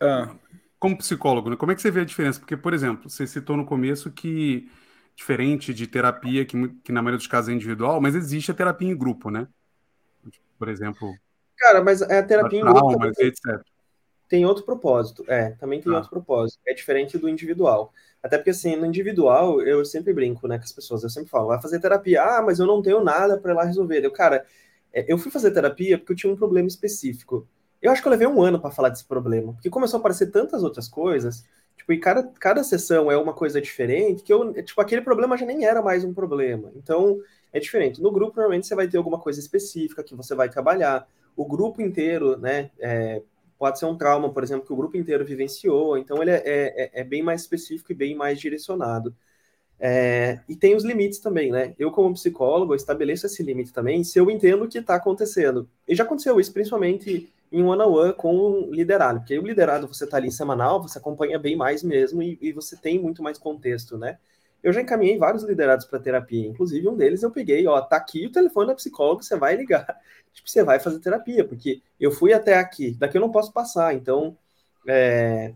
Ah. 0.00 0.34
Como 0.78 0.96
psicólogo, 0.96 1.50
né? 1.50 1.56
como 1.56 1.72
é 1.72 1.74
que 1.74 1.82
você 1.82 1.90
vê 1.90 2.02
a 2.02 2.04
diferença? 2.04 2.38
Porque, 2.38 2.56
por 2.56 2.72
exemplo, 2.72 3.10
você 3.10 3.26
citou 3.26 3.56
no 3.56 3.66
começo 3.66 4.12
que 4.12 4.70
diferente 5.18 5.74
de 5.74 5.88
terapia, 5.88 6.44
que, 6.44 6.68
que 6.84 6.92
na 6.92 7.02
maioria 7.02 7.18
dos 7.18 7.26
casos 7.26 7.48
é 7.50 7.52
individual, 7.52 8.00
mas 8.00 8.14
existe 8.14 8.52
a 8.52 8.54
terapia 8.54 8.88
em 8.88 8.96
grupo, 8.96 9.30
né? 9.32 9.48
Por 10.56 10.68
exemplo. 10.68 11.12
Cara, 11.58 11.82
mas 11.82 12.00
é 12.02 12.18
a 12.18 12.22
terapia 12.22 12.60
em 12.60 12.64
grupo. 12.64 13.04
etc. 13.04 13.60
Tem 14.28 14.46
outro 14.46 14.64
propósito, 14.64 15.24
é, 15.26 15.50
também 15.52 15.80
tem 15.80 15.92
Ah. 15.92 15.96
outro 15.96 16.10
propósito, 16.10 16.60
é 16.68 16.72
diferente 16.72 17.18
do 17.18 17.28
individual. 17.28 17.92
Até 18.22 18.38
porque, 18.38 18.50
assim, 18.50 18.76
no 18.76 18.86
individual, 18.86 19.60
eu 19.60 19.84
sempre 19.84 20.12
brinco, 20.12 20.46
né, 20.46 20.56
com 20.56 20.64
as 20.64 20.72
pessoas, 20.72 21.02
eu 21.02 21.10
sempre 21.10 21.30
falo, 21.30 21.48
vai 21.48 21.60
fazer 21.60 21.80
terapia, 21.80 22.22
ah, 22.22 22.42
mas 22.42 22.60
eu 22.60 22.66
não 22.66 22.80
tenho 22.80 23.02
nada 23.02 23.38
para 23.38 23.52
ir 23.52 23.54
lá 23.56 23.64
resolver. 23.64 24.04
Eu, 24.04 24.12
cara, 24.12 24.46
é, 24.92 25.12
eu 25.12 25.18
fui 25.18 25.32
fazer 25.32 25.50
terapia 25.50 25.98
porque 25.98 26.12
eu 26.12 26.16
tinha 26.16 26.32
um 26.32 26.36
problema 26.36 26.68
específico. 26.68 27.48
Eu 27.82 27.90
acho 27.90 28.00
que 28.02 28.06
eu 28.06 28.12
levei 28.12 28.26
um 28.28 28.40
ano 28.40 28.60
para 28.60 28.70
falar 28.70 28.88
desse 28.90 29.04
problema, 29.04 29.52
porque 29.52 29.68
começou 29.70 29.98
a 29.98 30.00
aparecer 30.00 30.30
tantas 30.30 30.62
outras 30.62 30.86
coisas, 30.88 31.44
tipo, 31.78 31.92
e 31.92 31.98
cada, 31.98 32.22
cada 32.38 32.62
sessão 32.62 33.10
é 33.10 33.16
uma 33.16 33.32
coisa 33.32 33.60
diferente, 33.60 34.22
que 34.22 34.32
eu, 34.32 34.52
tipo, 34.62 34.80
aquele 34.80 35.00
problema 35.00 35.36
já 35.36 35.46
nem 35.46 35.64
era 35.64 35.80
mais 35.80 36.04
um 36.04 36.12
problema. 36.12 36.70
Então, 36.76 37.18
é 37.52 37.58
diferente. 37.58 38.02
No 38.02 38.10
grupo, 38.12 38.36
normalmente, 38.36 38.66
você 38.66 38.74
vai 38.74 38.88
ter 38.88 38.98
alguma 38.98 39.18
coisa 39.18 39.40
específica 39.40 40.02
que 40.02 40.14
você 40.14 40.34
vai 40.34 40.48
trabalhar. 40.50 41.08
O 41.36 41.46
grupo 41.46 41.80
inteiro, 41.80 42.36
né, 42.38 42.70
é, 42.78 43.22
pode 43.58 43.78
ser 43.78 43.86
um 43.86 43.96
trauma, 43.96 44.32
por 44.32 44.42
exemplo, 44.42 44.66
que 44.66 44.72
o 44.72 44.76
grupo 44.76 44.96
inteiro 44.96 45.24
vivenciou, 45.24 45.96
então 45.96 46.20
ele 46.20 46.32
é, 46.32 46.42
é, 46.44 46.90
é 47.00 47.04
bem 47.04 47.22
mais 47.22 47.42
específico 47.42 47.92
e 47.92 47.94
bem 47.94 48.14
mais 48.14 48.38
direcionado. 48.38 49.14
É, 49.80 50.40
e 50.48 50.56
tem 50.56 50.74
os 50.74 50.84
limites 50.84 51.20
também, 51.20 51.52
né? 51.52 51.74
Eu, 51.78 51.92
como 51.92 52.12
psicólogo, 52.12 52.74
estabeleço 52.74 53.26
esse 53.26 53.42
limite 53.42 53.72
também 53.72 54.02
se 54.02 54.18
eu 54.18 54.28
entendo 54.30 54.64
o 54.64 54.68
que 54.68 54.78
está 54.78 54.96
acontecendo. 54.96 55.68
E 55.86 55.94
já 55.94 56.02
aconteceu 56.02 56.40
isso, 56.40 56.52
principalmente 56.52 57.32
em 57.50 57.62
one-on-one 57.62 58.12
com 58.14 58.36
o 58.36 58.74
liderado, 58.74 59.20
porque 59.20 59.38
o 59.38 59.46
liderado 59.46 59.86
você 59.86 60.04
está 60.04 60.16
ali 60.16 60.30
semanal, 60.30 60.82
você 60.82 60.98
acompanha 60.98 61.38
bem 61.38 61.56
mais 61.56 61.82
mesmo 61.82 62.22
e, 62.22 62.38
e 62.40 62.52
você 62.52 62.76
tem 62.76 62.98
muito 62.98 63.22
mais 63.22 63.38
contexto, 63.38 63.96
né? 63.96 64.18
Eu 64.62 64.72
já 64.72 64.80
encaminhei 64.80 65.16
vários 65.16 65.44
liderados 65.44 65.86
para 65.86 66.00
terapia, 66.00 66.46
inclusive 66.46 66.88
um 66.88 66.96
deles 66.96 67.22
eu 67.22 67.30
peguei, 67.30 67.66
ó, 67.66 67.80
tá 67.80 67.96
aqui 67.96 68.26
o 68.26 68.32
telefone 68.32 68.66
da 68.68 68.74
psicóloga, 68.74 69.22
você 69.22 69.36
vai 69.36 69.56
ligar, 69.56 69.86
tipo, 70.32 70.48
você 70.48 70.62
vai 70.62 70.80
fazer 70.80 70.98
terapia, 71.00 71.46
porque 71.46 71.80
eu 71.98 72.10
fui 72.10 72.32
até 72.32 72.54
aqui, 72.58 72.92
daqui 72.98 73.16
eu 73.16 73.20
não 73.20 73.30
posso 73.30 73.52
passar, 73.52 73.94
então, 73.94 74.36
é... 74.86 75.54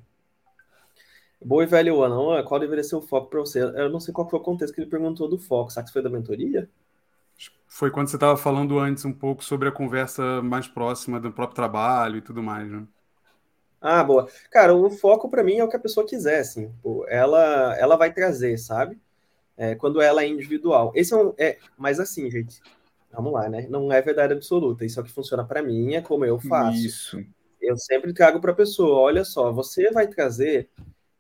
Boa 1.44 1.64
e 1.64 1.66
velho 1.66 2.00
Ana, 2.02 2.44
qual 2.44 2.60
deveria 2.60 2.84
ser 2.84 2.94
o 2.94 3.02
foco 3.02 3.28
para 3.28 3.40
você? 3.40 3.60
Eu 3.60 3.90
não 3.90 3.98
sei 3.98 4.14
qual 4.14 4.30
foi 4.30 4.38
o 4.38 4.42
contexto 4.42 4.72
que 4.72 4.80
ele 4.80 4.90
perguntou 4.90 5.28
do 5.28 5.38
foco, 5.38 5.72
será 5.72 5.84
que 5.84 5.92
foi 5.92 6.00
da 6.00 6.08
mentoria? 6.08 6.70
Foi 7.66 7.90
quando 7.90 8.08
você 8.08 8.16
estava 8.16 8.36
falando 8.36 8.78
antes 8.78 9.04
um 9.04 9.12
pouco 9.12 9.42
sobre 9.42 9.68
a 9.68 9.72
conversa 9.72 10.42
mais 10.42 10.68
próxima 10.68 11.18
do 11.18 11.32
próprio 11.32 11.56
trabalho 11.56 12.18
e 12.18 12.22
tudo 12.22 12.42
mais, 12.42 12.70
né? 12.70 12.86
Ah, 13.80 14.04
boa. 14.04 14.28
Cara, 14.50 14.74
o 14.74 14.90
foco 14.90 15.28
para 15.28 15.42
mim 15.42 15.56
é 15.56 15.64
o 15.64 15.68
que 15.68 15.76
a 15.76 15.80
pessoa 15.80 16.06
quiser, 16.06 16.40
assim. 16.40 16.72
Pô, 16.82 17.04
ela, 17.08 17.76
ela 17.76 17.96
vai 17.96 18.12
trazer, 18.12 18.56
sabe? 18.58 19.00
É, 19.56 19.74
quando 19.74 20.00
ela 20.00 20.22
é 20.22 20.28
individual. 20.28 20.92
Esse 20.94 21.12
é 21.12 21.16
um. 21.16 21.34
É, 21.36 21.58
mas 21.76 21.98
assim, 21.98 22.30
gente, 22.30 22.60
vamos 23.12 23.32
lá, 23.32 23.48
né? 23.48 23.66
Não 23.68 23.92
é 23.92 24.00
verdade 24.00 24.32
absoluta. 24.32 24.84
Isso 24.84 25.00
é 25.00 25.02
o 25.02 25.04
que 25.04 25.12
funciona 25.12 25.44
para 25.44 25.62
mim, 25.62 25.94
é 25.94 26.00
como 26.00 26.24
eu 26.24 26.38
faço. 26.38 26.86
Isso. 26.86 27.24
Eu 27.60 27.76
sempre 27.76 28.12
trago 28.12 28.40
para 28.40 28.52
a 28.52 28.56
pessoa: 28.56 29.00
olha 29.00 29.24
só, 29.24 29.52
você 29.52 29.90
vai 29.90 30.06
trazer. 30.06 30.68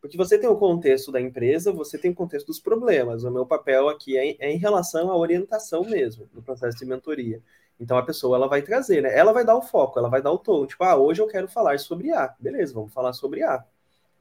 Porque 0.02 0.16
você 0.16 0.36
tem 0.36 0.50
o 0.50 0.56
contexto 0.56 1.12
da 1.12 1.20
empresa, 1.20 1.72
você 1.72 1.96
tem 1.96 2.10
o 2.10 2.14
contexto 2.14 2.48
dos 2.48 2.58
problemas. 2.58 3.22
O 3.22 3.30
meu 3.30 3.46
papel 3.46 3.88
aqui 3.88 4.18
é, 4.18 4.36
é 4.40 4.50
em 4.50 4.58
relação 4.58 5.08
à 5.08 5.16
orientação 5.16 5.84
mesmo, 5.84 6.28
no 6.34 6.42
processo 6.42 6.76
de 6.76 6.84
mentoria. 6.84 7.40
Então 7.78 7.96
a 7.96 8.02
pessoa 8.02 8.36
ela 8.36 8.48
vai 8.48 8.62
trazer, 8.62 9.00
né? 9.00 9.16
Ela 9.16 9.32
vai 9.32 9.44
dar 9.44 9.56
o 9.56 9.62
foco, 9.62 10.00
ela 10.00 10.08
vai 10.08 10.20
dar 10.20 10.32
o 10.32 10.38
tom. 10.38 10.66
Tipo, 10.66 10.82
ah, 10.82 10.96
hoje 10.96 11.22
eu 11.22 11.28
quero 11.28 11.46
falar 11.46 11.78
sobre 11.78 12.10
A. 12.10 12.34
Beleza, 12.40 12.74
vamos 12.74 12.92
falar 12.92 13.12
sobre 13.12 13.44
A. 13.44 13.64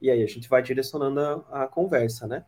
E 0.00 0.08
aí 0.08 0.22
a 0.22 0.26
gente 0.26 0.48
vai 0.48 0.62
direcionando 0.62 1.18
a, 1.50 1.64
a 1.64 1.66
conversa, 1.66 2.28
né? 2.28 2.44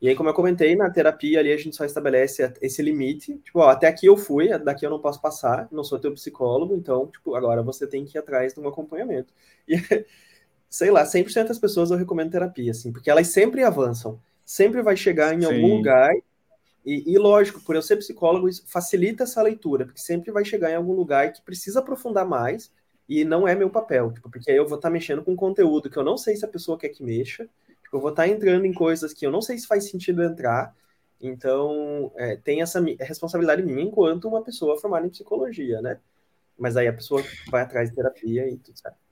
E 0.00 0.08
aí, 0.08 0.16
como 0.16 0.28
eu 0.28 0.34
comentei, 0.34 0.74
na 0.76 0.90
terapia 0.90 1.38
ali 1.38 1.52
a 1.52 1.56
gente 1.56 1.76
só 1.76 1.84
estabelece 1.84 2.52
esse 2.60 2.82
limite. 2.82 3.38
Tipo, 3.38 3.60
ó, 3.60 3.70
até 3.70 3.86
aqui 3.86 4.06
eu 4.06 4.16
fui, 4.16 4.48
daqui 4.58 4.84
eu 4.84 4.90
não 4.90 4.98
posso 4.98 5.20
passar, 5.20 5.68
não 5.70 5.84
sou 5.84 5.98
teu 5.98 6.12
psicólogo, 6.12 6.74
então, 6.76 7.06
tipo, 7.06 7.34
agora 7.36 7.62
você 7.62 7.86
tem 7.86 8.04
que 8.04 8.18
ir 8.18 8.20
atrás 8.20 8.52
de 8.52 8.60
um 8.60 8.68
acompanhamento. 8.68 9.32
E, 9.66 9.76
sei 10.74 10.90
lá, 10.90 11.04
100% 11.04 11.46
das 11.46 11.58
pessoas 11.58 11.92
eu 11.92 11.96
recomendo 11.96 12.32
terapia, 12.32 12.72
assim, 12.72 12.90
porque 12.90 13.08
elas 13.08 13.28
sempre 13.28 13.62
avançam. 13.62 14.20
Sempre 14.44 14.82
vai 14.82 14.96
chegar 14.96 15.32
em 15.32 15.40
Sim. 15.40 15.46
algum 15.46 15.76
lugar 15.76 16.12
e, 16.84 17.12
e, 17.12 17.16
lógico, 17.16 17.60
por 17.60 17.76
eu 17.76 17.80
ser 17.80 17.96
psicólogo, 17.96 18.48
isso 18.48 18.64
facilita 18.66 19.22
essa 19.22 19.40
leitura, 19.40 19.86
porque 19.86 20.00
sempre 20.00 20.32
vai 20.32 20.44
chegar 20.44 20.72
em 20.72 20.74
algum 20.74 20.92
lugar 20.92 21.32
que 21.32 21.40
precisa 21.42 21.78
aprofundar 21.78 22.26
mais 22.26 22.72
e 23.08 23.24
não 23.24 23.46
é 23.46 23.54
meu 23.54 23.70
papel, 23.70 24.12
tipo, 24.12 24.28
porque 24.28 24.50
aí 24.50 24.56
eu 24.56 24.66
vou 24.66 24.76
estar 24.76 24.90
mexendo 24.90 25.22
com 25.22 25.36
conteúdo 25.36 25.88
que 25.88 25.96
eu 25.96 26.02
não 26.02 26.18
sei 26.18 26.34
se 26.34 26.44
a 26.44 26.48
pessoa 26.48 26.76
quer 26.76 26.88
que 26.88 27.04
mexa, 27.04 27.48
tipo, 27.84 27.96
eu 27.96 28.00
vou 28.00 28.10
estar 28.10 28.26
entrando 28.26 28.64
em 28.64 28.72
coisas 28.72 29.14
que 29.14 29.24
eu 29.24 29.30
não 29.30 29.40
sei 29.40 29.56
se 29.56 29.68
faz 29.68 29.88
sentido 29.88 30.24
entrar, 30.24 30.74
então 31.20 32.10
é, 32.16 32.34
tem 32.34 32.62
essa 32.62 32.84
responsabilidade 32.98 33.62
minha 33.62 33.80
enquanto 33.80 34.26
uma 34.26 34.42
pessoa 34.42 34.76
formada 34.80 35.06
em 35.06 35.10
psicologia, 35.10 35.80
né? 35.80 36.00
Mas 36.58 36.76
aí 36.76 36.88
a 36.88 36.92
pessoa 36.92 37.22
vai 37.48 37.62
atrás 37.62 37.90
de 37.90 37.94
terapia 37.94 38.48
e 38.48 38.56
tudo 38.56 38.76
certo. 38.76 39.03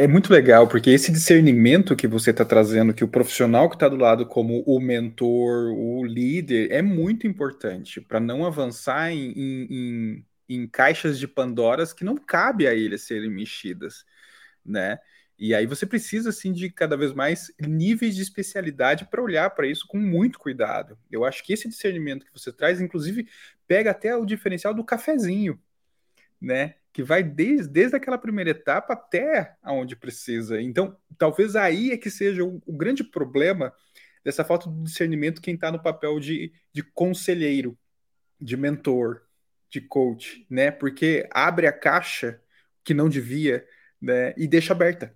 É 0.00 0.06
muito 0.06 0.32
legal, 0.32 0.66
porque 0.66 0.88
esse 0.88 1.12
discernimento 1.12 1.94
que 1.94 2.06
você 2.08 2.30
está 2.30 2.42
trazendo, 2.42 2.94
que 2.94 3.04
o 3.04 3.08
profissional 3.08 3.68
que 3.68 3.76
está 3.76 3.86
do 3.86 3.96
lado 3.96 4.24
como 4.24 4.62
o 4.62 4.80
mentor, 4.80 5.74
o 5.74 6.02
líder, 6.06 6.72
é 6.72 6.80
muito 6.80 7.26
importante 7.26 8.00
para 8.00 8.18
não 8.18 8.46
avançar 8.46 9.12
em, 9.12 9.30
em, 9.36 10.26
em, 10.48 10.66
caixas 10.66 11.18
de 11.18 11.28
Pandoras 11.28 11.92
que 11.92 12.02
não 12.02 12.16
cabe 12.16 12.66
a 12.66 12.72
ele 12.74 12.96
serem 12.96 13.28
mexidas, 13.28 14.06
né? 14.64 14.98
E 15.38 15.54
aí 15.54 15.66
você 15.66 15.84
precisa, 15.84 16.30
assim, 16.30 16.50
de 16.50 16.70
cada 16.70 16.96
vez 16.96 17.12
mais 17.12 17.52
níveis 17.60 18.16
de 18.16 18.22
especialidade 18.22 19.04
para 19.04 19.22
olhar 19.22 19.50
para 19.50 19.66
isso 19.66 19.86
com 19.86 19.98
muito 19.98 20.38
cuidado. 20.38 20.98
Eu 21.10 21.26
acho 21.26 21.44
que 21.44 21.52
esse 21.52 21.68
discernimento 21.68 22.24
que 22.24 22.32
você 22.32 22.50
traz, 22.50 22.80
inclusive, 22.80 23.28
pega 23.66 23.90
até 23.90 24.16
o 24.16 24.24
diferencial 24.24 24.72
do 24.72 24.82
cafezinho, 24.82 25.60
né? 26.40 26.76
Que 26.92 27.02
vai 27.02 27.22
desde, 27.22 27.68
desde 27.68 27.96
aquela 27.96 28.18
primeira 28.18 28.50
etapa 28.50 28.94
até 28.94 29.54
aonde 29.62 29.94
precisa. 29.94 30.60
Então, 30.60 30.96
talvez 31.16 31.54
aí 31.56 31.92
é 31.92 31.96
que 31.96 32.10
seja 32.10 32.44
o, 32.44 32.60
o 32.66 32.76
grande 32.76 33.04
problema 33.04 33.72
dessa 34.24 34.44
falta 34.44 34.68
de 34.68 34.82
discernimento 34.82 35.40
quem 35.40 35.54
está 35.54 35.70
no 35.70 35.82
papel 35.82 36.18
de, 36.18 36.52
de 36.72 36.82
conselheiro, 36.82 37.78
de 38.40 38.56
mentor, 38.56 39.22
de 39.68 39.80
coach, 39.80 40.46
né? 40.50 40.70
Porque 40.70 41.28
abre 41.30 41.66
a 41.66 41.72
caixa 41.72 42.40
que 42.82 42.92
não 42.92 43.08
devia, 43.08 43.66
né? 44.00 44.34
E 44.36 44.48
deixa 44.48 44.72
aberta, 44.72 45.14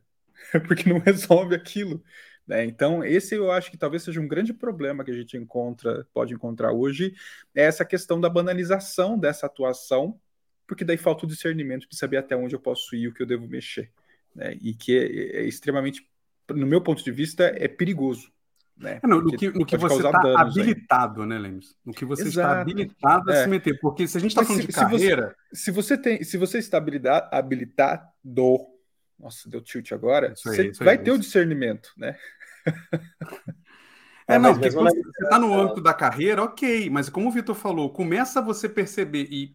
porque 0.66 0.89
não 0.89 0.99
resolve 1.01 1.55
aquilo. 1.55 2.03
Né? 2.47 2.64
Então, 2.64 3.03
esse 3.03 3.35
eu 3.35 3.51
acho 3.51 3.70
que 3.70 3.77
talvez 3.77 4.03
seja 4.03 4.20
um 4.20 4.29
grande 4.29 4.53
problema 4.53 5.03
que 5.03 5.11
a 5.11 5.14
gente 5.14 5.37
encontra, 5.37 6.07
pode 6.12 6.35
encontrar 6.35 6.72
hoje, 6.72 7.14
é 7.55 7.64
essa 7.64 7.85
questão 7.85 8.20
da 8.20 8.29
banalização 8.29 9.18
dessa 9.18 9.47
atuação 9.47 10.20
porque 10.67 10.85
daí 10.85 10.97
falta 10.97 11.27
o 11.27 11.29
discernimento 11.29 11.89
de 11.89 11.97
saber 11.97 12.17
até 12.17 12.37
onde 12.37 12.55
eu 12.55 12.61
posso 12.61 12.95
ir, 12.95 13.09
o 13.09 13.15
que 13.15 13.23
eu 13.23 13.27
devo 13.27 13.47
mexer, 13.47 13.91
né? 14.35 14.57
E 14.61 14.75
que 14.75 14.97
é, 14.97 15.41
é 15.41 15.45
extremamente, 15.45 16.07
no 16.51 16.67
meu 16.67 16.81
ponto 16.81 17.03
de 17.03 17.11
vista, 17.11 17.45
é 17.57 17.69
perigoso. 17.69 18.33
Né? 18.77 18.99
É, 19.03 19.07
no, 19.07 19.21
no, 19.21 19.37
que, 19.37 19.51
no 19.51 19.65
que 19.65 19.77
você 19.77 19.97
está 19.97 20.41
habilitado, 20.41 21.23
aí. 21.23 21.29
né, 21.29 21.39
Lemos? 21.39 21.77
No 21.85 21.93
que 21.93 22.05
você 22.05 22.23
Exato. 22.23 22.49
está 22.49 22.61
habilitado 22.61 23.31
a 23.31 23.35
é. 23.35 23.43
se 23.45 23.49
meter. 23.49 23.79
Porque 23.79 24.07
se 24.09 24.19
a 24.19 24.21
gente 24.21 24.31
está 24.31 24.45
falando 24.45 24.62
se, 24.62 24.67
de 24.67 24.73
carreira. 24.73 25.37
Se 25.53 25.71
você, 25.71 25.95
se 25.95 25.97
você, 25.97 25.99
tem, 25.99 26.25
se 26.25 26.37
você 26.37 26.59
está 26.59 26.83
habilitado, 27.31 28.03
nossa, 29.19 29.49
deu 29.49 29.61
tilt 29.61 29.93
agora, 29.93 30.35
aí, 30.47 30.73
você 30.73 30.85
vai 30.85 30.99
ter 30.99 31.12
o 31.12 31.19
discernimento, 31.19 31.91
né? 31.97 32.17
É, 34.27 34.39
não, 34.39 34.55
porque 34.55 34.71
quando 34.71 34.89
você 34.89 35.23
está 35.23 35.39
no 35.39 35.53
âmbito 35.53 35.83
da 35.83 35.93
carreira, 35.93 36.43
ok, 36.43 36.89
mas 36.89 37.11
como 37.11 37.29
o 37.29 37.31
Vitor 37.31 37.55
falou, 37.55 37.93
começa 37.93 38.41
você 38.41 38.67
perceber, 38.67 39.29
e 39.31 39.55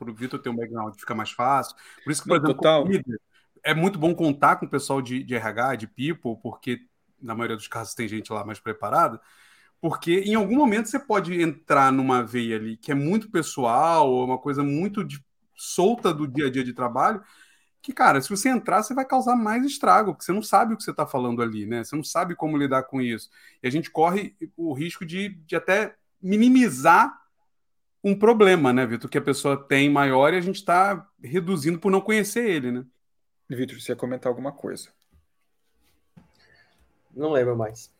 para 0.00 0.10
o 0.10 0.14
Vitor 0.14 0.40
ter 0.40 0.48
um 0.48 0.56
background 0.56 0.94
fica 0.98 1.14
mais 1.14 1.30
fácil. 1.30 1.76
Por 2.02 2.10
isso 2.10 2.22
que, 2.22 2.28
por 2.28 2.40
no 2.40 2.46
exemplo, 2.46 2.62
total. 2.62 2.86
Líder, 2.86 3.20
é 3.62 3.74
muito 3.74 3.98
bom 3.98 4.14
contar 4.14 4.56
com 4.56 4.64
o 4.64 4.70
pessoal 4.70 5.02
de, 5.02 5.22
de, 5.22 5.34
RH, 5.34 5.76
de 5.76 5.86
People, 5.86 6.40
porque 6.42 6.80
na 7.20 7.34
maioria 7.34 7.56
dos 7.56 7.68
casos 7.68 7.94
tem 7.94 8.08
gente 8.08 8.32
lá 8.32 8.44
mais 8.44 8.58
preparada, 8.58 9.20
porque 9.78 10.20
em 10.20 10.34
algum 10.34 10.56
momento 10.56 10.88
você 10.88 10.98
pode 10.98 11.40
entrar 11.40 11.92
numa 11.92 12.22
veia 12.22 12.56
ali 12.56 12.78
que 12.78 12.90
é 12.90 12.94
muito 12.94 13.30
pessoal, 13.30 14.10
ou 14.10 14.24
uma 14.24 14.38
coisa 14.38 14.62
muito 14.62 15.04
de, 15.04 15.22
solta 15.54 16.14
do 16.14 16.26
dia 16.26 16.46
a 16.46 16.50
dia 16.50 16.64
de 16.64 16.72
trabalho, 16.72 17.22
que, 17.82 17.92
cara, 17.92 18.20
se 18.20 18.28
você 18.28 18.48
entrar, 18.48 18.82
você 18.82 18.94
vai 18.94 19.04
causar 19.04 19.36
mais 19.36 19.64
estrago, 19.64 20.12
porque 20.12 20.24
você 20.24 20.32
não 20.32 20.42
sabe 20.42 20.72
o 20.72 20.76
que 20.76 20.82
você 20.82 20.90
está 20.90 21.06
falando 21.06 21.42
ali, 21.42 21.66
né? 21.66 21.84
Você 21.84 21.96
não 21.96 22.04
sabe 22.04 22.34
como 22.34 22.56
lidar 22.56 22.84
com 22.84 23.00
isso. 23.00 23.30
E 23.62 23.68
a 23.68 23.70
gente 23.70 23.90
corre 23.90 24.34
o 24.56 24.72
risco 24.72 25.04
de, 25.04 25.30
de 25.46 25.56
até 25.56 25.96
minimizar 26.20 27.19
um 28.02 28.18
problema, 28.18 28.72
né, 28.72 28.86
Vitor, 28.86 29.10
que 29.10 29.18
a 29.18 29.22
pessoa 29.22 29.56
tem 29.56 29.90
maior 29.90 30.32
e 30.32 30.36
a 30.38 30.40
gente 30.40 30.56
está 30.56 31.06
reduzindo 31.22 31.78
por 31.78 31.90
não 31.90 32.00
conhecer 32.00 32.48
ele, 32.48 32.72
né? 32.72 32.84
Vitor, 33.48 33.80
você 33.80 33.92
ia 33.92 33.96
comentar 33.96 34.30
alguma 34.30 34.52
coisa? 34.52 34.88
Não 37.14 37.32
lembro 37.32 37.56
mais. 37.56 37.92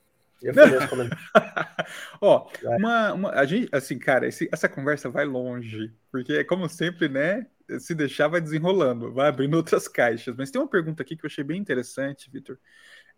Ó, 2.20 2.48
uma, 2.62 3.12
uma, 3.12 3.30
a 3.32 3.44
gente, 3.44 3.68
assim, 3.72 3.98
cara, 3.98 4.26
esse, 4.26 4.48
essa 4.50 4.68
conversa 4.68 5.10
vai 5.10 5.26
longe, 5.26 5.92
porque 6.10 6.42
como 6.44 6.68
sempre, 6.68 7.08
né, 7.08 7.46
se 7.78 7.94
deixar 7.94 8.28
vai 8.28 8.40
desenrolando, 8.40 9.12
vai 9.12 9.28
abrindo 9.28 9.54
outras 9.56 9.86
caixas. 9.86 10.34
Mas 10.36 10.50
tem 10.50 10.60
uma 10.60 10.68
pergunta 10.68 11.02
aqui 11.02 11.16
que 11.16 11.24
eu 11.24 11.28
achei 11.28 11.44
bem 11.44 11.60
interessante, 11.60 12.30
Vitor, 12.30 12.58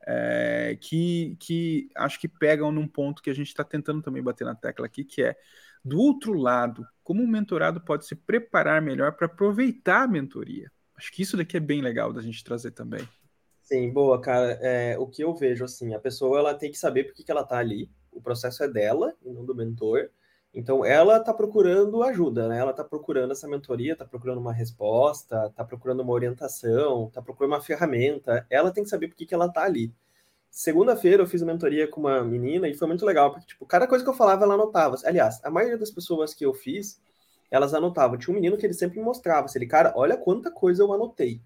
é, 0.05 0.77
que, 0.81 1.37
que 1.39 1.89
acho 1.95 2.19
que 2.19 2.27
pegam 2.27 2.73
num 2.73 2.89
ponto 2.89 3.23
que 3.23 3.31
a 3.31 3.35
gente 3.35 3.49
está 3.49 3.63
tentando 3.63 4.03
também 4.03 4.23
bater 4.23 4.45
na 4.45 4.55
tecla 4.55 4.87
aqui, 4.87 5.05
que 5.05 5.23
é 5.23 5.37
do 5.85 5.99
outro 5.99 6.33
lado, 6.35 6.87
como 7.03 7.23
um 7.23 7.27
mentorado 7.27 7.81
pode 7.81 8.07
se 8.07 8.15
preparar 8.15 8.81
melhor 8.81 9.13
para 9.13 9.27
aproveitar 9.27 10.03
a 10.03 10.09
mentoria? 10.09 10.71
Acho 10.97 11.11
que 11.13 11.23
isso 11.23 11.37
daqui 11.37 11.57
é 11.57 11.61
bem 11.61 11.83
legal 11.83 12.13
da 12.13 12.23
gente 12.23 12.45
trazer 12.45 12.71
também. 12.71 13.07
Sim, 13.63 13.91
boa, 13.91 14.21
cara. 14.21 14.59
É, 14.61 14.99
o 14.99 15.07
que 15.07 15.25
eu 15.25 15.35
vejo, 15.35 15.65
assim, 15.65 15.95
a 15.95 15.99
pessoa 15.99 16.39
ela 16.39 16.55
tem 16.55 16.71
que 16.71 16.79
saber 16.79 17.05
por 17.05 17.15
que, 17.15 17.25
que 17.25 17.31
ela 17.31 17.45
tá 17.45 17.59
ali. 17.59 17.91
O 18.11 18.21
processo 18.21 18.63
é 18.63 18.69
dela 18.69 19.15
e 19.25 19.31
não 19.31 19.45
do 19.45 19.55
mentor. 19.55 20.11
Então, 20.55 20.85
ela 20.85 21.17
está 21.17 21.33
procurando 21.33 22.03
ajuda, 22.03 22.47
né? 22.47 22.59
Ela 22.59 22.73
está 22.73 22.85
procurando 22.85 23.31
essa 23.31 23.49
mentoria, 23.49 23.95
está 23.95 24.05
procurando 24.05 24.39
uma 24.39 24.53
resposta, 24.53 25.47
está 25.47 25.65
procurando 25.65 26.01
uma 26.01 26.13
orientação, 26.13 27.09
está 27.09 27.23
procurando 27.23 27.53
uma 27.53 27.63
ferramenta. 27.63 28.47
Ela 28.51 28.71
tem 28.71 28.85
que 28.85 28.91
saber 28.91 29.09
por 29.09 29.17
que, 29.17 29.25
que 29.25 29.35
ela 29.35 29.47
está 29.47 29.63
ali. 29.63 29.93
Segunda-feira 30.55 31.23
eu 31.23 31.27
fiz 31.27 31.41
uma 31.41 31.55
mentoria 31.55 31.89
com 31.89 32.03
uma 32.03 32.23
menina 32.23 32.69
e 32.69 32.75
foi 32.75 32.87
muito 32.87 33.07
legal, 33.07 33.31
porque, 33.31 33.47
tipo, 33.47 33.65
cada 33.65 33.87
coisa 33.87 34.05
que 34.05 34.11
eu 34.11 34.15
falava, 34.15 34.45
ela 34.45 34.53
anotava. 34.53 34.97
Aliás, 35.03 35.43
a 35.43 35.51
maioria 35.51 35.79
das 35.79 35.91
pessoas 35.91 36.35
que 36.35 36.45
eu 36.45 36.53
fiz, 36.53 37.01
elas 37.51 37.73
anotavam. 37.73 38.19
Tinha 38.19 38.33
um 38.33 38.35
menino 38.35 38.59
que 38.59 38.67
ele 38.67 38.75
sempre 38.75 38.99
me 38.99 39.05
mostrava, 39.05 39.47
assim, 39.47 39.59
ele, 39.59 39.67
cara, 39.67 39.95
olha 39.97 40.15
quanta 40.15 40.51
coisa 40.51 40.83
eu 40.83 40.93
anotei. 40.93 41.41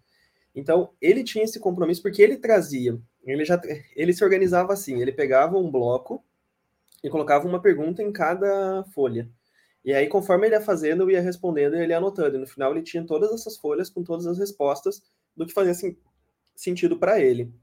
Então, 0.52 0.90
ele 1.00 1.22
tinha 1.22 1.44
esse 1.44 1.60
compromisso 1.60 2.02
porque 2.02 2.20
ele 2.20 2.36
trazia, 2.36 2.98
ele 3.24 3.44
já 3.44 3.60
ele 3.94 4.12
se 4.12 4.24
organizava 4.24 4.72
assim, 4.72 5.00
ele 5.00 5.12
pegava 5.12 5.56
um 5.56 5.70
bloco 5.70 6.24
e 7.04 7.08
colocava 7.08 7.46
uma 7.46 7.62
pergunta 7.62 8.02
em 8.02 8.10
cada 8.10 8.82
folha. 8.92 9.30
E 9.84 9.94
aí, 9.94 10.08
conforme 10.08 10.48
ele 10.48 10.56
ia 10.56 10.60
fazendo, 10.60 11.04
eu 11.04 11.10
ia 11.12 11.20
respondendo 11.20 11.76
e 11.76 11.80
ele 11.80 11.92
ia 11.92 11.98
anotando. 11.98 12.36
E 12.36 12.40
no 12.40 12.46
final, 12.46 12.72
ele 12.72 12.82
tinha 12.82 13.06
todas 13.06 13.32
essas 13.32 13.56
folhas 13.56 13.88
com 13.88 14.02
todas 14.02 14.26
as 14.26 14.36
respostas 14.36 15.00
do 15.36 15.46
que 15.46 15.52
fazia 15.52 15.70
assim, 15.70 15.96
sentido 16.56 16.98
para 16.98 17.20
ele. 17.20 17.54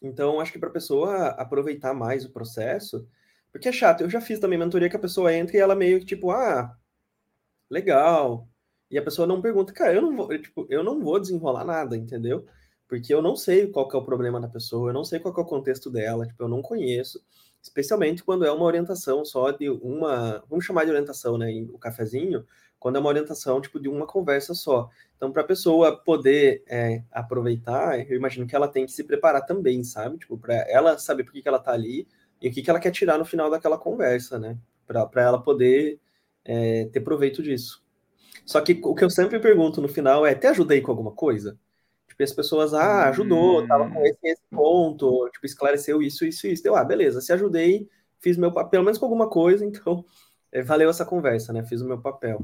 Então, 0.00 0.40
acho 0.40 0.52
que 0.52 0.58
para 0.58 0.68
a 0.68 0.72
pessoa 0.72 1.28
aproveitar 1.28 1.94
mais 1.94 2.24
o 2.24 2.30
processo, 2.30 3.08
porque 3.52 3.68
é 3.68 3.72
chato. 3.72 4.02
Eu 4.02 4.10
já 4.10 4.20
fiz 4.20 4.38
também 4.38 4.58
mentoria 4.58 4.90
que 4.90 4.96
a 4.96 5.00
pessoa 5.00 5.32
entra 5.34 5.56
e 5.56 5.60
ela 5.60 5.74
meio 5.74 5.98
que 6.00 6.06
tipo, 6.06 6.30
ah, 6.30 6.76
legal. 7.70 8.48
E 8.90 8.98
a 8.98 9.02
pessoa 9.02 9.26
não 9.26 9.42
pergunta, 9.42 9.72
cara, 9.72 9.94
eu 9.94 10.02
não 10.02 10.16
vou, 10.16 10.32
eu, 10.32 10.42
tipo, 10.42 10.66
eu 10.70 10.84
não 10.84 11.00
vou 11.02 11.18
desenrolar 11.20 11.64
nada, 11.64 11.96
entendeu? 11.96 12.46
Porque 12.88 13.12
eu 13.12 13.20
não 13.22 13.34
sei 13.36 13.66
qual 13.68 13.88
é 13.92 13.96
o 13.96 14.04
problema 14.04 14.40
da 14.40 14.48
pessoa, 14.48 14.90
eu 14.90 14.94
não 14.94 15.04
sei 15.04 15.18
qual 15.18 15.34
é 15.36 15.40
o 15.40 15.44
contexto 15.44 15.90
dela, 15.90 16.26
tipo, 16.26 16.42
eu 16.44 16.48
não 16.48 16.62
conheço 16.62 17.20
especialmente 17.66 18.22
quando 18.22 18.44
é 18.44 18.52
uma 18.52 18.64
orientação 18.64 19.24
só 19.24 19.50
de 19.50 19.68
uma, 19.68 20.42
vamos 20.48 20.64
chamar 20.64 20.84
de 20.84 20.90
orientação, 20.90 21.36
né, 21.36 21.66
o 21.72 21.78
cafezinho, 21.78 22.46
quando 22.78 22.96
é 22.96 23.00
uma 23.00 23.08
orientação 23.08 23.60
tipo 23.60 23.80
de 23.80 23.88
uma 23.88 24.06
conversa 24.06 24.54
só. 24.54 24.88
Então, 25.16 25.32
para 25.32 25.42
a 25.42 25.46
pessoa 25.46 25.96
poder 25.96 26.62
é, 26.68 27.02
aproveitar, 27.10 27.98
eu 28.08 28.16
imagino 28.16 28.46
que 28.46 28.54
ela 28.54 28.68
tem 28.68 28.84
que 28.84 28.92
se 28.92 29.02
preparar 29.02 29.46
também, 29.46 29.82
sabe? 29.82 30.18
Tipo, 30.18 30.36
para 30.36 30.54
ela 30.68 30.98
saber 30.98 31.24
por 31.24 31.32
que, 31.32 31.42
que 31.42 31.48
ela 31.48 31.56
está 31.56 31.72
ali 31.72 32.06
e 32.40 32.48
o 32.48 32.52
que, 32.52 32.62
que 32.62 32.68
ela 32.68 32.80
quer 32.80 32.90
tirar 32.90 33.18
no 33.18 33.24
final 33.24 33.50
daquela 33.50 33.78
conversa, 33.78 34.38
né? 34.38 34.58
Para 34.86 35.22
ela 35.22 35.42
poder 35.42 35.98
é, 36.44 36.84
ter 36.92 37.00
proveito 37.00 37.42
disso. 37.42 37.82
Só 38.44 38.60
que 38.60 38.78
o 38.84 38.94
que 38.94 39.04
eu 39.04 39.10
sempre 39.10 39.40
pergunto 39.40 39.80
no 39.80 39.88
final 39.88 40.26
é: 40.26 40.34
te 40.34 40.46
ajudei 40.46 40.80
com 40.80 40.90
alguma 40.90 41.12
coisa? 41.12 41.58
Tipo, 42.08 42.22
as 42.22 42.32
pessoas, 42.32 42.74
ah, 42.74 43.08
ajudou, 43.08 43.66
tava 43.66 43.90
com 43.90 44.00
hum. 44.00 44.06
esse, 44.06 44.18
esse 44.22 44.42
ponto, 44.50 45.28
tipo, 45.32 45.46
esclareceu 45.46 46.02
isso, 46.02 46.24
isso, 46.24 46.46
isso. 46.46 46.66
Eu, 46.66 46.76
ah, 46.76 46.84
beleza, 46.84 47.20
se 47.20 47.32
ajudei, 47.32 47.88
fiz 48.20 48.36
meu 48.36 48.52
papel, 48.52 48.70
pelo 48.70 48.84
menos 48.84 48.98
com 48.98 49.06
alguma 49.06 49.28
coisa, 49.28 49.64
então 49.66 50.04
é, 50.52 50.62
valeu 50.62 50.88
essa 50.90 51.04
conversa, 51.04 51.52
né? 51.52 51.64
Fiz 51.64 51.80
o 51.80 51.86
meu 51.86 52.00
papel. 52.00 52.40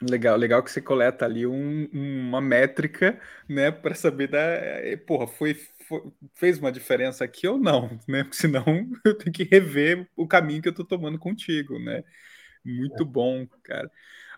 Legal, 0.00 0.36
legal 0.36 0.62
que 0.62 0.70
você 0.70 0.80
coleta 0.80 1.24
ali 1.24 1.44
um, 1.44 1.88
uma 1.92 2.40
métrica, 2.40 3.18
né, 3.48 3.72
para 3.72 3.96
saber 3.96 4.28
da, 4.28 4.38
eh, 4.38 4.96
porra, 4.96 5.26
foi, 5.26 5.54
foi, 5.88 6.02
fez 6.34 6.56
uma 6.58 6.70
diferença 6.70 7.24
aqui 7.24 7.48
ou 7.48 7.58
não, 7.58 7.98
né? 8.06 8.22
Porque 8.22 8.36
senão 8.36 8.64
eu 9.04 9.18
tenho 9.18 9.32
que 9.32 9.42
rever 9.42 10.08
o 10.16 10.26
caminho 10.26 10.62
que 10.62 10.68
eu 10.68 10.74
tô 10.74 10.84
tomando 10.84 11.18
contigo, 11.18 11.80
né? 11.80 12.04
Muito 12.64 13.02
é. 13.02 13.06
bom, 13.06 13.46
cara. 13.64 13.90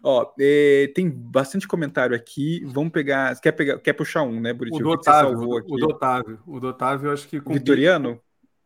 Ó, 0.03 0.33
é, 0.41 0.91
tem 0.95 1.11
bastante 1.11 1.69
comentário 1.69 2.17
aqui. 2.17 2.65
Vamos 2.65 2.91
pegar. 2.91 3.39
Quer, 3.39 3.53
pegar, 3.53 3.79
quer 3.81 3.93
puxar 3.93 4.23
um, 4.23 4.41
né, 4.41 4.53
Buriti? 4.53 4.81
O 4.81 4.83
do 4.83 4.91
Otávio. 4.91 5.39
O 5.39 5.77
do 5.77 5.89
Otávio. 5.89 6.43
O 6.47 6.61
do 6.61 6.69
Otávio, 6.69 7.13
acho 7.13 7.29
que. 7.29 7.39
O 7.39 7.53
Vitoriano? 7.53 8.19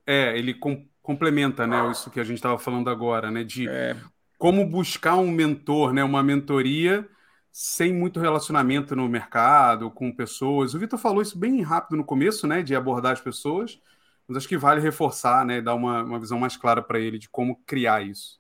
É, 0.07 0.39
ele 0.39 0.55
com, 0.55 0.87
complementa, 1.03 1.67
né, 1.67 1.91
isso 1.91 2.11
que 2.11 2.21
a 2.21 2.25
gente 2.25 2.37
estava 2.37 2.59
falando 2.59 2.89
agora, 2.89 3.31
né? 3.31 3.43
De 3.43 3.69
é. 3.69 3.97
Como 4.45 4.67
buscar 4.67 5.17
um 5.17 5.31
mentor, 5.31 5.95
né? 5.95 6.05
Uma 6.05 6.23
mentoria 6.23 7.09
sem 7.51 7.95
muito 7.95 8.21
relacionamento 8.21 8.95
no 8.95 9.09
mercado, 9.09 9.91
com 9.91 10.15
pessoas. 10.15 10.75
O 10.75 10.79
Vitor 10.79 10.99
falou 10.99 11.23
isso 11.23 11.39
bem 11.39 11.63
rápido 11.63 11.97
no 11.97 12.05
começo, 12.05 12.47
né? 12.47 12.63
De 12.63 12.77
abordar 12.77 13.13
as 13.13 13.23
pessoas. 13.23 13.81
Mas 14.29 14.37
acho 14.37 14.47
que 14.47 14.59
vale 14.59 14.83
reforçar, 14.83 15.47
né? 15.47 15.63
Dar 15.63 15.75
uma, 15.75 16.03
uma 16.05 16.21
visão 16.21 16.39
mais 16.39 16.59
clara 16.59 16.83
para 16.83 17.01
ele 17.01 17.19
de 17.19 17.27
como 17.27 17.57
criar 17.65 18.07
isso. 18.07 18.39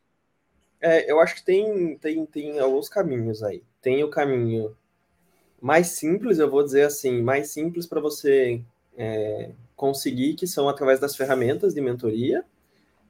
É, 0.79 1.11
eu 1.11 1.19
acho 1.21 1.37
que 1.37 1.43
tem, 1.43 1.97
tem, 1.97 2.27
tem 2.27 2.59
alguns 2.59 2.87
caminhos 2.91 3.43
aí. 3.43 3.63
Tem 3.81 4.05
o 4.05 4.11
caminho 4.11 4.77
mais 5.59 5.87
simples, 5.87 6.39
eu 6.39 6.51
vou 6.51 6.63
dizer 6.63 6.83
assim, 6.83 7.23
mais 7.23 7.49
simples 7.49 7.87
para 7.87 7.99
você 8.03 8.61
é, 8.95 9.53
conseguir, 9.75 10.35
que 10.35 10.47
são 10.47 10.69
através 10.69 11.01
das 11.01 11.17
ferramentas 11.17 11.73
de 11.73 11.81
mentoria. 11.81 12.45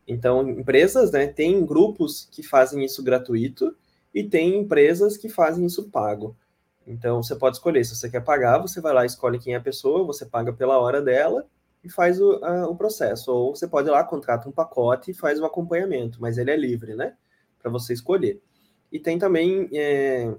Então, 0.06 0.48
empresas, 0.48 1.10
né, 1.10 1.26
tem 1.26 1.64
grupos 1.64 2.28
que 2.30 2.42
fazem 2.42 2.84
isso 2.84 3.02
gratuito 3.02 3.74
e 4.12 4.22
tem 4.22 4.60
empresas 4.60 5.16
que 5.16 5.28
fazem 5.28 5.64
isso 5.66 5.90
pago. 5.90 6.36
Então, 6.86 7.22
você 7.22 7.34
pode 7.34 7.56
escolher, 7.56 7.84
se 7.84 7.96
você 7.96 8.10
quer 8.10 8.20
pagar, 8.20 8.58
você 8.58 8.80
vai 8.80 8.92
lá, 8.92 9.06
escolhe 9.06 9.38
quem 9.38 9.54
é 9.54 9.56
a 9.56 9.60
pessoa, 9.60 10.04
você 10.04 10.26
paga 10.26 10.52
pela 10.52 10.78
hora 10.78 11.00
dela 11.00 11.46
e 11.82 11.88
faz 11.88 12.20
o, 12.20 12.44
a, 12.44 12.68
o 12.68 12.76
processo. 12.76 13.32
Ou 13.32 13.56
você 13.56 13.66
pode 13.66 13.88
ir 13.88 13.92
lá, 13.92 14.04
contrata 14.04 14.48
um 14.48 14.52
pacote 14.52 15.10
e 15.10 15.14
faz 15.14 15.40
o 15.40 15.44
acompanhamento, 15.44 16.20
mas 16.20 16.36
ele 16.36 16.50
é 16.50 16.56
livre, 16.56 16.94
né? 16.94 17.14
para 17.64 17.72
você 17.72 17.94
escolher. 17.94 18.42
E 18.92 19.00
tem 19.00 19.18
também 19.18 19.70
é, 19.72 20.32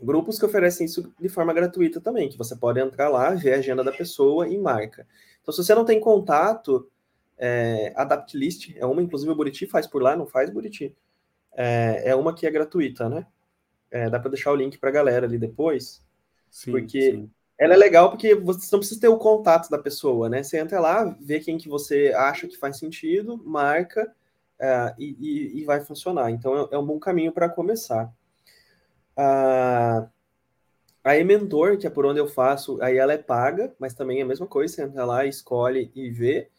grupos 0.00 0.38
que 0.38 0.44
oferecem 0.44 0.86
isso 0.86 1.12
de 1.20 1.28
forma 1.28 1.52
gratuita 1.52 2.00
também, 2.00 2.28
que 2.28 2.38
você 2.38 2.54
pode 2.54 2.78
entrar 2.78 3.08
lá, 3.08 3.30
ver 3.30 3.54
a 3.54 3.58
agenda 3.58 3.82
da 3.82 3.90
pessoa 3.90 4.48
e 4.48 4.56
marca. 4.56 5.04
Então, 5.42 5.52
se 5.52 5.62
você 5.62 5.74
não 5.74 5.84
tem 5.84 5.98
contato, 5.98 6.88
é, 7.38 7.92
Adaptlist 7.96 8.74
é 8.76 8.86
uma, 8.86 9.02
inclusive 9.02 9.30
o 9.30 9.34
Buriti 9.34 9.66
faz 9.66 9.86
por 9.86 10.02
lá, 10.02 10.16
não 10.16 10.26
faz 10.26 10.50
Buriti. 10.50 10.94
É, 11.56 12.10
é 12.10 12.14
uma 12.14 12.34
que 12.34 12.46
é 12.46 12.50
gratuita, 12.50 13.08
né? 13.08 13.26
É, 13.90 14.10
dá 14.10 14.18
para 14.18 14.30
deixar 14.30 14.52
o 14.52 14.56
link 14.56 14.78
para 14.78 14.90
a 14.90 14.92
galera 14.92 15.26
ali 15.26 15.38
depois. 15.38 16.04
Sim, 16.50 16.72
porque 16.72 17.12
sim. 17.12 17.30
ela 17.58 17.74
é 17.74 17.76
legal 17.76 18.10
porque 18.10 18.34
você 18.34 18.68
não 18.72 18.80
precisa 18.80 19.00
ter 19.00 19.08
o 19.08 19.18
contato 19.18 19.68
da 19.68 19.78
pessoa, 19.78 20.28
né? 20.28 20.42
Você 20.42 20.58
entra 20.58 20.80
lá, 20.80 21.04
vê 21.20 21.40
quem 21.40 21.58
que 21.58 21.68
você 21.68 22.12
acha 22.16 22.46
que 22.46 22.56
faz 22.56 22.78
sentido, 22.78 23.40
marca 23.44 24.12
é, 24.58 24.94
e, 24.98 25.60
e, 25.60 25.64
vai 25.64 25.80
funcionar. 25.80 26.30
Então 26.30 26.68
é, 26.70 26.74
é 26.74 26.78
um 26.78 26.86
bom 26.86 26.98
caminho 26.98 27.32
para 27.32 27.48
começar. 27.48 28.12
A, 29.16 30.08
a 31.04 31.16
Ementor, 31.16 31.76
que 31.76 31.86
é 31.86 31.90
por 31.90 32.06
onde 32.06 32.18
eu 32.18 32.26
faço, 32.26 32.80
aí 32.82 32.96
ela 32.96 33.12
é 33.12 33.18
paga, 33.18 33.74
mas 33.78 33.94
também 33.94 34.20
é 34.20 34.22
a 34.22 34.26
mesma 34.26 34.46
coisa, 34.46 34.74
você 34.74 34.82
entra 34.82 35.04
lá, 35.04 35.26
escolhe 35.26 35.90
e 35.94 36.10
vê. 36.10 36.50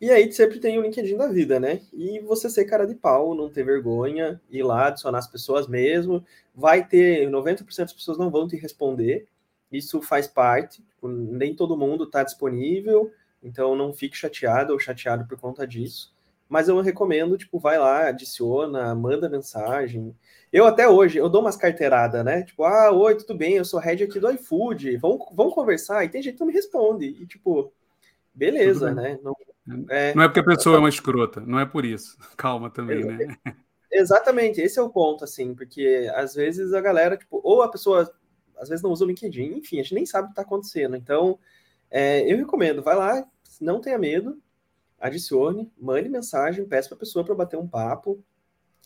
E 0.00 0.10
aí 0.10 0.30
sempre 0.32 0.58
tem 0.58 0.78
o 0.78 0.82
LinkedIn 0.82 1.16
da 1.16 1.28
vida, 1.28 1.58
né? 1.60 1.80
E 1.92 2.20
você 2.20 2.50
ser 2.50 2.64
cara 2.64 2.86
de 2.86 2.94
pau, 2.94 3.34
não 3.34 3.48
ter 3.48 3.64
vergonha, 3.64 4.40
ir 4.50 4.62
lá, 4.62 4.88
adicionar 4.88 5.18
as 5.18 5.28
pessoas 5.28 5.66
mesmo. 5.66 6.24
Vai 6.54 6.86
ter, 6.86 7.28
90% 7.30 7.86
das 7.86 7.92
pessoas 7.92 8.18
não 8.18 8.30
vão 8.30 8.46
te 8.46 8.56
responder. 8.56 9.26
Isso 9.72 10.02
faz 10.02 10.26
parte, 10.26 10.82
tipo, 10.82 11.08
nem 11.08 11.54
todo 11.54 11.76
mundo 11.76 12.04
está 12.04 12.22
disponível, 12.22 13.12
então 13.42 13.74
não 13.74 13.92
fique 13.92 14.16
chateado 14.16 14.72
ou 14.72 14.78
chateado 14.78 15.26
por 15.26 15.38
conta 15.38 15.66
disso. 15.66 16.14
Mas 16.48 16.68
eu 16.68 16.80
recomendo, 16.80 17.38
tipo, 17.38 17.58
vai 17.58 17.78
lá, 17.78 18.08
adiciona, 18.08 18.94
manda 18.94 19.28
mensagem. 19.28 20.14
Eu 20.52 20.66
até 20.66 20.88
hoje, 20.88 21.18
eu 21.18 21.28
dou 21.28 21.40
umas 21.40 21.56
carteiradas, 21.56 22.24
né? 22.24 22.42
Tipo, 22.42 22.64
ah, 22.64 22.92
oi, 22.92 23.16
tudo 23.16 23.36
bem, 23.36 23.54
eu 23.54 23.64
sou 23.64 23.80
head 23.80 24.04
aqui 24.04 24.20
do 24.20 24.30
iFood, 24.30 24.96
vamos, 24.98 25.26
vamos 25.32 25.54
conversar. 25.54 26.04
E 26.04 26.08
tem 26.08 26.22
gente 26.22 26.34
que 26.34 26.40
não 26.40 26.46
me 26.46 26.52
responde. 26.52 27.06
E, 27.06 27.26
tipo, 27.26 27.72
beleza, 28.34 28.92
né? 28.94 29.18
Não 29.22 29.34
é, 29.88 30.14
não 30.14 30.22
é 30.22 30.28
porque 30.28 30.40
a 30.40 30.44
pessoa 30.44 30.76
é 30.76 30.78
uma 30.78 30.88
escrota, 30.88 31.40
não 31.40 31.58
é 31.58 31.66
por 31.66 31.84
isso. 31.84 32.16
Calma 32.36 32.70
também, 32.70 33.02
é, 33.02 33.04
né? 33.04 33.36
Exatamente, 33.90 34.60
esse 34.60 34.78
é 34.78 34.82
o 34.82 34.90
ponto, 34.90 35.24
assim, 35.24 35.54
porque 35.54 36.10
às 36.14 36.34
vezes 36.34 36.72
a 36.74 36.80
galera, 36.80 37.16
tipo, 37.16 37.40
ou 37.44 37.62
a 37.62 37.70
pessoa 37.70 38.12
às 38.58 38.68
vezes 38.68 38.82
não 38.82 38.90
usa 38.90 39.04
o 39.04 39.08
LinkedIn, 39.08 39.58
enfim, 39.58 39.78
a 39.78 39.82
gente 39.82 39.94
nem 39.94 40.06
sabe 40.06 40.24
o 40.24 40.28
que 40.28 40.32
está 40.32 40.42
acontecendo. 40.42 40.96
Então, 40.96 41.38
é, 41.90 42.20
eu 42.30 42.36
recomendo, 42.36 42.82
vai 42.82 42.96
lá, 42.96 43.26
não 43.60 43.80
tenha 43.80 43.98
medo, 43.98 44.40
adicione, 44.98 45.70
mande 45.78 46.08
mensagem, 46.08 46.64
peça 46.64 46.88
para 46.88 46.96
a 46.96 47.00
pessoa 47.00 47.24
para 47.24 47.34
bater 47.34 47.58
um 47.58 47.68
papo. 47.68 48.22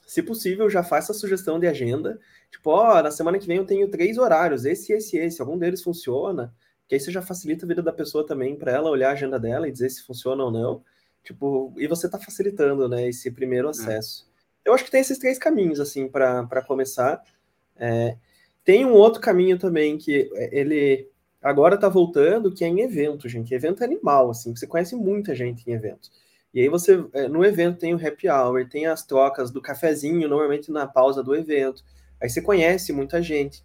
Se 0.07 0.23
possível, 0.23 0.71
já 0.71 0.83
faça 0.83 1.13
a 1.13 1.15
sugestão 1.15 1.61
de 1.61 1.67
agenda. 1.67 2.19
Tipo, 2.51 2.71
ó, 2.71 2.99
oh, 2.99 3.03
na 3.03 3.11
semana 3.11 3.39
que 3.39 3.47
vem 3.47 3.59
eu 3.59 3.67
tenho 3.67 3.91
três 3.91 4.17
horários, 4.17 4.65
esse, 4.65 4.93
esse, 4.93 5.19
esse. 5.19 5.41
Algum 5.41 5.59
deles 5.59 5.83
funciona. 5.83 6.55
Que 6.89 6.95
aí 6.95 7.01
você 7.01 7.13
já 7.13 7.23
facilita 7.23 7.65
a 7.65 7.69
vida 7.69 7.83
da 7.83 7.93
pessoa 7.93 8.27
também 8.27 8.57
para 8.57 8.73
ela 8.73 8.91
olhar 8.91 9.11
a 9.11 9.13
agenda 9.13 9.39
dela 9.39 9.69
e 9.69 9.73
dizer 9.73 9.91
se 9.91 10.03
funciona 10.03 10.43
ou 10.43 10.51
não. 10.51 10.83
Tipo, 11.23 11.73
e 11.77 11.87
você 11.87 12.07
está 12.07 12.19
facilitando, 12.19 12.89
né, 12.89 13.07
esse 13.07 13.31
primeiro 13.31 13.69
é. 13.69 13.71
acesso. 13.71 14.27
É. 14.65 14.71
Eu 14.71 14.75
acho 14.75 14.85
que 14.85 14.91
tem 14.91 15.01
esses 15.01 15.19
três 15.19 15.39
caminhos, 15.39 15.81
assim, 15.81 16.09
para 16.09 16.63
começar. 16.67 17.23
É, 17.77 18.17
tem 18.65 18.85
um 18.85 18.95
outro 18.95 19.21
caminho 19.21 19.59
também 19.59 19.97
que 19.99 20.31
é, 20.35 20.59
ele 20.59 21.09
Agora 21.41 21.79
tá 21.79 21.89
voltando, 21.89 22.53
que 22.53 22.65
é 22.65 22.69
em 22.69 22.81
evento, 22.81 23.29
gente. 23.29 23.55
Evento 23.55 23.83
é 23.83 23.87
animal, 23.87 24.31
assim, 24.31 24.55
você 24.55 24.67
conhece 24.67 24.97
muita 24.97 25.35
gente 25.35 25.69
em 25.69 25.73
evento. 25.73 26.11
E 26.53 26.61
aí 26.61 26.69
você, 26.69 27.05
é, 27.13 27.29
no 27.29 27.45
evento 27.45 27.79
tem 27.79 27.95
o 27.95 28.07
happy 28.07 28.29
hour, 28.29 28.69
tem 28.69 28.87
as 28.87 29.05
trocas 29.05 29.51
do 29.51 29.63
cafezinho, 29.63 30.29
normalmente 30.29 30.73
na 30.73 30.87
pausa 30.87 31.23
do 31.23 31.35
evento. 31.35 31.85
Aí 32.21 32.29
você 32.29 32.43
conhece 32.43 32.93
muita 32.93 33.23
gente. 33.23 33.65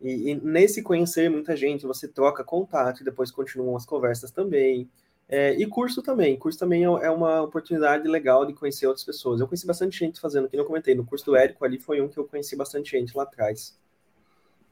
E, 0.00 0.30
e, 0.30 0.34
nesse 0.36 0.82
conhecer 0.82 1.28
muita 1.30 1.56
gente, 1.56 1.86
você 1.86 2.06
troca 2.06 2.44
contato 2.44 3.00
e 3.00 3.04
depois 3.04 3.30
continuam 3.30 3.76
as 3.76 3.84
conversas 3.84 4.30
também. 4.30 4.88
É, 5.28 5.52
e 5.54 5.66
curso 5.66 6.02
também. 6.02 6.36
Curso 6.38 6.58
também 6.58 6.84
é, 6.84 6.86
é 6.86 7.10
uma 7.10 7.42
oportunidade 7.42 8.08
legal 8.08 8.46
de 8.46 8.54
conhecer 8.54 8.86
outras 8.86 9.04
pessoas. 9.04 9.40
Eu 9.40 9.46
conheci 9.46 9.66
bastante 9.66 9.98
gente 9.98 10.20
fazendo, 10.20 10.48
que 10.48 10.56
eu 10.56 10.64
comentei, 10.64 10.94
no 10.94 11.04
curso 11.04 11.26
do 11.26 11.36
Érico 11.36 11.64
ali 11.64 11.78
foi 11.78 12.00
um 12.00 12.08
que 12.08 12.18
eu 12.18 12.24
conheci 12.24 12.56
bastante 12.56 12.90
gente 12.92 13.16
lá 13.16 13.24
atrás. 13.24 13.76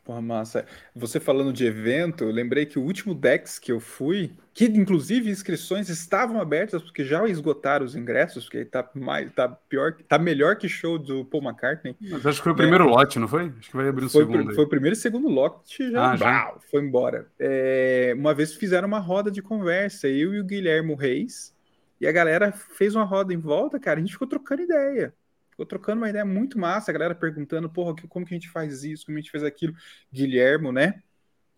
Porra, 0.07 0.23
massa. 0.23 0.65
Você 0.95 1.19
falando 1.19 1.53
de 1.53 1.67
evento, 1.67 2.23
eu 2.23 2.31
lembrei 2.31 2.65
que 2.65 2.79
o 2.79 2.83
último 2.83 3.13
Dex 3.13 3.59
que 3.59 3.73
eu 3.73 3.81
fui, 3.81 4.31
que 4.55 4.67
inclusive 4.67 5.29
inscrições 5.29 5.89
estavam 5.89 6.41
abertas, 6.41 6.81
porque 6.81 7.05
já 7.05 7.27
esgotaram 7.27 7.85
os 7.85 7.97
ingressos, 7.97 8.45
porque 8.45 8.65
tá 8.65 8.89
mais, 8.95 9.33
tá 9.33 9.49
pior, 9.49 9.97
tá 10.07 10.17
melhor 10.17 10.55
que 10.55 10.69
show 10.69 10.97
do 10.97 11.25
Paul 11.25 11.43
McCartney. 11.43 11.97
Mas 12.01 12.25
acho 12.25 12.39
que 12.39 12.45
foi 12.45 12.53
o 12.53 12.57
primeiro 12.57 12.85
é. 12.85 12.87
lote, 12.89 13.19
não 13.19 13.27
foi? 13.27 13.53
Acho 13.59 13.69
que 13.69 13.77
vai 13.77 13.89
abrir 13.89 14.05
o 14.05 14.09
foi, 14.09 14.25
segundo. 14.25 14.55
Foi 14.55 14.65
o 14.65 14.69
primeiro 14.69 14.95
e 14.95 14.97
segundo 14.97 15.27
lote, 15.27 15.91
já, 15.91 16.13
ah, 16.13 16.17
já? 16.17 16.55
foi 16.71 16.83
embora. 16.83 17.27
É, 17.37 18.15
uma 18.17 18.33
vez 18.33 18.55
fizeram 18.55 18.87
uma 18.87 19.01
roda 19.01 19.29
de 19.29 19.43
conversa, 19.43 20.07
eu 20.07 20.33
e 20.33 20.39
o 20.39 20.45
Guilherme 20.45 20.95
Reis, 20.95 21.53
e 22.01 22.07
a 22.07 22.13
galera 22.13 22.53
fez 22.53 22.95
uma 22.95 23.05
roda 23.05 23.35
em 23.35 23.39
volta, 23.39 23.81
cara, 23.81 23.99
a 23.99 24.01
gente 24.01 24.13
ficou 24.13 24.29
trocando 24.29 24.63
ideia. 24.63 25.13
Ficou 25.57 25.65
trocando 25.65 26.03
uma 26.03 26.11
ideia 26.11 26.25
muito 26.25 26.59
massa, 26.59 26.91
a 26.91 26.93
galera 26.93 27.15
perguntando, 27.15 27.71
porra, 27.71 27.95
como 28.11 28.27
que 28.27 28.35
a 28.35 28.37
gente 28.37 28.51
faz 28.51 28.85
isso, 28.85 29.07
como 29.07 29.17
a 29.17 29.21
gente 29.23 29.31
fez 29.31 29.43
aquilo. 29.43 29.75
Guilhermo, 30.13 30.71
né? 30.71 31.03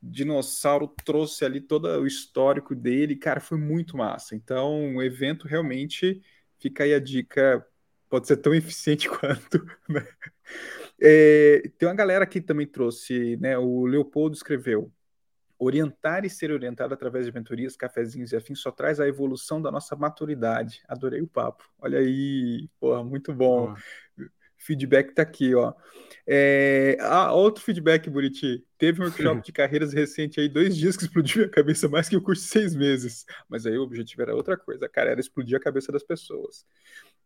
Dinossauro 0.00 0.86
trouxe 1.04 1.44
ali 1.44 1.60
todo 1.60 1.88
o 1.88 2.06
histórico 2.06 2.76
dele, 2.76 3.16
cara, 3.16 3.40
foi 3.40 3.58
muito 3.58 3.96
massa. 3.96 4.36
Então, 4.36 4.94
o 4.94 5.02
evento 5.02 5.48
realmente 5.48 6.22
fica 6.60 6.84
aí 6.84 6.94
a 6.94 7.00
dica, 7.00 7.66
pode 8.08 8.28
ser 8.28 8.36
tão 8.36 8.54
eficiente 8.54 9.08
quanto, 9.08 9.66
né? 9.88 10.06
É, 11.00 11.62
tem 11.76 11.88
uma 11.88 11.94
galera 11.94 12.24
que 12.24 12.40
também 12.40 12.68
trouxe, 12.68 13.36
né? 13.38 13.58
O 13.58 13.84
Leopoldo 13.84 14.36
escreveu: 14.36 14.92
orientar 15.58 16.24
e 16.24 16.30
ser 16.30 16.52
orientado 16.52 16.94
através 16.94 17.26
de 17.26 17.32
mentorias, 17.32 17.76
cafezinhos 17.76 18.32
e 18.32 18.36
afins 18.36 18.60
só 18.60 18.70
traz 18.70 19.00
a 19.00 19.08
evolução 19.08 19.60
da 19.60 19.70
nossa 19.70 19.96
maturidade. 19.96 20.82
Adorei 20.86 21.20
o 21.20 21.26
papo. 21.26 21.68
Olha 21.78 21.98
aí, 21.98 22.68
porra, 22.78 23.02
muito 23.02 23.34
bom. 23.34 23.74
Feedback 24.56 25.14
tá 25.14 25.22
aqui, 25.22 25.54
ó. 25.54 25.72
É... 26.26 26.96
Ah, 27.00 27.32
outro 27.32 27.62
feedback, 27.62 28.10
Buriti. 28.10 28.64
Teve 28.76 29.00
um 29.00 29.04
workshop 29.04 29.40
de 29.46 29.52
carreiras 29.52 29.92
recente 29.92 30.40
aí, 30.40 30.48
dois 30.48 30.76
dias 30.76 30.96
que 30.96 31.04
explodiu 31.04 31.44
a 31.44 31.48
cabeça 31.48 31.88
mais 31.88 32.08
que 32.08 32.16
o 32.16 32.22
curso 32.22 32.42
de 32.42 32.48
seis 32.48 32.74
meses. 32.74 33.24
Mas 33.48 33.66
aí 33.66 33.76
o 33.78 33.82
objetivo 33.82 34.22
era 34.22 34.34
outra 34.34 34.56
coisa, 34.56 34.88
cara, 34.88 35.10
era 35.10 35.20
explodir 35.20 35.56
a 35.56 35.60
cabeça 35.60 35.90
das 35.90 36.02
pessoas. 36.02 36.66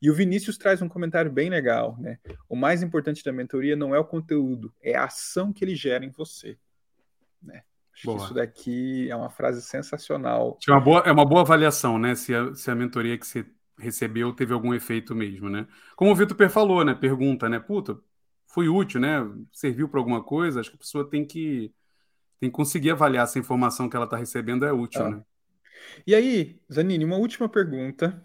E 0.01 0.11
o 0.11 0.14
Vinícius 0.14 0.59
traz 0.59 0.83
um 0.83 0.89
comentário 0.89 1.30
bem 1.30 1.49
legal, 1.49 1.97
né? 1.99 2.18
O 2.49 2.57
mais 2.57 2.83
importante 2.83 3.24
da 3.24 3.33
mentoria 3.33 3.76
não 3.76 3.95
é 3.95 3.99
o 3.99 4.05
conteúdo, 4.05 4.72
é 4.83 4.95
a 4.95 5.05
ação 5.05 5.53
que 5.53 5.64
ele 5.64 5.74
gera 5.74 6.05
em 6.05 6.11
você, 6.11 6.59
né? 7.43 7.62
Acho 7.95 8.07
boa. 8.07 8.18
que 8.18 8.24
isso 8.24 8.34
daqui 8.34 9.11
é 9.11 9.16
uma 9.16 9.30
frase 9.30 9.61
sensacional. 9.62 10.59
É 10.66 10.72
uma 10.72 10.80
boa, 10.80 11.01
é 11.01 11.12
uma 11.12 11.24
boa 11.24 11.43
avaliação, 11.43 11.99
né? 11.99 12.14
Se 12.14 12.34
a, 12.34 12.55
se 12.55 12.70
a 12.70 12.74
mentoria 12.74 13.18
que 13.18 13.26
você 13.26 13.45
recebeu 13.78 14.32
teve 14.32 14.53
algum 14.53 14.72
efeito 14.72 15.14
mesmo, 15.14 15.49
né? 15.49 15.66
Como 15.97 16.11
o 16.11 16.14
Vitor 16.14 16.36
Per 16.36 16.51
falou, 16.51 16.84
né? 16.84 16.95
Pergunta, 16.95 17.49
né? 17.49 17.59
Puta, 17.59 17.99
foi 18.47 18.68
útil, 18.68 19.01
né? 19.01 19.18
Serviu 19.53 19.88
para 19.88 20.01
alguma 20.01 20.22
coisa? 20.22 20.61
Acho 20.61 20.70
que 20.70 20.76
a 20.76 20.80
pessoa 20.80 21.09
tem 21.09 21.24
que, 21.24 21.72
tem 22.40 22.51
que 22.51 22.57
conseguir 22.57 22.90
avaliar 22.90 23.26
se 23.26 23.38
a 23.38 23.40
informação 23.40 23.88
que 23.88 23.97
ela 23.97 24.05
está 24.07 24.16
recebendo 24.16 24.64
é 24.64 24.72
útil, 24.72 25.03
ah. 25.03 25.11
né? 25.11 25.22
E 26.07 26.14
aí, 26.14 26.61
Zanini, 26.72 27.05
uma 27.05 27.16
última 27.16 27.49
pergunta 27.49 28.24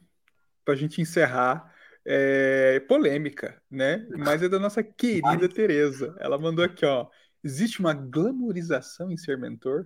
para 0.63 0.73
a 0.73 0.77
gente 0.77 1.01
encerrar. 1.01 1.73
É 2.09 2.79
polêmica, 2.87 3.61
né? 3.69 4.07
Mas 4.17 4.41
é 4.41 4.47
da 4.47 4.57
nossa 4.57 4.81
querida 4.81 5.49
Tereza. 5.49 6.15
Ela 6.21 6.37
mandou 6.37 6.63
aqui, 6.63 6.85
ó. 6.85 7.07
Existe 7.43 7.79
uma 7.79 7.93
glamorização 7.93 9.11
em 9.11 9.17
ser 9.17 9.37
mentor? 9.37 9.85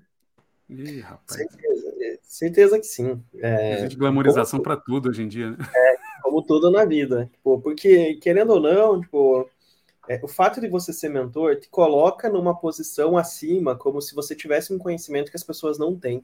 Ih, 0.70 1.02
rapaz. 1.02 1.38
Certeza, 1.38 2.20
certeza 2.24 2.80
que 2.80 2.86
sim. 2.86 3.22
É, 3.36 3.80
Existe 3.80 3.98
glamorização 3.98 4.62
para 4.62 4.78
tudo 4.78 5.10
hoje 5.10 5.24
em 5.24 5.28
dia, 5.28 5.52
né? 5.52 5.58
É, 5.76 5.96
como 6.24 6.42
tudo 6.42 6.72
na 6.72 6.86
vida. 6.86 7.30
Tipo, 7.34 7.60
porque, 7.60 8.16
querendo 8.16 8.52
ou 8.52 8.60
não, 8.62 9.02
tipo, 9.02 9.50
é, 10.08 10.20
o 10.24 10.28
fato 10.28 10.62
de 10.62 10.68
você 10.68 10.94
ser 10.94 11.10
mentor 11.10 11.58
te 11.58 11.70
coloca 11.70 12.30
numa 12.30 12.58
posição 12.58 13.18
acima, 13.18 13.76
como 13.76 14.02
se 14.02 14.16
você 14.16 14.34
tivesse 14.34 14.74
um 14.74 14.78
conhecimento 14.78 15.30
que 15.30 15.38
as 15.38 15.44
pessoas 15.44 15.78
não 15.78 15.98
têm. 15.98 16.24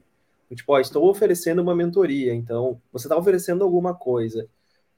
Tipo, 0.54 0.72
ó, 0.72 0.80
estou 0.80 1.06
oferecendo 1.08 1.60
uma 1.60 1.74
mentoria, 1.74 2.34
então 2.34 2.80
você 2.90 3.06
está 3.06 3.16
oferecendo 3.16 3.62
alguma 3.62 3.94
coisa. 3.94 4.48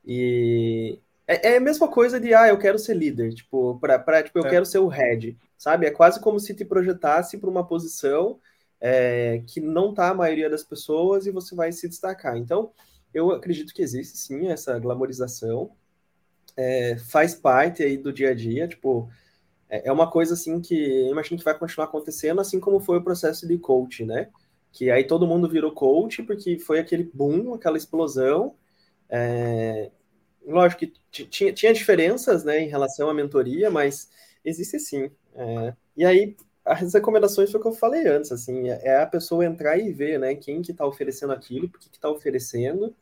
E 0.06 0.98
é, 1.26 1.52
é, 1.52 1.56
a 1.56 1.60
mesma 1.60 1.88
coisa 1.88 2.20
de, 2.20 2.32
ah, 2.32 2.48
eu 2.48 2.58
quero 2.58 2.78
ser 2.78 2.94
líder, 2.94 3.34
tipo, 3.34 3.76
pra, 3.80 3.98
pra, 3.98 4.22
tipo 4.22 4.38
eu 4.38 4.46
é. 4.46 4.50
quero 4.50 4.64
ser 4.64 4.78
o 4.78 4.86
head 4.86 5.36
sabe? 5.60 5.84
É 5.84 5.90
quase 5.90 6.18
como 6.18 6.40
se 6.40 6.54
te 6.54 6.64
projetasse 6.64 7.36
para 7.36 7.50
uma 7.50 7.66
posição 7.66 8.40
é, 8.80 9.42
que 9.46 9.60
não 9.60 9.90
está 9.90 10.08
a 10.08 10.14
maioria 10.14 10.48
das 10.48 10.64
pessoas 10.64 11.26
e 11.26 11.30
você 11.30 11.54
vai 11.54 11.70
se 11.70 11.86
destacar. 11.86 12.38
Então, 12.38 12.72
eu 13.12 13.30
acredito 13.30 13.74
que 13.74 13.82
existe 13.82 14.16
sim 14.16 14.48
essa 14.48 14.78
glamorização, 14.78 15.72
é, 16.56 16.96
faz 16.96 17.34
parte 17.34 17.82
aí 17.82 17.98
do 17.98 18.10
dia 18.10 18.30
a 18.30 18.34
dia, 18.34 18.66
tipo, 18.66 19.10
é, 19.68 19.88
é 19.88 19.92
uma 19.92 20.10
coisa 20.10 20.32
assim 20.32 20.62
que 20.62 20.74
eu 20.74 21.12
imagino 21.12 21.38
que 21.38 21.44
vai 21.44 21.58
continuar 21.58 21.88
acontecendo, 21.88 22.40
assim 22.40 22.58
como 22.58 22.80
foi 22.80 22.96
o 22.96 23.04
processo 23.04 23.46
de 23.46 23.58
coach, 23.58 24.02
né? 24.06 24.30
Que 24.72 24.90
aí 24.90 25.04
todo 25.04 25.26
mundo 25.26 25.46
virou 25.46 25.72
coach 25.72 26.22
porque 26.22 26.58
foi 26.58 26.78
aquele 26.78 27.04
boom, 27.12 27.52
aquela 27.52 27.76
explosão. 27.76 28.54
É, 29.10 29.90
lógico 30.46 30.86
que 31.10 31.26
tinha, 31.26 31.52
tinha 31.52 31.74
diferenças 31.74 32.44
né, 32.44 32.60
em 32.60 32.68
relação 32.68 33.10
à 33.10 33.14
mentoria, 33.14 33.70
mas 33.70 34.08
existe 34.44 34.78
sim. 34.78 35.10
É, 35.34 35.74
e 35.96 36.04
aí, 36.04 36.36
as 36.64 36.92
recomendações 36.94 37.50
foi 37.50 37.58
o 37.58 37.62
que 37.62 37.68
eu 37.68 37.72
falei 37.72 38.06
antes, 38.06 38.30
assim, 38.32 38.68
é, 38.68 38.80
é 38.84 39.02
a 39.02 39.06
pessoa 39.06 39.44
entrar 39.44 39.78
e 39.78 39.92
ver, 39.92 40.18
né, 40.18 40.34
quem 40.34 40.62
que 40.62 40.72
está 40.72 40.86
oferecendo 40.86 41.32
aquilo, 41.32 41.68
por 41.68 41.80
que 41.80 41.88
está 41.88 42.08
oferecendo, 42.08 42.94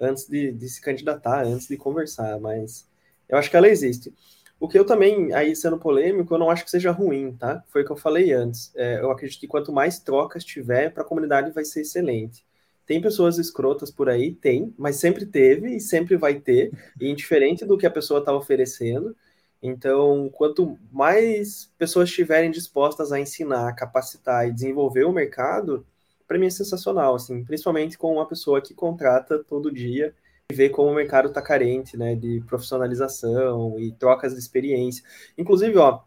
antes 0.00 0.26
de, 0.28 0.52
de, 0.52 0.68
se 0.68 0.80
candidatar, 0.80 1.44
antes 1.44 1.68
de 1.68 1.76
conversar, 1.76 2.38
mas 2.40 2.88
eu 3.28 3.38
acho 3.38 3.50
que 3.50 3.56
ela 3.56 3.68
existe. 3.68 4.12
O 4.58 4.68
que 4.68 4.78
eu 4.78 4.84
também, 4.84 5.32
aí 5.32 5.56
sendo 5.56 5.78
polêmico, 5.78 6.34
eu 6.34 6.38
não 6.38 6.50
acho 6.50 6.64
que 6.64 6.70
seja 6.70 6.90
ruim, 6.92 7.32
tá? 7.36 7.64
Foi 7.68 7.82
o 7.82 7.84
que 7.84 7.90
eu 7.90 7.96
falei 7.96 8.32
antes. 8.32 8.72
É, 8.76 9.00
eu 9.00 9.10
acredito 9.10 9.40
que 9.40 9.48
quanto 9.48 9.72
mais 9.72 9.98
trocas 9.98 10.44
tiver, 10.44 10.92
para 10.92 11.02
a 11.02 11.06
comunidade 11.06 11.50
vai 11.50 11.64
ser 11.64 11.80
excelente. 11.80 12.44
Tem 12.86 13.00
pessoas 13.00 13.38
escrotas 13.38 13.90
por 13.90 14.08
aí? 14.08 14.32
Tem, 14.32 14.72
mas 14.78 14.96
sempre 14.96 15.26
teve 15.26 15.76
e 15.76 15.80
sempre 15.80 16.16
vai 16.16 16.38
ter, 16.38 16.70
e 17.00 17.10
indiferente 17.10 17.64
do 17.64 17.76
que 17.76 17.86
a 17.86 17.90
pessoa 17.90 18.20
está 18.20 18.34
oferecendo, 18.34 19.16
então, 19.62 20.28
quanto 20.30 20.76
mais 20.90 21.70
pessoas 21.78 22.08
estiverem 22.08 22.50
dispostas 22.50 23.12
a 23.12 23.20
ensinar, 23.20 23.74
capacitar 23.74 24.48
e 24.48 24.52
desenvolver 24.52 25.04
o 25.04 25.12
mercado, 25.12 25.86
para 26.26 26.38
mim 26.38 26.46
é 26.46 26.50
sensacional, 26.50 27.14
assim, 27.14 27.44
principalmente 27.44 27.96
com 27.96 28.12
uma 28.12 28.26
pessoa 28.26 28.60
que 28.60 28.74
contrata 28.74 29.38
todo 29.44 29.70
dia 29.70 30.14
e 30.50 30.54
vê 30.54 30.68
como 30.68 30.90
o 30.90 30.94
mercado 30.94 31.28
está 31.28 31.40
carente, 31.40 31.96
né, 31.96 32.16
de 32.16 32.42
profissionalização 32.46 33.78
e 33.78 33.92
trocas 33.92 34.32
de 34.32 34.40
experiência. 34.40 35.04
Inclusive, 35.38 35.76
ó, 35.78 36.00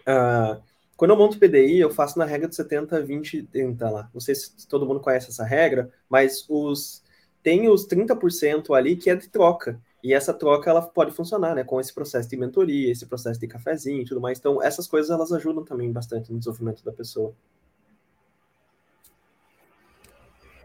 uh, 0.00 0.60
quando 0.96 1.12
eu 1.12 1.16
monto 1.16 1.38
PDI, 1.38 1.78
eu 1.78 1.90
faço 1.90 2.18
na 2.18 2.24
regra 2.24 2.48
de 2.48 2.56
70, 2.56 3.00
20, 3.02 3.44
30 3.44 3.90
lá. 3.90 4.10
Não 4.12 4.20
sei 4.20 4.34
se 4.34 4.66
todo 4.66 4.86
mundo 4.86 5.00
conhece 5.00 5.28
essa 5.30 5.44
regra, 5.44 5.90
mas 6.08 6.44
os 6.48 7.02
tem 7.42 7.68
os 7.68 7.86
30% 7.86 8.76
ali 8.76 8.96
que 8.96 9.10
é 9.10 9.16
de 9.16 9.28
troca. 9.28 9.80
E 10.02 10.12
essa 10.12 10.34
troca 10.34 10.68
ela 10.68 10.82
pode 10.82 11.12
funcionar, 11.12 11.54
né, 11.54 11.62
com 11.62 11.80
esse 11.80 11.94
processo 11.94 12.28
de 12.28 12.36
mentoria, 12.36 12.90
esse 12.90 13.06
processo 13.06 13.38
de 13.38 13.46
cafezinho 13.46 14.02
e 14.02 14.04
tudo 14.04 14.20
mais. 14.20 14.38
Então, 14.38 14.60
essas 14.60 14.88
coisas 14.88 15.10
elas 15.10 15.32
ajudam 15.32 15.64
também 15.64 15.92
bastante 15.92 16.32
no 16.32 16.38
desenvolvimento 16.38 16.84
da 16.84 16.92
pessoa. 16.92 17.32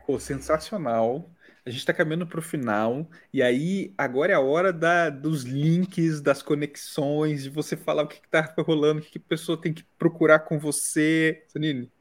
Pô, 0.07 0.19
sensacional. 0.19 1.29
A 1.65 1.69
gente 1.69 1.79
está 1.79 1.93
caminhando 1.93 2.25
para 2.25 2.39
o 2.39 2.41
final, 2.41 3.05
e 3.33 3.43
aí 3.43 3.93
agora 3.97 4.31
é 4.31 4.35
a 4.35 4.39
hora 4.39 4.71
da, 4.71 5.09
dos 5.09 5.43
links, 5.43 6.21
das 6.21 6.41
conexões, 6.41 7.43
de 7.43 7.49
você 7.49 7.75
falar 7.75 8.03
o 8.03 8.07
que 8.07 8.21
está 8.23 8.55
rolando, 8.59 9.01
o 9.01 9.03
que, 9.03 9.11
que, 9.11 9.17
a 9.17 9.29
pessoa 9.29 9.59
tem 9.59 9.73
que 9.73 9.83
procurar 9.99 10.39
com 10.39 10.57
você. 10.57 11.43
Sanine, 11.49 11.83
o 11.83 11.91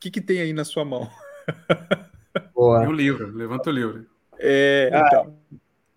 que, 0.00 0.10
que 0.10 0.20
tem 0.20 0.40
aí 0.40 0.52
na 0.52 0.64
sua 0.64 0.84
mão? 0.84 1.08
Boa. 2.52 2.84
E 2.84 2.88
o 2.88 2.92
livro, 2.92 3.30
levanta 3.30 3.70
o 3.70 3.72
livro. 3.72 4.06
É, 4.40 4.90
ah, 4.92 5.04
então. 5.06 5.38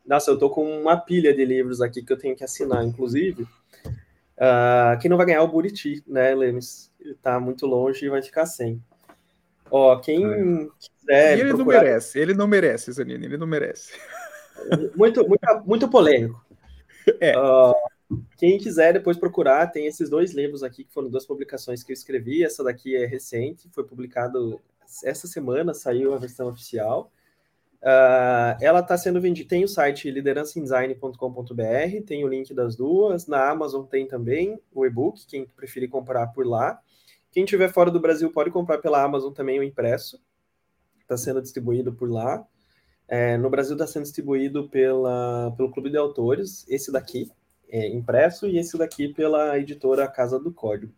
Nossa, 0.05 0.31
eu 0.31 0.37
tô 0.37 0.49
com 0.49 0.81
uma 0.81 0.97
pilha 0.97 1.33
de 1.33 1.43
livros 1.43 1.81
aqui 1.81 2.03
que 2.03 2.13
eu 2.13 2.17
tenho 2.17 2.35
que 2.35 2.43
assinar, 2.43 2.83
inclusive. 2.83 3.43
Uh, 3.43 4.99
quem 5.01 5.09
não 5.09 5.17
vai 5.17 5.25
ganhar 5.25 5.39
é 5.39 5.41
o 5.41 5.47
Buriti, 5.47 6.03
né, 6.05 6.35
Lemes? 6.35 6.91
Ele 6.99 7.15
tá 7.15 7.39
muito 7.39 7.65
longe 7.65 8.05
e 8.05 8.09
vai 8.09 8.21
ficar 8.21 8.45
sem. 8.45 8.81
Ó, 9.71 9.97
quem 9.97 10.25
é. 10.25 10.67
quiser. 10.79 11.37
E 11.37 11.41
ele 11.41 11.53
procurar... 11.53 11.77
não 11.77 11.83
merece, 11.83 12.19
ele 12.19 12.33
não 12.33 12.47
merece, 12.47 12.91
Zanini, 12.91 13.25
ele 13.25 13.37
não 13.37 13.47
merece. 13.47 13.93
Muito, 14.95 15.27
muito, 15.27 15.63
muito 15.65 15.89
polêmico. 15.89 16.43
É. 17.19 17.37
Uh, 17.37 17.75
quem 18.37 18.57
quiser 18.57 18.93
depois 18.93 19.17
procurar, 19.17 19.67
tem 19.67 19.85
esses 19.85 20.09
dois 20.09 20.33
livros 20.33 20.63
aqui, 20.63 20.85
que 20.85 20.93
foram 20.93 21.09
duas 21.09 21.25
publicações 21.25 21.83
que 21.83 21.91
eu 21.91 21.93
escrevi. 21.93 22.43
Essa 22.43 22.63
daqui 22.63 22.95
é 22.95 23.05
recente, 23.05 23.69
foi 23.71 23.83
publicado 23.83 24.59
essa 25.03 25.27
semana, 25.27 25.73
saiu 25.73 26.13
a 26.13 26.17
versão 26.17 26.47
oficial. 26.47 27.11
Uh, 27.85 28.57
ela 28.59 28.79
está 28.79 28.97
sendo 28.97 29.21
vendida. 29.21 29.47
Tem 29.47 29.63
o 29.63 29.67
site 29.67 30.09
liderançadesign.com.br, 30.09 32.03
tem 32.07 32.25
o 32.25 32.27
link 32.27 32.51
das 32.51 32.75
duas. 32.75 33.27
Na 33.27 33.47
Amazon 33.47 33.85
tem 33.85 34.07
também 34.07 34.59
o 34.73 34.87
e-book, 34.87 35.23
quem 35.27 35.45
preferir 35.45 35.87
comprar 35.87 36.25
por 36.27 36.47
lá. 36.47 36.81
Quem 37.31 37.43
estiver 37.43 37.71
fora 37.71 37.91
do 37.91 37.99
Brasil 37.99 38.31
pode 38.31 38.49
comprar 38.49 38.79
pela 38.79 39.03
Amazon 39.03 39.31
também 39.31 39.59
o 39.59 39.63
impresso. 39.63 40.19
Está 40.99 41.15
sendo 41.15 41.39
distribuído 41.39 41.93
por 41.93 42.09
lá. 42.09 42.43
É, 43.07 43.37
no 43.37 43.51
Brasil 43.51 43.73
está 43.73 43.85
sendo 43.85 44.01
distribuído 44.03 44.67
pela, 44.67 45.53
pelo 45.55 45.69
Clube 45.69 45.91
de 45.91 45.97
Autores, 45.97 46.65
esse 46.67 46.91
daqui, 46.91 47.29
é, 47.69 47.87
impresso, 47.87 48.47
e 48.47 48.57
esse 48.57 48.75
daqui 48.79 49.13
pela 49.13 49.59
editora 49.59 50.07
Casa 50.07 50.39
do 50.39 50.51
Código. 50.51 50.91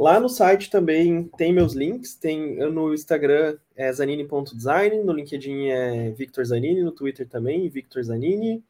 Lá 0.00 0.18
no 0.18 0.30
site 0.30 0.70
também 0.70 1.24
tem 1.36 1.52
meus 1.52 1.74
links, 1.74 2.14
tem 2.14 2.56
no 2.70 2.94
Instagram 2.94 3.58
é 3.76 3.92
zanini.design, 3.92 5.04
no 5.04 5.12
LinkedIn 5.12 5.66
é 5.66 6.10
Victor 6.12 6.42
Zanini, 6.42 6.82
no 6.82 6.90
Twitter 6.90 7.28
também, 7.28 7.68
Victor 7.68 8.02
Zanini. 8.02 8.64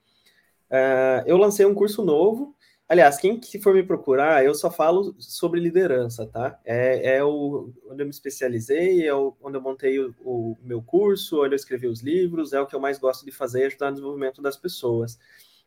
Uh, 0.69 1.23
eu 1.27 1.37
lancei 1.37 1.65
um 1.65 1.73
curso 1.73 2.05
novo. 2.05 2.53
Aliás, 2.89 3.17
quem 3.17 3.39
que 3.39 3.61
for 3.61 3.73
me 3.73 3.85
procurar, 3.85 4.45
eu 4.45 4.53
só 4.57 4.73
falo 4.73 5.15
sobre 5.21 5.61
liderança, 5.61 6.27
tá? 6.27 6.59
É, 6.65 7.19
é 7.19 7.25
o, 7.25 7.73
onde 7.89 8.03
eu 8.03 8.07
me 8.07 8.11
especializei, 8.11 9.07
é 9.07 9.15
o, 9.15 9.33
onde 9.41 9.57
eu 9.57 9.63
montei 9.63 10.01
o, 10.01 10.13
o, 10.25 10.57
meu 10.61 10.83
curso, 10.83 11.45
onde 11.45 11.55
eu 11.55 11.57
escrevi 11.57 11.87
os 11.87 12.01
livros, 12.01 12.53
é 12.53 12.61
o 12.61 12.67
que 12.67 12.75
eu 12.75 12.81
mais 12.81 12.99
gosto 12.99 13.25
de 13.25 13.31
fazer, 13.31 13.67
ajudar 13.67 13.87
no 13.87 13.93
desenvolvimento 13.93 14.43
das 14.43 14.57
pessoas. 14.57 15.17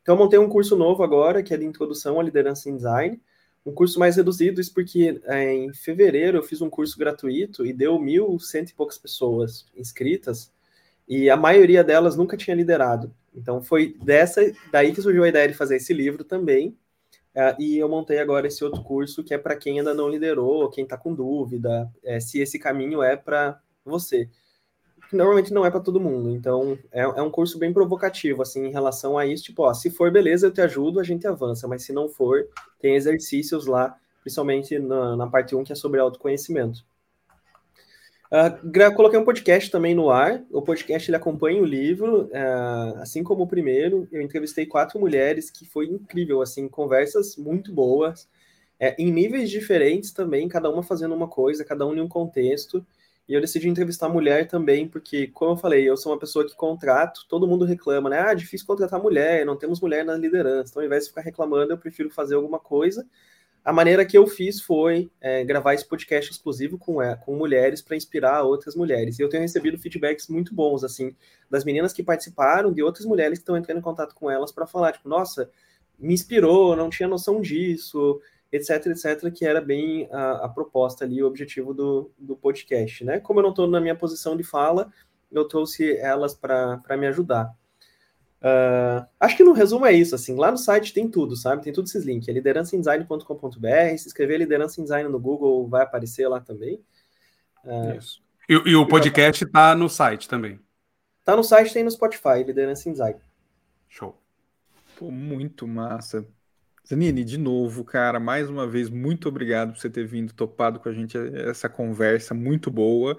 Então, 0.01 0.15
eu 0.15 0.19
montei 0.19 0.37
um 0.37 0.49
curso 0.49 0.75
novo 0.75 1.03
agora, 1.03 1.41
que 1.41 1.53
é 1.53 1.57
de 1.57 1.63
Introdução 1.63 2.19
à 2.19 2.23
Liderança 2.23 2.69
em 2.69 2.75
Design 2.75 3.17
um 3.65 3.71
curso 3.71 3.97
mais 3.97 4.15
reduzido, 4.15 4.59
isso 4.59 4.73
porque 4.73 5.21
é, 5.25 5.53
em 5.53 5.73
fevereiro 5.73 6.37
eu 6.37 6.43
fiz 6.43 6.61
um 6.61 6.69
curso 6.69 6.97
gratuito 6.97 7.65
e 7.65 7.71
deu 7.71 7.97
mil, 7.99 8.37
cento 8.39 8.69
e 8.69 8.73
poucas 8.73 8.97
pessoas 8.97 9.65
inscritas, 9.75 10.51
e 11.07 11.29
a 11.29 11.37
maioria 11.37 11.83
delas 11.83 12.15
nunca 12.15 12.37
tinha 12.37 12.55
liderado. 12.55 13.13
Então 13.35 13.61
foi 13.61 13.95
dessa 14.03 14.41
daí 14.71 14.93
que 14.93 15.01
surgiu 15.01 15.23
a 15.23 15.29
ideia 15.29 15.47
de 15.47 15.53
fazer 15.53 15.77
esse 15.77 15.93
livro 15.93 16.23
também, 16.23 16.77
é, 17.35 17.55
e 17.57 17.77
eu 17.77 17.89
montei 17.89 18.19
agora 18.19 18.47
esse 18.47 18.63
outro 18.63 18.83
curso 18.83 19.23
que 19.23 19.33
é 19.33 19.37
para 19.37 19.55
quem 19.55 19.79
ainda 19.79 19.93
não 19.93 20.09
liderou, 20.09 20.69
quem 20.69 20.83
está 20.83 20.97
com 20.97 21.13
dúvida, 21.13 21.89
é, 22.03 22.19
se 22.19 22.39
esse 22.39 22.59
caminho 22.59 23.01
é 23.01 23.15
para 23.15 23.59
você 23.85 24.29
normalmente 25.15 25.53
não 25.53 25.65
é 25.65 25.71
para 25.71 25.79
todo 25.79 25.99
mundo. 25.99 26.29
Então, 26.31 26.77
é, 26.91 27.01
é, 27.01 27.21
um 27.21 27.29
curso 27.29 27.57
bem 27.57 27.73
provocativo, 27.73 28.41
assim, 28.41 28.65
em 28.65 28.71
relação 28.71 29.17
a 29.17 29.25
isso. 29.25 29.45
Tipo, 29.45 29.63
ó, 29.63 29.73
se 29.73 29.89
for 29.89 30.11
beleza, 30.11 30.47
eu 30.47 30.51
te 30.51 30.61
ajudo, 30.61 30.99
a 30.99 31.03
gente 31.03 31.27
avança. 31.27 31.67
Mas 31.67 31.83
se 31.83 31.93
não 31.93 32.09
for, 32.09 32.47
tem 32.79 32.95
exercícios 32.95 33.65
lá, 33.65 33.95
principalmente 34.21 34.77
na, 34.79 35.15
na 35.15 35.27
parte 35.27 35.55
1, 35.55 35.63
que 35.63 35.73
é 35.73 35.75
sobre 35.75 35.99
autoconhecimento. 35.99 36.83
Uh, 38.33 38.95
coloquei 38.95 39.19
um 39.19 39.25
podcast 39.25 39.69
também 39.69 39.93
no 39.93 40.09
ar. 40.09 40.41
O 40.51 40.61
podcast 40.61 41.09
ele 41.09 41.17
acompanha 41.17 41.61
o 41.61 41.65
livro, 41.65 42.23
uh, 42.23 42.97
assim 42.99 43.23
como 43.23 43.43
o 43.43 43.47
primeiro. 43.47 44.07
Eu 44.11 44.21
entrevistei 44.21 44.65
quatro 44.65 44.99
mulheres 44.99 45.51
que 45.51 45.65
foi 45.65 45.85
incrível, 45.85 46.41
assim, 46.41 46.67
conversas 46.67 47.37
muito 47.37 47.71
boas, 47.71 48.27
é, 48.79 48.95
em 48.97 49.11
níveis 49.11 49.49
diferentes 49.49 50.11
também, 50.11 50.47
cada 50.49 50.69
uma 50.69 50.83
fazendo 50.83 51.15
uma 51.15 51.27
coisa, 51.27 51.63
cada 51.63 51.85
um 51.85 51.95
em 51.95 52.01
um 52.01 52.07
contexto. 52.07 52.85
E 53.27 53.33
eu 53.33 53.39
decidi 53.39 53.69
entrevistar 53.69 54.09
mulher 54.09 54.47
também, 54.47 54.87
porque, 54.87 55.27
como 55.27 55.53
eu 55.53 55.57
falei, 55.57 55.87
eu 55.89 55.95
sou 55.95 56.11
uma 56.11 56.19
pessoa 56.19 56.45
que 56.45 56.55
contrato, 56.55 57.25
todo 57.29 57.47
mundo 57.47 57.63
reclama, 57.63 58.09
né? 58.09 58.19
Ah, 58.19 58.33
difícil 58.33 58.67
contratar 58.67 59.01
mulher, 59.01 59.45
não 59.45 59.55
temos 59.55 59.79
mulher 59.79 60.03
na 60.03 60.15
liderança. 60.15 60.71
Então, 60.71 60.81
ao 60.81 60.85
invés 60.85 61.05
de 61.05 61.09
ficar 61.09 61.21
reclamando, 61.21 61.71
eu 61.71 61.77
prefiro 61.77 62.09
fazer 62.09 62.35
alguma 62.35 62.59
coisa. 62.59 63.07
A 63.63 63.71
maneira 63.71 64.05
que 64.05 64.17
eu 64.17 64.27
fiz 64.27 64.59
foi 64.59 65.09
é, 65.21 65.41
gravar 65.45 65.73
esse 65.73 65.87
podcast 65.87 66.29
exclusivo 66.31 66.77
com, 66.77 67.01
é, 67.01 67.15
com 67.15 67.33
mulheres 67.33 67.81
para 67.81 67.95
inspirar 67.95 68.43
outras 68.43 68.75
mulheres. 68.75 69.17
E 69.17 69.21
eu 69.21 69.29
tenho 69.29 69.41
recebido 69.41 69.79
feedbacks 69.79 70.27
muito 70.27 70.53
bons, 70.53 70.83
assim, 70.83 71.15
das 71.49 71.63
meninas 71.63 71.93
que 71.93 72.03
participaram, 72.03 72.73
de 72.73 72.83
outras 72.83 73.05
mulheres 73.05 73.39
que 73.39 73.43
estão 73.43 73.55
entrando 73.55 73.77
em 73.77 73.81
contato 73.81 74.13
com 74.15 74.29
elas 74.29 74.51
para 74.51 74.67
falar, 74.67 74.91
tipo, 74.91 75.07
nossa, 75.07 75.49
me 75.97 76.13
inspirou, 76.13 76.75
não 76.75 76.89
tinha 76.89 77.07
noção 77.07 77.39
disso, 77.39 78.19
etc, 78.55 78.87
etc, 78.87 79.31
que 79.33 79.45
era 79.45 79.59
bem 79.59 80.07
a, 80.11 80.45
a 80.45 80.49
proposta 80.49 81.03
ali, 81.03 81.23
o 81.23 81.27
objetivo 81.27 81.73
do, 81.73 82.11
do 82.17 82.35
podcast, 82.35 83.03
né? 83.03 83.19
Como 83.19 83.39
eu 83.39 83.43
não 83.43 83.49
estou 83.49 83.67
na 83.67 83.81
minha 83.81 83.95
posição 83.95 84.37
de 84.37 84.43
fala, 84.43 84.91
eu 85.31 85.47
trouxe 85.47 85.97
elas 85.97 86.35
para 86.35 86.97
me 86.97 87.07
ajudar. 87.07 87.53
Uh, 88.43 89.07
acho 89.19 89.37
que 89.37 89.43
no 89.43 89.53
resumo 89.53 89.85
é 89.85 89.93
isso, 89.93 90.13
assim, 90.13 90.35
lá 90.35 90.51
no 90.51 90.57
site 90.57 90.93
tem 90.93 91.09
tudo, 91.09 91.35
sabe? 91.35 91.63
Tem 91.63 91.71
todos 91.73 91.89
esses 91.89 92.05
links, 92.05 92.27
é 92.27 92.31
liderançaindesign.com.br, 92.33 93.97
se 93.97 94.07
escrever 94.07 94.37
liderança 94.37 94.81
em 94.81 94.83
design 94.83 95.09
no 95.09 95.19
Google 95.19 95.67
vai 95.67 95.83
aparecer 95.83 96.27
lá 96.27 96.39
também. 96.39 96.83
Uh, 97.63 97.97
isso. 97.97 98.21
E, 98.47 98.53
e, 98.53 98.75
o 98.75 98.85
podcast 98.85 99.45
está 99.45 99.73
no 99.73 99.89
site 99.89 100.27
também? 100.27 100.59
Tá 101.23 101.35
no 101.37 101.43
site, 101.43 101.73
tem 101.73 101.85
no 101.85 101.91
Spotify, 101.91 102.43
Liderança 102.45 102.89
em 102.89 102.91
Design. 102.91 103.17
Show. 103.87 104.21
Pô, 104.97 105.09
muito 105.09 105.65
massa. 105.65 106.27
Zanini, 106.87 107.23
de 107.23 107.37
novo, 107.37 107.85
cara, 107.85 108.19
mais 108.19 108.49
uma 108.49 108.67
vez, 108.67 108.89
muito 108.89 109.29
obrigado 109.29 109.71
por 109.71 109.79
você 109.79 109.89
ter 109.89 110.05
vindo, 110.05 110.33
topado 110.33 110.79
com 110.79 110.89
a 110.89 110.93
gente 110.93 111.17
essa 111.17 111.69
conversa 111.69 112.33
muito 112.33 112.69
boa. 112.69 113.17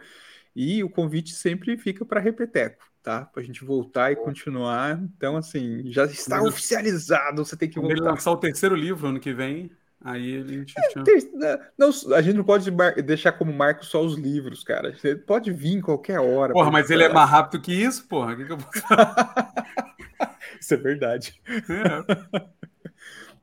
E 0.55 0.85
o 0.85 0.91
convite 0.91 1.35
sempre 1.35 1.77
fica 1.77 2.05
para 2.05 2.21
Repeteco, 2.21 2.85
tá? 3.03 3.25
Para 3.25 3.43
a 3.43 3.45
gente 3.45 3.65
voltar 3.65 4.13
e 4.13 4.17
continuar. 4.17 5.01
Então, 5.17 5.37
assim, 5.37 5.83
já 5.87 6.05
está 6.05 6.37
Mas, 6.37 6.49
oficializado, 6.49 7.45
você 7.45 7.57
tem 7.57 7.69
que 7.69 7.81
voltar. 7.81 7.95
Ele 7.95 8.03
lançar 8.03 8.31
o 8.31 8.37
terceiro 8.37 8.77
livro 8.77 9.09
ano 9.09 9.19
que 9.19 9.33
vem, 9.33 9.69
aí 10.01 10.37
a 10.37 10.47
gente. 10.47 10.73
É, 10.79 11.03
ter, 11.03 11.29
né, 11.33 11.59
não, 11.77 11.91
a 12.15 12.23
gente 12.23 12.37
não 12.37 12.45
pode 12.45 12.71
deixar 13.03 13.33
como 13.33 13.53
marco 13.53 13.85
só 13.85 14.01
os 14.05 14.17
livros, 14.17 14.63
cara. 14.63 14.95
Você 14.95 15.17
pode 15.17 15.51
vir 15.51 15.73
em 15.73 15.81
qualquer 15.81 16.21
hora. 16.21 16.53
Porra, 16.53 16.71
mas 16.71 16.89
ele 16.91 17.03
é 17.03 17.13
mais 17.13 17.29
rápido 17.29 17.61
que 17.63 17.73
isso, 17.73 18.07
porra. 18.07 18.35
O 18.35 18.37
que, 18.37 18.45
que 18.45 18.53
Isso 20.61 20.75
é 20.75 20.77
verdade. 20.77 21.43
É. 21.49 22.45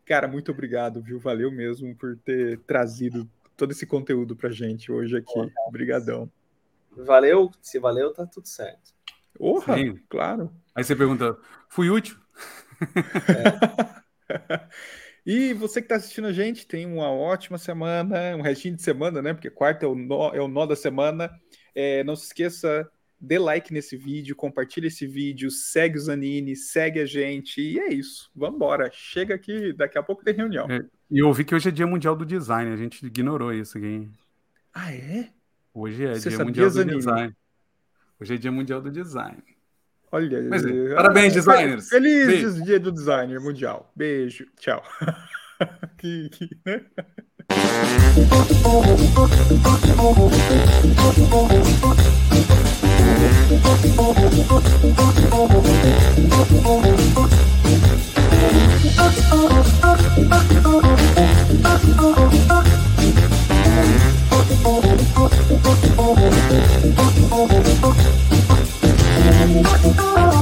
Cara, 0.06 0.28
muito 0.28 0.52
obrigado, 0.52 1.02
viu? 1.02 1.20
Valeu 1.20 1.52
mesmo 1.52 1.96
por 1.96 2.18
ter 2.18 2.60
trazido 2.60 3.30
todo 3.56 3.72
esse 3.72 3.86
conteúdo 3.86 4.36
pra 4.36 4.50
gente 4.50 4.92
hoje 4.92 5.18
aqui. 5.18 5.52
Obrigadão. 5.68 6.30
Valeu, 6.92 7.50
se 7.62 7.80
valeu, 7.80 8.14
tá 8.14 8.26
tudo 8.26 8.48
certo. 8.48 8.94
Porra, 9.34 9.76
Sim. 9.76 10.00
claro. 10.10 10.52
Aí 10.76 10.84
você 10.84 10.96
pergunta, 10.96 11.38
fui 11.70 11.90
útil? 11.90 12.18
É. 14.28 14.68
e 15.26 15.54
você 15.54 15.82
que 15.82 15.86
está 15.86 15.96
assistindo 15.96 16.28
a 16.28 16.34
gente, 16.34 16.68
tem 16.68 16.86
uma 16.86 17.10
ótima 17.12 17.58
semana, 17.58 18.36
um 18.36 18.42
restinho 18.42 18.76
de 18.76 18.82
semana, 18.82 19.22
né? 19.22 19.34
Porque 19.34 19.50
quarta 19.50 19.86
é 19.86 19.90
o 19.90 19.96
nó, 19.96 20.32
é 20.34 20.42
o 20.42 20.48
nó 20.48 20.66
da 20.66 20.76
semana. 20.76 21.32
É, 21.74 22.04
não 22.04 22.16
se 22.16 22.26
esqueça 22.26 22.90
dê 23.22 23.38
like 23.38 23.72
nesse 23.72 23.96
vídeo, 23.96 24.36
compartilha 24.36 24.88
esse 24.88 25.06
vídeo, 25.06 25.52
segue 25.52 25.98
o 25.98 26.02
Zanini, 26.02 26.56
segue 26.56 27.00
a 27.00 27.06
gente, 27.06 27.62
e 27.62 27.80
é 27.80 27.94
isso. 27.94 28.32
Vamos 28.36 28.56
embora. 28.56 28.90
Chega 28.92 29.36
aqui, 29.36 29.72
daqui 29.74 29.98
a 29.98 30.04
pouco 30.04 30.24
tem 30.24 30.34
reunião. 30.34 30.68
É, 30.70 30.84
e 31.10 31.20
eu 31.20 31.28
ouvi 31.28 31.46
que 31.46 31.54
hoje 31.54 31.70
é 31.70 31.72
dia 31.72 31.86
mundial 31.86 32.16
do 32.16 32.26
design, 32.26 32.72
a 32.72 32.76
gente 32.76 33.06
ignorou 33.06 33.54
isso 33.54 33.78
aqui. 33.78 34.10
Ah, 34.74 34.92
é? 34.92 35.30
Hoje 35.74 36.04
é 36.04 36.16
Você 36.16 36.30
dia 36.30 36.44
mundial 36.44 36.70
Zanini? 36.70 36.94
do 36.94 36.98
design. 36.98 37.36
Hoje 38.20 38.34
é 38.34 38.38
dia 38.38 38.52
mundial 38.52 38.82
do 38.82 38.92
design. 38.92 39.42
Olha, 40.12 40.42
Mas, 40.50 40.66
é, 40.66 40.96
parabéns, 40.96 41.34
designers. 41.34 41.88
Feliz 41.88 42.28
Beijo. 42.28 42.66
dia 42.66 42.80
do 42.80 42.92
designer 42.92 43.40
mundial. 43.40 43.90
Beijo, 43.96 44.46
tchau. 44.60 44.84
que, 45.98 46.30
que, 46.30 46.50
né? 46.66 46.84
Oh 70.04 70.41